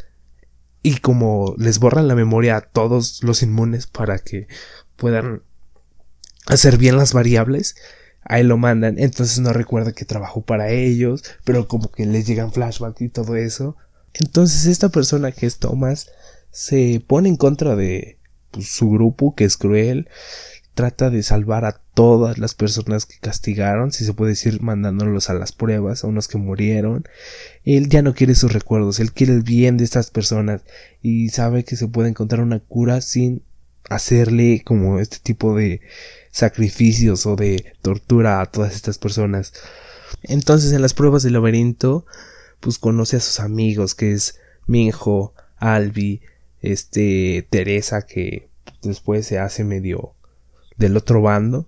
Y 0.81 0.97
como 0.97 1.55
les 1.57 1.79
borran 1.79 2.07
la 2.07 2.15
memoria 2.15 2.57
a 2.57 2.61
todos 2.61 3.23
los 3.23 3.43
inmunes 3.43 3.87
para 3.87 4.19
que 4.19 4.47
puedan 4.95 5.41
hacer 6.45 6.77
bien 6.77 6.97
las 6.97 7.13
variables, 7.13 7.75
ahí 8.23 8.43
lo 8.43 8.57
mandan, 8.57 8.99
entonces 8.99 9.39
no 9.39 9.53
recuerda 9.53 9.93
que 9.93 10.05
trabajó 10.05 10.41
para 10.41 10.69
ellos, 10.69 11.23
pero 11.43 11.67
como 11.67 11.91
que 11.91 12.05
les 12.05 12.25
llegan 12.25 12.51
flashbacks 12.51 13.01
y 13.01 13.09
todo 13.09 13.35
eso. 13.35 13.75
Entonces 14.13 14.65
esta 14.65 14.89
persona 14.89 15.31
que 15.31 15.45
es 15.45 15.57
Thomas 15.57 16.11
se 16.51 17.03
pone 17.05 17.29
en 17.29 17.35
contra 17.35 17.75
de 17.75 18.19
pues, 18.51 18.71
su 18.71 18.89
grupo 18.91 19.35
que 19.35 19.45
es 19.45 19.57
cruel, 19.57 20.09
trata 20.73 21.09
de 21.09 21.23
salvar 21.23 21.65
a 21.65 21.79
todas 21.93 22.37
las 22.37 22.55
personas 22.55 23.05
que 23.05 23.19
castigaron, 23.19 23.91
si 23.91 24.05
se 24.05 24.13
puede 24.13 24.31
decir, 24.31 24.61
mandándolos 24.61 25.29
a 25.29 25.33
las 25.33 25.51
pruebas, 25.51 26.03
a 26.03 26.07
unos 26.07 26.27
que 26.27 26.37
murieron. 26.37 27.05
Él 27.63 27.89
ya 27.89 28.01
no 28.01 28.13
quiere 28.13 28.35
sus 28.35 28.53
recuerdos, 28.53 28.99
él 28.99 29.13
quiere 29.13 29.33
el 29.33 29.43
bien 29.43 29.77
de 29.77 29.83
estas 29.83 30.09
personas 30.09 30.61
y 31.01 31.29
sabe 31.29 31.63
que 31.63 31.75
se 31.75 31.87
puede 31.87 32.09
encontrar 32.09 32.41
una 32.41 32.59
cura 32.59 33.01
sin 33.01 33.43
hacerle 33.89 34.63
como 34.65 34.99
este 34.99 35.17
tipo 35.21 35.55
de 35.55 35.81
sacrificios 36.31 37.25
o 37.25 37.35
de 37.35 37.73
tortura 37.81 38.41
a 38.41 38.45
todas 38.47 38.73
estas 38.73 38.97
personas. 38.97 39.53
Entonces 40.23 40.71
en 40.71 40.81
las 40.81 40.93
pruebas 40.93 41.23
del 41.23 41.33
laberinto 41.33 42.05
pues 42.59 42.79
conoce 42.79 43.17
a 43.17 43.19
sus 43.19 43.39
amigos 43.39 43.93
que 43.93 44.13
es 44.13 44.39
Minjo, 44.67 45.33
Albi, 45.57 46.21
este 46.61 47.45
Teresa 47.49 48.03
que 48.03 48.47
después 48.81 49.27
se 49.27 49.37
hace 49.37 49.63
medio 49.63 50.12
del 50.77 50.97
otro 50.97 51.21
bando. 51.21 51.67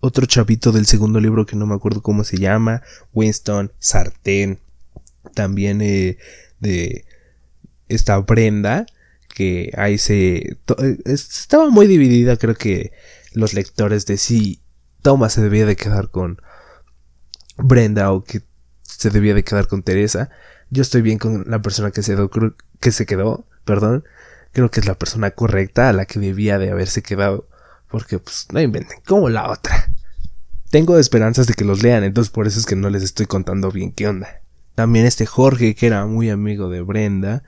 Otro 0.00 0.26
chavito 0.26 0.72
del 0.72 0.86
segundo 0.86 1.20
libro 1.20 1.44
que 1.44 1.56
no 1.56 1.66
me 1.66 1.74
acuerdo 1.74 2.02
cómo 2.02 2.24
se 2.24 2.38
llama, 2.38 2.82
Winston, 3.12 3.70
Sartén, 3.78 4.58
también 5.34 5.82
eh, 5.82 6.16
de 6.58 7.04
esta 7.88 8.16
Brenda, 8.18 8.86
que 9.34 9.72
ahí 9.76 9.98
se... 9.98 10.36
Eh, 10.38 10.98
estaba 11.04 11.68
muy 11.68 11.86
dividida, 11.86 12.36
creo 12.36 12.54
que 12.54 12.92
los 13.34 13.52
lectores 13.52 14.06
de 14.06 14.16
si 14.16 14.60
Thomas 15.02 15.34
se 15.34 15.42
debía 15.42 15.66
de 15.66 15.76
quedar 15.76 16.10
con 16.10 16.40
Brenda 17.56 18.12
o 18.12 18.24
que 18.24 18.42
se 18.82 19.10
debía 19.10 19.34
de 19.34 19.44
quedar 19.44 19.66
con 19.66 19.82
Teresa. 19.82 20.30
Yo 20.70 20.82
estoy 20.82 21.02
bien 21.02 21.18
con 21.18 21.44
la 21.48 21.62
persona 21.62 21.90
que 21.90 22.02
se, 22.02 22.16
que 22.80 22.92
se 22.92 23.06
quedó, 23.06 23.46
perdón. 23.64 24.04
Creo 24.52 24.70
que 24.70 24.80
es 24.80 24.86
la 24.86 24.98
persona 24.98 25.30
correcta 25.30 25.88
a 25.88 25.92
la 25.92 26.06
que 26.06 26.20
debía 26.20 26.58
de 26.58 26.70
haberse 26.70 27.02
quedado. 27.02 27.48
Porque 27.90 28.18
pues 28.18 28.46
no 28.52 28.60
inventen, 28.60 29.00
como 29.06 29.28
la 29.28 29.50
otra. 29.50 29.92
Tengo 30.70 30.98
esperanzas 30.98 31.46
de 31.46 31.54
que 31.54 31.64
los 31.64 31.82
lean, 31.82 32.04
entonces 32.04 32.30
por 32.30 32.46
eso 32.46 32.58
es 32.58 32.66
que 32.66 32.76
no 32.76 32.90
les 32.90 33.02
estoy 33.02 33.26
contando 33.26 33.70
bien 33.70 33.92
qué 33.92 34.06
onda. 34.06 34.42
También 34.74 35.04
este 35.04 35.26
Jorge, 35.26 35.74
que 35.74 35.86
era 35.86 36.06
muy 36.06 36.30
amigo 36.30 36.70
de 36.70 36.80
Brenda. 36.80 37.42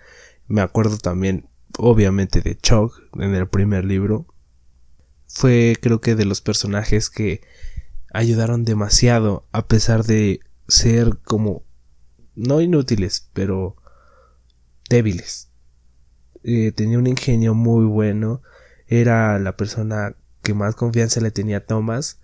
Me 0.49 0.61
acuerdo 0.61 0.99
también, 0.99 1.49
obviamente, 1.79 2.41
de 2.41 2.57
Chuck 2.57 3.01
en 3.15 3.35
el 3.35 3.47
primer 3.47 3.85
libro 3.85 4.27
fue 5.33 5.77
creo 5.81 6.01
que 6.01 6.15
de 6.15 6.27
los 6.27 6.41
personajes 6.41 7.09
que 7.09 7.41
ayudaron 8.13 8.65
demasiado 8.65 9.47
a 9.51 9.67
pesar 9.67 10.05
de 10.05 10.41
ser 10.69 11.19
como 11.25 11.65
no 12.35 12.61
inútiles 12.61 13.31
pero 13.33 13.77
débiles 14.91 15.51
eh, 16.45 16.73
tenía 16.73 16.99
un 16.99 17.07
ingenio 17.07 17.55
muy 17.55 17.87
bueno 17.87 18.43
era 18.87 19.39
la 19.39 19.57
persona 19.57 20.17
que 20.43 20.55
más 20.55 20.75
confianza 20.75 21.21
le 21.21 21.31
tenía 21.31 21.59
a 21.59 21.67
Thomas. 21.67 22.19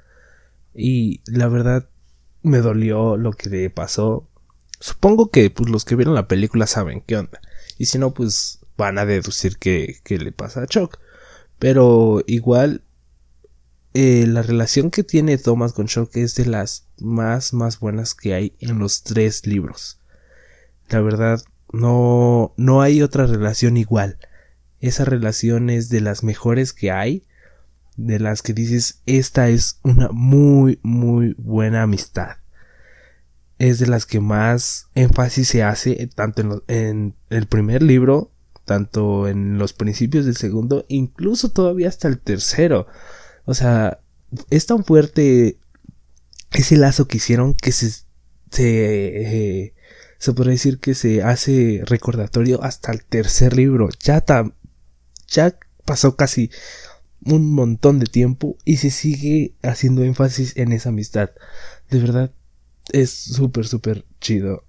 Y 0.75 1.23
la 1.27 1.49
verdad 1.49 1.89
me 2.43 2.59
dolió 2.59 3.17
lo 3.17 3.33
que 3.33 3.51
le 3.51 3.71
pasó. 3.71 4.29
Supongo 4.81 5.31
que 5.31 5.51
pues 5.51 5.69
los 5.71 5.85
que 5.85 5.97
vieron 5.97 6.15
la 6.15 6.29
película 6.29 6.67
saben 6.67 7.01
qué 7.01 7.17
onda. 7.17 7.41
Y 7.79 7.87
si 7.87 7.99
no 7.99 8.15
pues 8.15 8.61
van 8.77 8.99
a 8.99 9.07
deducir 9.07 9.59
que, 9.59 10.01
le 10.09 10.33
pasa 10.33 10.63
a 10.63 10.67
Chuck. 10.67 10.99
Pero 11.59 12.23
igual 12.27 12.83
eh, 13.95 14.27
la 14.29 14.43
relación 14.43 14.91
que 14.91 15.03
tiene 15.03 15.39
Thomas 15.39 15.73
con 15.73 15.87
Shock 15.87 16.17
es 16.17 16.37
de 16.37 16.47
las 16.47 16.87
más, 16.99 17.53
más 17.53 17.81
buenas 17.81 18.15
que 18.15 18.35
hay 18.35 18.55
en 18.61 18.79
los 18.79 19.03
tres 19.03 19.47
libros. 19.47 19.99
La 20.89 21.01
verdad, 21.01 21.43
no, 21.73 22.55
no 22.57 22.81
hay 22.81 23.03
otra 23.03 23.27
relación 23.27 23.77
igual. 23.77 24.19
Esa 24.81 25.05
relación 25.05 25.71
es 25.71 25.89
de 25.89 26.01
las 26.01 26.23
mejores 26.23 26.73
que 26.73 26.93
hay, 26.93 27.25
de 27.99 28.21
las 28.21 28.43
que 28.43 28.55
dices, 28.55 29.03
esta 29.07 29.49
es 29.49 29.81
una 29.83 30.09
muy, 30.11 30.79
muy 30.83 31.35
buena 31.37 31.83
amistad. 31.83 32.37
Es 33.59 33.81
de 33.81 33.89
las 33.89 34.07
que 34.07 34.21
más 34.21 34.87
énfasis 34.95 35.49
se 35.49 35.65
hace, 35.65 36.09
tanto 36.15 36.63
en 36.69 37.17
el 37.29 37.47
primer 37.47 37.83
libro, 37.83 38.31
tanto 38.65 39.27
en 39.27 39.59
los 39.59 39.73
principios 39.73 40.27
del 40.27 40.37
segundo, 40.37 40.87
incluso 40.89 41.51
todavía 41.51 41.89
hasta 41.89 42.07
el 42.07 42.21
tercero. 42.21 42.87
O 43.47 43.55
sea, 43.55 43.99
es 44.49 44.67
tan 44.67 44.85
fuerte 44.85 45.59
ese 46.53 46.77
lazo 46.77 47.09
que 47.09 47.17
hicieron 47.17 47.55
que 47.55 47.73
se, 47.73 47.91
se, 47.91 48.05
eh, 49.65 49.75
se 50.19 50.33
podría 50.35 50.53
decir 50.53 50.79
que 50.79 50.95
se 50.95 51.25
hace 51.25 51.83
recordatorio 51.85 52.63
hasta 52.63 52.93
el 52.93 53.05
tercer 53.05 53.57
libro. 53.57 53.89
Ya, 53.99 54.25
ya 55.27 55.59
pasó 55.85 56.15
casi 56.15 56.53
un 57.25 57.53
montón 57.53 57.99
de 57.99 58.07
tiempo 58.07 58.57
y 58.65 58.77
se 58.77 58.91
sigue 58.91 59.55
haciendo 59.63 60.05
énfasis 60.05 60.57
en 60.57 60.73
esa 60.73 60.91
amistad. 60.91 61.31
De 61.91 62.01
verdad, 62.01 62.33
es 62.93 63.11
súper, 63.11 63.67
súper 63.67 64.05
chido 64.21 64.65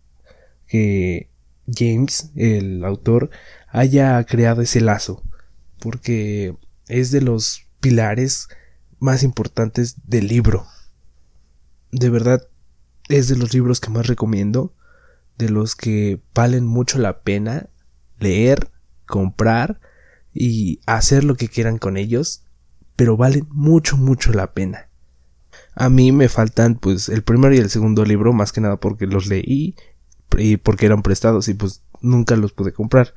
que 0.68 1.30
James, 1.74 2.32
el 2.36 2.84
autor, 2.84 3.30
haya 3.68 4.24
creado 4.24 4.62
ese 4.62 4.82
lazo. 4.82 5.24
Porque 5.80 6.56
es 6.88 7.12
de 7.12 7.22
los 7.22 7.68
pilares 7.80 8.50
más 9.00 9.24
importantes 9.24 9.95
del 10.06 10.28
libro. 10.28 10.66
De 11.91 12.10
verdad, 12.10 12.47
es 13.08 13.28
de 13.28 13.38
los 13.38 13.54
libros 13.54 13.80
que 13.80 13.89
más 13.89 14.08
recomiendo, 14.08 14.74
de 15.38 15.50
los 15.50 15.76
que 15.76 16.22
valen 16.36 16.66
mucho 16.66 17.00
la 17.00 17.22
pena 17.22 17.70
leer, 18.20 18.70
comprar 19.06 19.80
y 20.39 20.79
hacer 20.87 21.23
lo 21.23 21.35
que 21.35 21.49
quieran 21.49 21.77
con 21.77 21.97
ellos, 21.97 22.41
pero 22.95 23.15
valen 23.15 23.45
mucho, 23.51 23.95
mucho 23.95 24.33
la 24.33 24.53
pena. 24.53 24.87
A 25.75 25.89
mí 25.89 26.11
me 26.11 26.29
faltan 26.29 26.73
pues 26.73 27.09
el 27.09 27.21
primero 27.21 27.53
y 27.53 27.59
el 27.59 27.69
segundo 27.69 28.03
libro, 28.05 28.33
más 28.33 28.51
que 28.51 28.61
nada 28.61 28.77
porque 28.77 29.05
los 29.05 29.27
leí 29.27 29.75
y 30.35 30.57
porque 30.57 30.87
eran 30.87 31.03
prestados 31.03 31.47
y 31.47 31.53
pues 31.53 31.83
nunca 32.01 32.35
los 32.35 32.53
pude 32.53 32.73
comprar. 32.73 33.13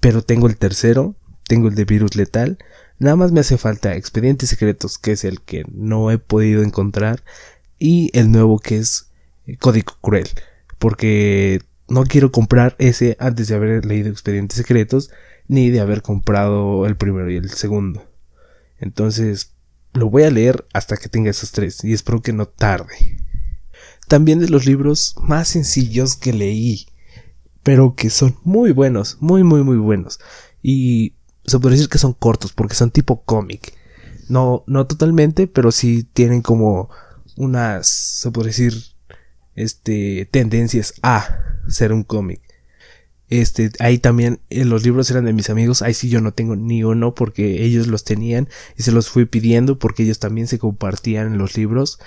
Pero 0.00 0.22
tengo 0.22 0.46
el 0.46 0.56
tercero, 0.56 1.14
tengo 1.44 1.68
el 1.68 1.74
de 1.74 1.84
virus 1.84 2.16
letal, 2.16 2.58
Nada 3.00 3.16
más 3.16 3.32
me 3.32 3.40
hace 3.40 3.56
falta 3.56 3.96
Expedientes 3.96 4.50
Secretos, 4.50 4.98
que 4.98 5.12
es 5.12 5.24
el 5.24 5.40
que 5.40 5.64
no 5.72 6.10
he 6.10 6.18
podido 6.18 6.62
encontrar, 6.62 7.24
y 7.78 8.10
el 8.12 8.30
nuevo 8.30 8.58
que 8.58 8.76
es 8.76 9.10
Código 9.58 9.94
Cruel, 10.02 10.28
porque 10.78 11.62
no 11.88 12.04
quiero 12.04 12.30
comprar 12.30 12.76
ese 12.78 13.16
antes 13.18 13.48
de 13.48 13.54
haber 13.54 13.86
leído 13.86 14.10
Expedientes 14.10 14.58
Secretos, 14.58 15.10
ni 15.50 15.68
de 15.70 15.80
haber 15.80 16.00
comprado 16.00 16.86
el 16.86 16.96
primero 16.96 17.28
y 17.28 17.34
el 17.34 17.50
segundo. 17.50 18.08
Entonces, 18.78 19.56
lo 19.92 20.08
voy 20.08 20.22
a 20.22 20.30
leer 20.30 20.64
hasta 20.72 20.96
que 20.96 21.08
tenga 21.08 21.28
esos 21.28 21.50
tres, 21.50 21.82
y 21.82 21.92
espero 21.92 22.22
que 22.22 22.32
no 22.32 22.46
tarde. 22.46 22.94
También 24.06 24.38
de 24.38 24.48
los 24.48 24.64
libros 24.64 25.16
más 25.20 25.48
sencillos 25.48 26.14
que 26.14 26.32
leí, 26.32 26.86
pero 27.64 27.96
que 27.96 28.10
son 28.10 28.36
muy 28.44 28.70
buenos, 28.70 29.16
muy, 29.18 29.42
muy, 29.42 29.64
muy 29.64 29.76
buenos. 29.76 30.20
Y 30.62 31.14
se 31.44 31.58
puede 31.58 31.74
decir 31.74 31.88
que 31.88 31.98
son 31.98 32.12
cortos 32.12 32.52
porque 32.52 32.76
son 32.76 32.92
tipo 32.92 33.24
cómic. 33.24 33.74
No, 34.28 34.62
no 34.68 34.86
totalmente, 34.86 35.48
pero 35.48 35.72
sí 35.72 36.04
tienen 36.04 36.42
como 36.42 36.90
unas, 37.36 37.88
se 37.88 38.30
puede 38.30 38.50
decir, 38.50 38.74
este, 39.56 40.28
tendencias 40.30 40.94
a 41.02 41.40
ser 41.66 41.92
un 41.92 42.04
cómic. 42.04 42.40
Este, 43.30 43.70
ahí 43.78 43.98
también 43.98 44.40
eh, 44.50 44.64
los 44.64 44.82
libros 44.84 45.10
eran 45.10 45.24
de 45.24 45.32
mis 45.32 45.50
amigos, 45.50 45.82
ahí 45.82 45.94
sí 45.94 46.08
yo 46.08 46.20
no 46.20 46.32
tengo 46.32 46.56
ni 46.56 46.82
uno 46.84 47.14
porque 47.14 47.64
ellos 47.64 47.86
los 47.86 48.04
tenían 48.04 48.48
y 48.76 48.82
se 48.82 48.92
los 48.92 49.08
fui 49.08 49.24
pidiendo 49.24 49.78
porque 49.78 50.02
ellos 50.02 50.18
también 50.18 50.48
se 50.48 50.58
compartían 50.58 51.38
los 51.38 51.56
libros. 51.56 52.00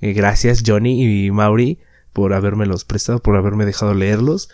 Eh, 0.00 0.12
gracias 0.12 0.62
Johnny 0.66 1.26
y 1.26 1.30
Mauri 1.30 1.78
por 2.12 2.32
los 2.66 2.84
prestado, 2.84 3.20
por 3.20 3.36
haberme 3.36 3.64
dejado 3.64 3.94
leerlos. 3.94 4.50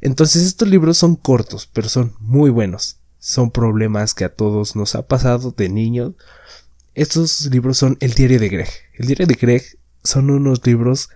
Entonces 0.00 0.42
estos 0.42 0.68
libros 0.68 0.98
son 0.98 1.16
cortos, 1.16 1.70
pero 1.72 1.88
son 1.88 2.14
muy 2.20 2.50
buenos 2.50 2.98
son 3.26 3.50
problemas 3.50 4.14
que 4.14 4.24
a 4.24 4.28
todos 4.28 4.76
nos 4.76 4.94
ha 4.94 5.08
pasado 5.08 5.50
de 5.50 5.68
niños. 5.68 6.14
Estos 6.94 7.46
libros 7.50 7.76
son 7.76 7.96
el 7.98 8.12
diario 8.12 8.38
de 8.38 8.48
Greg. 8.48 8.68
El 8.94 9.08
diario 9.08 9.26
de 9.26 9.34
Greg 9.34 9.64
son 10.04 10.30
unos 10.30 10.64
libros 10.64 11.08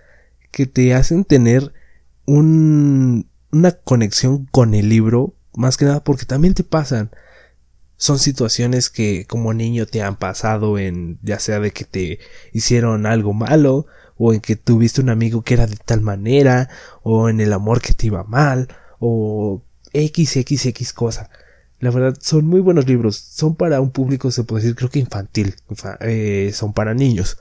que 0.51 0.65
te 0.65 0.93
hacen 0.93 1.23
tener 1.23 1.71
un, 2.25 3.29
una 3.51 3.71
conexión 3.71 4.45
con 4.51 4.73
el 4.73 4.89
libro, 4.89 5.33
más 5.53 5.77
que 5.77 5.85
nada 5.85 6.03
porque 6.03 6.25
también 6.25 6.53
te 6.53 6.63
pasan. 6.63 7.11
Son 7.97 8.17
situaciones 8.17 8.89
que 8.89 9.25
como 9.27 9.53
niño 9.53 9.85
te 9.85 10.01
han 10.01 10.15
pasado 10.15 10.79
en 10.79 11.19
ya 11.21 11.39
sea 11.39 11.59
de 11.59 11.71
que 11.71 11.85
te 11.85 12.19
hicieron 12.51 13.05
algo 13.05 13.33
malo, 13.33 13.85
o 14.17 14.33
en 14.33 14.41
que 14.41 14.55
tuviste 14.55 15.01
un 15.01 15.09
amigo 15.09 15.43
que 15.43 15.55
era 15.55 15.67
de 15.67 15.77
tal 15.77 16.01
manera, 16.01 16.69
o 17.03 17.29
en 17.29 17.41
el 17.41 17.53
amor 17.53 17.81
que 17.81 17.93
te 17.93 18.07
iba 18.07 18.23
mal, 18.23 18.67
o 18.99 19.63
XXX 19.93 20.93
cosa. 20.93 21.29
La 21.79 21.89
verdad, 21.89 22.15
son 22.21 22.45
muy 22.45 22.61
buenos 22.61 22.87
libros. 22.87 23.17
Son 23.17 23.55
para 23.55 23.81
un 23.81 23.91
público, 23.91 24.29
se 24.29 24.43
puede 24.43 24.61
decir, 24.61 24.75
creo 24.75 24.89
que 24.91 24.99
infantil. 24.99 25.55
Eh, 26.01 26.51
son 26.53 26.73
para 26.73 26.93
niños. 26.93 27.39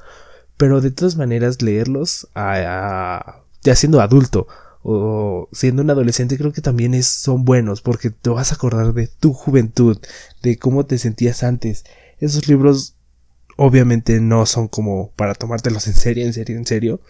Pero 0.56 0.80
de 0.80 0.90
todas 0.90 1.16
maneras, 1.16 1.60
leerlos 1.62 2.28
ya 2.34 3.74
siendo 3.74 4.00
adulto 4.00 4.46
o 4.82 5.48
siendo 5.52 5.82
un 5.82 5.90
adolescente, 5.90 6.38
creo 6.38 6.52
que 6.52 6.62
también 6.62 7.00
son 7.02 7.44
buenos 7.44 7.82
porque 7.82 8.10
te 8.10 8.30
vas 8.30 8.52
a 8.52 8.54
acordar 8.54 8.94
de 8.94 9.06
tu 9.08 9.32
juventud, 9.32 9.98
de 10.42 10.58
cómo 10.58 10.86
te 10.86 10.98
sentías 10.98 11.42
antes. 11.42 11.84
Esos 12.18 12.48
libros 12.48 12.96
obviamente 13.56 14.20
no 14.20 14.46
son 14.46 14.68
como 14.68 15.10
para 15.16 15.34
tomártelos 15.34 15.86
en 15.86 15.94
serio, 15.94 16.24
en 16.24 16.32
serio, 16.32 16.56
en 16.56 16.66
serio. 16.66 17.00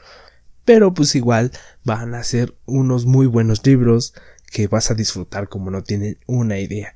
Pero 0.65 0.93
pues 0.95 1.15
igual 1.15 1.53
van 1.85 2.15
a 2.15 2.25
ser 2.25 2.55
unos 2.67 3.07
muy 3.07 3.27
buenos 3.27 3.65
libros 3.65 4.15
que 4.51 4.67
vas 4.67 4.91
a 4.91 4.95
disfrutar 4.95 5.49
como 5.49 5.71
no 5.71 5.83
tienen 5.83 6.19
una 6.27 6.59
idea. 6.59 6.95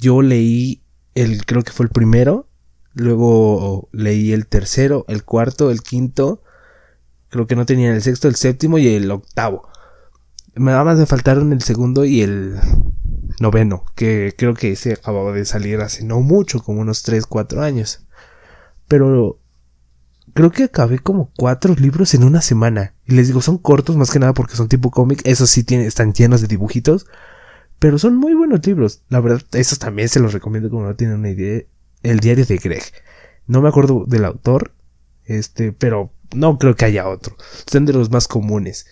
Yo 0.00 0.22
leí 0.22 0.82
el, 1.14 1.44
creo 1.46 1.62
que 1.62 1.72
fue 1.72 1.86
el 1.86 1.92
primero, 1.92 2.46
luego 2.94 3.88
leí 3.92 4.32
el 4.32 4.46
tercero, 4.46 5.04
el 5.08 5.24
cuarto, 5.24 5.70
el 5.70 5.82
quinto, 5.82 6.42
creo 7.30 7.46
que 7.46 7.56
no 7.56 7.66
tenían 7.66 7.94
el 7.94 8.02
sexto, 8.02 8.28
el 8.28 8.36
séptimo 8.36 8.78
y 8.78 8.88
el 8.88 9.10
octavo. 9.10 9.69
Me 10.54 10.72
más 10.72 10.98
me 10.98 11.06
faltaron 11.06 11.52
el 11.52 11.62
segundo 11.62 12.04
y 12.04 12.22
el 12.22 12.58
noveno, 13.40 13.84
que 13.94 14.34
creo 14.36 14.54
que 14.54 14.72
ese 14.72 14.92
acababa 14.92 15.32
de 15.32 15.44
salir 15.44 15.80
hace 15.80 16.04
no 16.04 16.20
mucho, 16.20 16.62
como 16.62 16.80
unos 16.80 17.02
3, 17.02 17.26
4 17.26 17.62
años. 17.62 18.06
Pero 18.88 19.40
creo 20.32 20.50
que 20.50 20.64
acabé 20.64 20.98
como 20.98 21.30
cuatro 21.36 21.74
libros 21.74 22.14
en 22.14 22.24
una 22.24 22.42
semana. 22.42 22.94
Y 23.06 23.14
les 23.14 23.28
digo, 23.28 23.40
son 23.40 23.58
cortos 23.58 23.96
más 23.96 24.10
que 24.10 24.18
nada 24.18 24.34
porque 24.34 24.56
son 24.56 24.68
tipo 24.68 24.90
cómic. 24.90 25.22
Esos 25.24 25.50
sí 25.50 25.64
tienen, 25.64 25.86
están 25.86 26.12
llenos 26.12 26.40
de 26.40 26.48
dibujitos. 26.48 27.06
Pero 27.78 27.98
son 27.98 28.16
muy 28.16 28.34
buenos 28.34 28.66
libros. 28.66 29.02
La 29.08 29.20
verdad, 29.20 29.42
esos 29.52 29.78
también 29.78 30.08
se 30.08 30.20
los 30.20 30.32
recomiendo 30.32 30.70
como 30.70 30.84
no 30.84 30.96
tienen 30.96 31.18
una 31.18 31.30
idea. 31.30 31.62
El 32.02 32.20
diario 32.20 32.44
de 32.44 32.58
Greg. 32.58 32.82
No 33.46 33.62
me 33.62 33.68
acuerdo 33.68 34.04
del 34.06 34.24
autor. 34.24 34.72
Este, 35.24 35.72
pero 35.72 36.12
no 36.34 36.58
creo 36.58 36.76
que 36.76 36.84
haya 36.84 37.08
otro. 37.08 37.36
Son 37.66 37.86
de 37.86 37.92
los 37.92 38.10
más 38.10 38.28
comunes. 38.28 38.86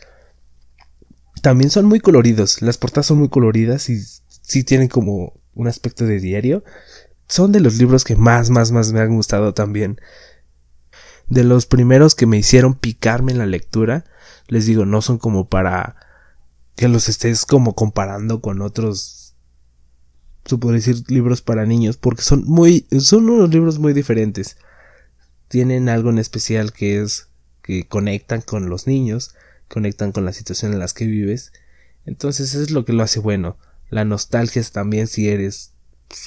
También 1.43 1.71
son 1.71 1.87
muy 1.87 2.01
coloridos. 2.01 2.63
Las 2.63 2.79
portadas 2.79 3.07
son 3.07 3.19
muy 3.19 3.29
coloridas 3.29 3.89
y 3.89 4.03
sí 4.43 4.65
tienen 4.65 4.89
como 4.89 5.35
un 5.55 5.69
aspecto 5.69 6.05
de 6.05 6.21
diario. 6.21 6.65
Son 7.29 7.53
de 7.53 7.61
los 7.61 7.77
libros 7.77 8.05
que 8.05 8.17
más, 8.17 8.51
más, 8.51 8.73
más 8.73 8.93
me 8.93 9.01
han 9.01 9.15
gustado 9.15 9.55
también. 9.55 10.01
De 11.29 11.45
los 11.45 11.67
primeros 11.67 12.15
que 12.15 12.27
me 12.27 12.39
hicieron 12.39 12.75
picarme 12.75 13.33
en 13.33 13.39
la 13.39 13.47
lectura. 13.47 14.05
Les 14.47 14.67
digo, 14.67 14.87
no 14.87 15.03
son 15.03 15.19
como 15.19 15.49
para 15.49 15.97
que 16.79 16.89
los 16.89 17.09
estés 17.09 17.45
como 17.45 17.75
comparando 17.75 18.41
con 18.41 18.63
otros, 18.63 19.35
se 20.45 20.57
puede 20.59 20.77
decir, 20.77 21.03
libros 21.09 21.43
para 21.43 21.67
niños, 21.67 21.97
porque 21.97 22.23
son 22.23 22.45
muy, 22.45 22.87
son 23.01 23.29
unos 23.29 23.51
libros 23.51 23.81
muy 23.81 23.93
diferentes. 23.93 24.57
Tienen 25.49 25.89
algo 25.89 26.11
en 26.11 26.19
especial 26.19 26.73
que 26.73 27.03
es 27.03 27.29
que 27.63 27.89
conectan 27.89 28.43
con 28.43 28.71
los 28.71 28.87
niños, 28.87 29.35
conectan 29.69 30.13
con 30.13 30.25
la 30.25 30.33
situación 30.33 30.73
en 30.73 30.79
las 30.79 30.95
que 30.95 31.07
vives. 31.07 31.53
Entonces 32.07 32.55
es 32.55 32.71
lo 32.71 32.85
que 32.85 32.93
lo 32.93 33.03
hace 33.03 33.21
bueno. 33.21 33.59
La 33.91 34.05
nostalgia 34.05 34.61
es 34.61 34.73
también 34.73 35.07
si 35.07 35.29
eres 35.29 35.73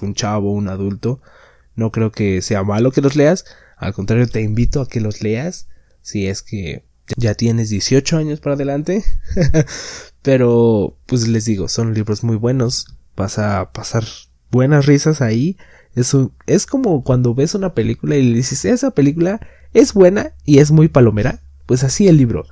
un 0.02 0.14
chavo, 0.14 0.54
un 0.54 0.70
adulto. 0.70 1.22
No 1.76 1.92
creo 1.92 2.12
que 2.12 2.42
sea 2.42 2.64
malo 2.64 2.92
que 2.92 3.02
los 3.02 3.16
leas. 3.16 3.46
Al 3.78 3.94
contrario, 3.94 4.28
te 4.28 4.42
invito 4.42 4.82
a 4.82 4.88
que 4.88 5.02
los 5.02 5.22
leas. 5.22 5.68
Si 6.02 6.28
es 6.28 6.42
que 6.42 6.86
ya 7.18 7.36
tienes 7.36 7.70
18 7.70 8.18
años 8.18 8.40
para 8.40 8.56
adelante. 8.56 9.04
Pero, 10.22 10.98
pues 11.08 11.28
les 11.28 11.46
digo, 11.46 11.68
son 11.68 11.94
libros 11.94 12.24
muy 12.24 12.36
buenos. 12.36 12.98
Vas 13.16 13.40
a 13.40 13.72
pasar 13.72 14.06
buenas 14.52 14.86
risas 14.86 15.22
ahí. 15.22 15.58
Eso 15.96 16.32
es 16.46 16.66
como 16.66 17.04
cuando 17.04 17.34
ves 17.34 17.56
una 17.56 17.74
película 17.74 18.16
y 18.16 18.24
le 18.24 18.36
dices, 18.36 18.66
esa 18.66 18.92
película 18.92 19.42
es 19.74 19.94
buena 19.94 20.34
y 20.46 20.60
es 20.60 20.72
muy 20.72 20.88
palomera. 20.88 21.40
Pues 21.66 21.84
así 21.84 22.08
el 22.08 22.18
libro. 22.18 22.46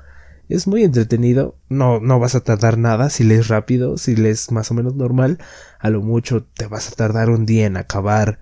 Es 0.49 0.65
muy 0.65 0.83
entretenido, 0.83 1.55
no, 1.69 1.99
no 1.99 2.19
vas 2.19 2.33
a 2.33 2.39
tardar 2.39 2.79
nada 2.79 3.11
si 3.11 3.23
lees 3.23 3.49
rápido, 3.49 3.99
si 3.99 4.15
lees 4.15 4.51
más 4.51 4.71
o 4.71 4.73
menos 4.73 4.95
normal, 4.95 5.37
a 5.77 5.91
lo 5.91 6.01
mucho 6.01 6.43
te 6.43 6.65
vas 6.65 6.91
a 6.91 6.95
tardar 6.95 7.29
un 7.29 7.45
día 7.45 7.67
en 7.67 7.77
acabar 7.77 8.39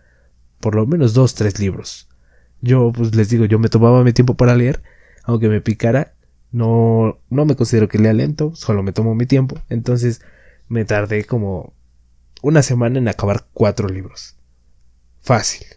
por 0.61 0.73
lo 0.73 0.87
menos 0.87 1.13
dos, 1.13 1.35
tres 1.35 1.59
libros. 1.59 2.07
Yo, 2.61 2.93
pues 2.93 3.13
les 3.13 3.29
digo, 3.29 3.43
yo 3.43 3.59
me 3.59 3.67
tomaba 3.67 4.05
mi 4.05 4.13
tiempo 4.13 4.35
para 4.35 4.55
leer, 4.55 4.81
aunque 5.25 5.49
me 5.49 5.59
picara, 5.59 6.13
no, 6.53 7.19
no 7.29 7.45
me 7.45 7.57
considero 7.57 7.89
que 7.89 7.99
lea 7.99 8.13
lento, 8.13 8.55
solo 8.55 8.83
me 8.83 8.93
tomo 8.93 9.13
mi 9.13 9.25
tiempo, 9.25 9.59
entonces 9.67 10.21
me 10.69 10.85
tardé 10.85 11.25
como 11.25 11.73
una 12.41 12.63
semana 12.63 12.99
en 12.99 13.09
acabar 13.09 13.47
cuatro 13.51 13.89
libros. 13.89 14.37
Fácil. 15.19 15.67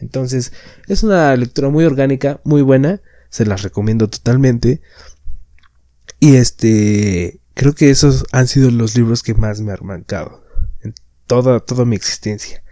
Entonces, 0.00 0.52
es 0.86 1.02
una 1.02 1.34
lectura 1.34 1.70
muy 1.70 1.84
orgánica, 1.84 2.40
muy 2.44 2.62
buena, 2.62 3.00
se 3.30 3.46
las 3.46 3.62
recomiendo 3.62 4.08
totalmente. 4.08 4.80
Y 6.22 6.36
este, 6.36 7.40
creo 7.54 7.74
que 7.74 7.90
esos 7.90 8.26
han 8.30 8.46
sido 8.46 8.70
los 8.70 8.96
libros 8.96 9.24
que 9.24 9.34
más 9.34 9.60
me 9.60 9.72
han 9.72 9.78
marcado 9.82 10.44
en 10.80 10.94
toda, 11.26 11.58
toda 11.58 11.84
mi 11.84 11.96
existencia. 11.96 12.62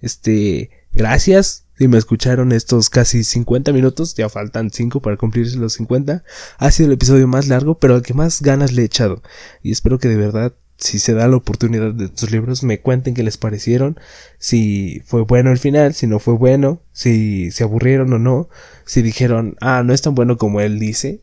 Este, 0.00 0.70
gracias 0.92 1.66
si 1.76 1.88
me 1.88 1.98
escucharon 1.98 2.52
estos 2.52 2.88
casi 2.88 3.24
50 3.24 3.72
minutos, 3.72 4.14
ya 4.14 4.28
faltan 4.28 4.70
5 4.70 5.02
para 5.02 5.16
cumplirse 5.16 5.56
los 5.56 5.72
50. 5.72 6.22
Ha 6.58 6.70
sido 6.70 6.86
el 6.86 6.92
episodio 6.92 7.26
más 7.26 7.48
largo, 7.48 7.76
pero 7.80 7.96
al 7.96 8.02
que 8.02 8.14
más 8.14 8.40
ganas 8.40 8.72
le 8.72 8.82
he 8.82 8.84
echado. 8.84 9.20
Y 9.64 9.72
espero 9.72 9.98
que 9.98 10.06
de 10.06 10.16
verdad, 10.16 10.54
si 10.76 11.00
se 11.00 11.12
da 11.12 11.26
la 11.26 11.38
oportunidad 11.38 11.92
de 11.92 12.04
estos 12.04 12.30
libros, 12.30 12.62
me 12.62 12.78
cuenten 12.82 13.14
qué 13.14 13.24
les 13.24 13.36
parecieron, 13.36 13.98
si 14.38 15.02
fue 15.04 15.22
bueno 15.22 15.50
el 15.50 15.58
final, 15.58 15.92
si 15.92 16.06
no 16.06 16.20
fue 16.20 16.34
bueno, 16.34 16.82
si 16.92 17.50
se 17.50 17.64
aburrieron 17.64 18.12
o 18.12 18.20
no, 18.20 18.48
si 18.84 19.02
dijeron, 19.02 19.56
ah, 19.60 19.82
no 19.84 19.92
es 19.92 20.02
tan 20.02 20.14
bueno 20.14 20.38
como 20.38 20.60
él 20.60 20.78
dice 20.78 21.22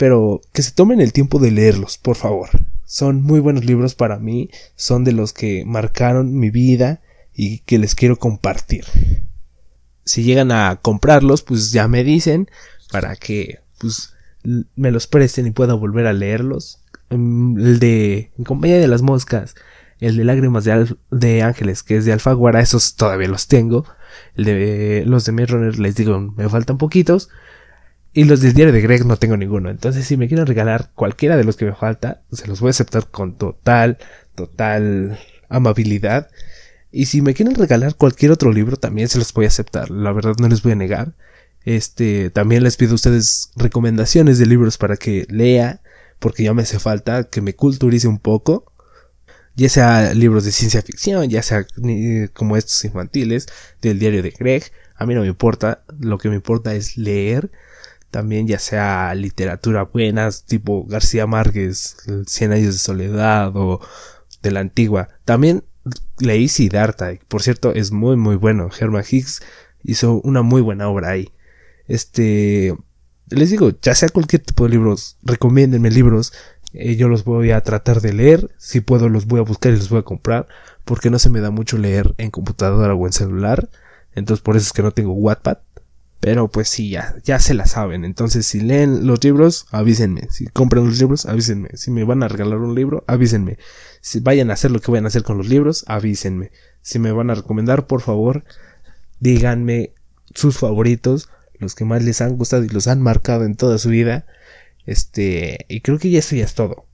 pero 0.00 0.40
que 0.54 0.62
se 0.62 0.70
tomen 0.70 1.02
el 1.02 1.12
tiempo 1.12 1.38
de 1.38 1.50
leerlos, 1.50 1.98
por 1.98 2.16
favor. 2.16 2.48
Son 2.86 3.20
muy 3.20 3.38
buenos 3.38 3.66
libros 3.66 3.94
para 3.94 4.18
mí, 4.18 4.48
son 4.74 5.04
de 5.04 5.12
los 5.12 5.34
que 5.34 5.62
marcaron 5.66 6.38
mi 6.38 6.48
vida 6.48 7.02
y 7.34 7.58
que 7.58 7.78
les 7.78 7.94
quiero 7.94 8.16
compartir. 8.16 8.86
Si 10.06 10.22
llegan 10.22 10.52
a 10.52 10.78
comprarlos, 10.80 11.42
pues 11.42 11.70
ya 11.70 11.86
me 11.86 12.02
dicen 12.02 12.48
para 12.90 13.14
que 13.14 13.58
pues 13.78 14.14
me 14.74 14.90
los 14.90 15.06
presten 15.06 15.46
y 15.46 15.50
pueda 15.50 15.74
volver 15.74 16.06
a 16.06 16.14
leerlos. 16.14 16.80
Mm, 17.10 17.58
el 17.58 17.78
de 17.78 18.32
En 18.38 18.44
compañía 18.44 18.78
de 18.78 18.88
las 18.88 19.02
moscas, 19.02 19.54
el 19.98 20.16
de 20.16 20.24
Lágrimas 20.24 20.64
de, 20.64 21.42
Ángeles, 21.42 21.82
que 21.82 21.98
es 21.98 22.06
de 22.06 22.14
Alfaguara, 22.14 22.62
esos 22.62 22.94
todavía 22.96 23.28
los 23.28 23.48
tengo. 23.48 23.84
El 24.34 24.46
de 24.46 25.02
los 25.04 25.26
de 25.26 25.32
Mirror, 25.32 25.78
les 25.78 25.94
digo, 25.94 26.18
me 26.18 26.48
faltan 26.48 26.78
poquitos. 26.78 27.28
Y 28.12 28.24
los 28.24 28.40
del 28.40 28.54
diario 28.54 28.72
de 28.72 28.80
Greg 28.80 29.06
no 29.06 29.16
tengo 29.16 29.36
ninguno. 29.36 29.70
Entonces, 29.70 30.06
si 30.06 30.16
me 30.16 30.26
quieren 30.26 30.46
regalar 30.46 30.90
cualquiera 30.94 31.36
de 31.36 31.44
los 31.44 31.56
que 31.56 31.64
me 31.64 31.74
falta, 31.74 32.22
se 32.32 32.48
los 32.48 32.60
voy 32.60 32.68
a 32.68 32.70
aceptar 32.70 33.08
con 33.08 33.36
total, 33.36 33.98
total 34.34 35.18
amabilidad. 35.48 36.28
Y 36.90 37.06
si 37.06 37.22
me 37.22 37.34
quieren 37.34 37.54
regalar 37.54 37.94
cualquier 37.94 38.32
otro 38.32 38.52
libro, 38.52 38.76
también 38.76 39.08
se 39.08 39.18
los 39.18 39.32
voy 39.32 39.44
a 39.44 39.48
aceptar. 39.48 39.90
La 39.90 40.12
verdad 40.12 40.34
no 40.40 40.48
les 40.48 40.62
voy 40.62 40.72
a 40.72 40.76
negar. 40.76 41.14
Este, 41.64 42.30
también 42.30 42.64
les 42.64 42.76
pido 42.76 42.92
a 42.92 42.94
ustedes 42.96 43.52
recomendaciones 43.54 44.38
de 44.38 44.46
libros 44.46 44.76
para 44.76 44.96
que 44.96 45.26
lea, 45.28 45.80
porque 46.18 46.42
ya 46.42 46.54
me 46.54 46.62
hace 46.62 46.80
falta 46.80 47.24
que 47.24 47.40
me 47.40 47.54
culturice 47.54 48.08
un 48.08 48.18
poco. 48.18 48.72
Ya 49.54 49.68
sea 49.68 50.14
libros 50.14 50.44
de 50.44 50.52
ciencia 50.52 50.82
ficción, 50.82 51.28
ya 51.28 51.42
sea 51.42 51.64
como 52.32 52.56
estos 52.56 52.84
infantiles 52.84 53.46
del 53.82 54.00
diario 54.00 54.22
de 54.22 54.30
Greg. 54.30 54.64
A 54.96 55.06
mí 55.06 55.14
no 55.14 55.20
me 55.20 55.28
importa, 55.28 55.84
lo 56.00 56.18
que 56.18 56.28
me 56.28 56.34
importa 56.34 56.74
es 56.74 56.96
leer 56.96 57.50
también 58.10 58.46
ya 58.46 58.58
sea 58.58 59.14
literatura 59.14 59.84
buena, 59.84 60.30
tipo 60.46 60.84
García 60.86 61.26
Márquez, 61.26 61.96
Cien 62.26 62.52
años 62.52 62.74
de 62.74 62.78
soledad 62.78 63.56
o 63.56 63.80
de 64.42 64.50
la 64.50 64.60
antigua. 64.60 65.08
También 65.24 65.64
leí 66.18 66.48
Siddhartha, 66.48 67.12
por 67.28 67.42
cierto 67.42 67.72
es 67.74 67.92
muy 67.92 68.16
muy 68.16 68.36
bueno. 68.36 68.68
Herman 68.78 69.04
Hicks 69.08 69.42
hizo 69.82 70.20
una 70.22 70.42
muy 70.42 70.60
buena 70.60 70.88
obra 70.88 71.10
ahí. 71.10 71.30
Este, 71.86 72.76
les 73.30 73.50
digo, 73.50 73.72
ya 73.82 73.94
sea 73.94 74.08
cualquier 74.08 74.42
tipo 74.42 74.64
de 74.64 74.70
libros, 74.70 75.16
recomiéndenme 75.22 75.90
libros, 75.90 76.32
eh, 76.72 76.96
yo 76.96 77.08
los 77.08 77.24
voy 77.24 77.50
a 77.50 77.62
tratar 77.62 78.00
de 78.00 78.12
leer, 78.12 78.50
si 78.58 78.80
puedo 78.80 79.08
los 79.08 79.26
voy 79.26 79.40
a 79.40 79.44
buscar 79.44 79.72
y 79.72 79.76
los 79.76 79.88
voy 79.88 80.00
a 80.00 80.04
comprar, 80.04 80.46
porque 80.84 81.10
no 81.10 81.18
se 81.18 81.30
me 81.30 81.40
da 81.40 81.50
mucho 81.50 81.78
leer 81.78 82.14
en 82.18 82.30
computadora 82.30 82.94
o 82.94 83.06
en 83.06 83.12
celular, 83.12 83.68
entonces 84.14 84.42
por 84.42 84.56
eso 84.56 84.66
es 84.66 84.72
que 84.72 84.82
no 84.82 84.92
tengo 84.92 85.12
Wattpad, 85.12 85.58
pero 86.20 86.48
pues 86.48 86.68
sí, 86.68 86.90
ya, 86.90 87.16
ya 87.24 87.40
se 87.40 87.54
la 87.54 87.64
saben. 87.64 88.04
Entonces, 88.04 88.46
si 88.46 88.60
leen 88.60 89.06
los 89.06 89.24
libros, 89.24 89.66
avísenme. 89.70 90.28
Si 90.30 90.46
compran 90.48 90.84
los 90.84 90.98
libros, 90.98 91.24
avísenme. 91.24 91.70
Si 91.74 91.90
me 91.90 92.04
van 92.04 92.22
a 92.22 92.28
regalar 92.28 92.58
un 92.58 92.74
libro, 92.74 93.04
avísenme. 93.06 93.56
Si 94.02 94.20
vayan 94.20 94.50
a 94.50 94.54
hacer 94.54 94.70
lo 94.70 94.80
que 94.80 94.90
vayan 94.90 95.06
a 95.06 95.08
hacer 95.08 95.22
con 95.22 95.38
los 95.38 95.48
libros, 95.48 95.84
avísenme. 95.88 96.52
Si 96.82 96.98
me 96.98 97.10
van 97.10 97.30
a 97.30 97.34
recomendar, 97.34 97.86
por 97.86 98.02
favor, 98.02 98.44
díganme 99.18 99.94
sus 100.34 100.58
favoritos, 100.58 101.30
los 101.58 101.74
que 101.74 101.86
más 101.86 102.04
les 102.04 102.20
han 102.20 102.36
gustado 102.36 102.64
y 102.64 102.68
los 102.68 102.86
han 102.86 103.00
marcado 103.00 103.44
en 103.44 103.54
toda 103.54 103.78
su 103.78 103.88
vida. 103.88 104.26
Este, 104.84 105.64
y 105.68 105.80
creo 105.80 105.98
que 105.98 106.10
ya 106.10 106.18
eso 106.18 106.36
ya 106.36 106.44
es 106.44 106.54
todo. 106.54 106.84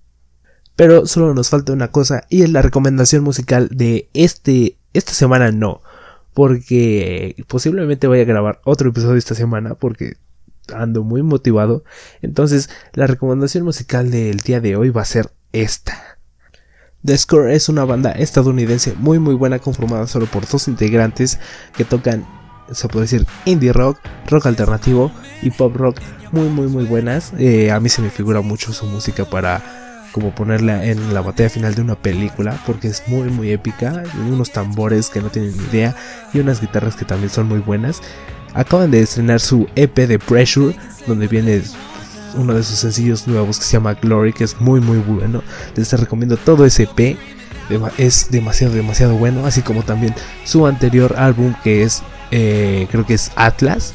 Pero 0.76 1.06
solo 1.06 1.34
nos 1.34 1.48
falta 1.48 1.72
una 1.72 1.90
cosa 1.90 2.24
y 2.28 2.42
es 2.42 2.50
la 2.50 2.62
recomendación 2.62 3.24
musical 3.24 3.70
de 3.72 4.08
este, 4.14 4.76
esta 4.92 5.12
semana 5.12 5.50
no 5.50 5.82
porque 6.36 7.34
posiblemente 7.48 8.08
voy 8.08 8.20
a 8.20 8.26
grabar 8.26 8.60
otro 8.66 8.90
episodio 8.90 9.16
esta 9.16 9.34
semana 9.34 9.74
porque 9.74 10.18
ando 10.74 11.02
muy 11.02 11.22
motivado. 11.22 11.82
Entonces, 12.20 12.68
la 12.92 13.06
recomendación 13.06 13.64
musical 13.64 14.10
del 14.10 14.40
día 14.40 14.60
de 14.60 14.76
hoy 14.76 14.90
va 14.90 15.00
a 15.00 15.06
ser 15.06 15.32
esta. 15.52 16.18
The 17.02 17.16
Score 17.16 17.52
es 17.52 17.70
una 17.70 17.86
banda 17.86 18.12
estadounidense 18.12 18.92
muy 18.98 19.18
muy 19.18 19.34
buena 19.34 19.60
conformada 19.60 20.06
solo 20.06 20.26
por 20.26 20.46
dos 20.46 20.68
integrantes 20.68 21.38
que 21.74 21.86
tocan, 21.86 22.26
se 22.70 22.86
puede 22.88 23.04
decir, 23.04 23.26
indie 23.46 23.72
rock, 23.72 23.98
rock 24.28 24.44
alternativo 24.44 25.10
y 25.40 25.52
pop 25.52 25.74
rock 25.74 26.00
muy 26.32 26.50
muy 26.50 26.66
muy 26.66 26.84
buenas. 26.84 27.32
Eh, 27.38 27.70
a 27.70 27.80
mí 27.80 27.88
se 27.88 28.02
me 28.02 28.10
figura 28.10 28.42
mucho 28.42 28.74
su 28.74 28.84
música 28.84 29.24
para 29.24 29.85
como 30.16 30.34
ponerla 30.34 30.82
en 30.86 31.12
la 31.12 31.20
batalla 31.20 31.50
final 31.50 31.74
de 31.74 31.82
una 31.82 31.94
película 31.94 32.58
porque 32.64 32.88
es 32.88 33.02
muy 33.06 33.28
muy 33.28 33.50
épica, 33.50 34.02
unos 34.26 34.50
tambores 34.50 35.10
que 35.10 35.20
no 35.20 35.28
tienen 35.28 35.54
idea 35.70 35.94
y 36.32 36.38
unas 36.38 36.62
guitarras 36.62 36.96
que 36.96 37.04
también 37.04 37.28
son 37.28 37.48
muy 37.48 37.58
buenas. 37.58 38.00
Acaban 38.54 38.90
de 38.90 39.02
estrenar 39.02 39.40
su 39.40 39.68
EP 39.76 39.94
de 39.94 40.18
Pressure, 40.18 40.74
donde 41.06 41.28
viene 41.28 41.60
uno 42.34 42.54
de 42.54 42.62
sus 42.62 42.78
sencillos 42.78 43.28
nuevos 43.28 43.58
que 43.58 43.66
se 43.66 43.72
llama 43.72 43.92
Glory, 43.92 44.32
que 44.32 44.44
es 44.44 44.58
muy 44.58 44.80
muy 44.80 44.96
bueno. 44.96 45.42
Les 45.74 45.92
recomiendo 45.92 46.38
todo 46.38 46.64
ese 46.64 46.84
EP, 46.84 47.18
es 47.98 48.30
demasiado 48.30 48.72
demasiado 48.72 49.16
bueno, 49.16 49.44
así 49.44 49.60
como 49.60 49.82
también 49.82 50.14
su 50.44 50.66
anterior 50.66 51.14
álbum 51.18 51.52
que 51.62 51.82
es 51.82 52.02
eh, 52.30 52.88
creo 52.90 53.04
que 53.04 53.12
es 53.12 53.32
Atlas, 53.36 53.92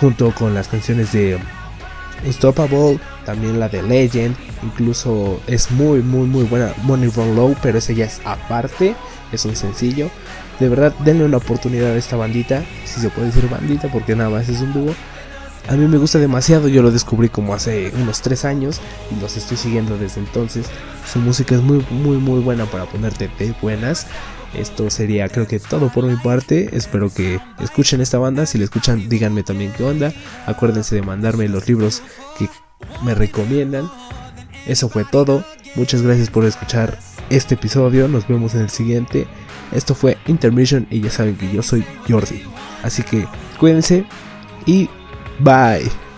junto 0.00 0.34
con 0.34 0.54
las 0.54 0.68
canciones 0.68 1.12
de 1.12 1.38
Unstoppable, 2.24 2.98
también 3.24 3.58
la 3.58 3.68
de 3.68 3.82
Legend, 3.82 4.36
incluso 4.62 5.40
es 5.46 5.70
muy 5.70 6.02
muy 6.02 6.26
muy 6.26 6.44
buena 6.44 6.72
Money 6.82 7.10
Run 7.10 7.34
Low, 7.34 7.56
pero 7.62 7.78
ese 7.78 7.94
ya 7.94 8.04
es 8.04 8.20
aparte, 8.24 8.94
es 9.32 9.44
un 9.44 9.56
sencillo. 9.56 10.10
De 10.58 10.68
verdad, 10.68 10.94
denle 11.04 11.24
una 11.24 11.38
oportunidad 11.38 11.92
a 11.92 11.96
esta 11.96 12.16
bandita, 12.16 12.62
si 12.84 13.00
se 13.00 13.08
puede 13.08 13.28
decir 13.28 13.48
bandita, 13.48 13.88
porque 13.88 14.14
nada 14.14 14.28
más 14.28 14.48
es 14.48 14.60
un 14.60 14.72
dúo. 14.74 14.94
A 15.68 15.76
mí 15.76 15.86
me 15.86 15.98
gusta 15.98 16.18
demasiado, 16.18 16.68
yo 16.68 16.82
lo 16.82 16.90
descubrí 16.90 17.28
como 17.28 17.54
hace 17.54 17.92
unos 17.94 18.22
3 18.22 18.44
años 18.44 18.80
y 19.10 19.20
los 19.20 19.36
estoy 19.36 19.56
siguiendo 19.56 19.96
desde 19.96 20.20
entonces. 20.20 20.66
Su 21.10 21.18
música 21.20 21.54
es 21.54 21.62
muy 21.62 21.84
muy 21.90 22.18
muy 22.18 22.40
buena 22.40 22.66
para 22.66 22.86
ponerte 22.86 23.30
de 23.38 23.54
buenas. 23.62 24.06
Esto 24.54 24.90
sería 24.90 25.28
creo 25.28 25.46
que 25.46 25.60
todo 25.60 25.88
por 25.90 26.04
mi 26.04 26.16
parte. 26.16 26.70
Espero 26.72 27.12
que 27.12 27.40
escuchen 27.60 28.00
esta 28.00 28.18
banda. 28.18 28.46
Si 28.46 28.58
la 28.58 28.64
escuchan, 28.64 29.08
díganme 29.08 29.42
también 29.42 29.72
qué 29.76 29.84
onda. 29.84 30.12
Acuérdense 30.46 30.94
de 30.94 31.02
mandarme 31.02 31.48
los 31.48 31.68
libros 31.68 32.02
que 32.38 32.48
me 33.04 33.14
recomiendan. 33.14 33.90
Eso 34.66 34.88
fue 34.88 35.04
todo. 35.04 35.44
Muchas 35.76 36.02
gracias 36.02 36.30
por 36.30 36.44
escuchar 36.44 36.98
este 37.30 37.54
episodio. 37.54 38.08
Nos 38.08 38.26
vemos 38.26 38.54
en 38.54 38.62
el 38.62 38.70
siguiente. 38.70 39.26
Esto 39.72 39.94
fue 39.94 40.18
Intermission 40.26 40.86
y 40.90 41.00
ya 41.00 41.10
saben 41.10 41.36
que 41.36 41.52
yo 41.52 41.62
soy 41.62 41.84
Jordi. 42.08 42.42
Así 42.82 43.02
que 43.02 43.26
cuídense 43.58 44.04
y 44.66 44.88
bye. 45.38 46.09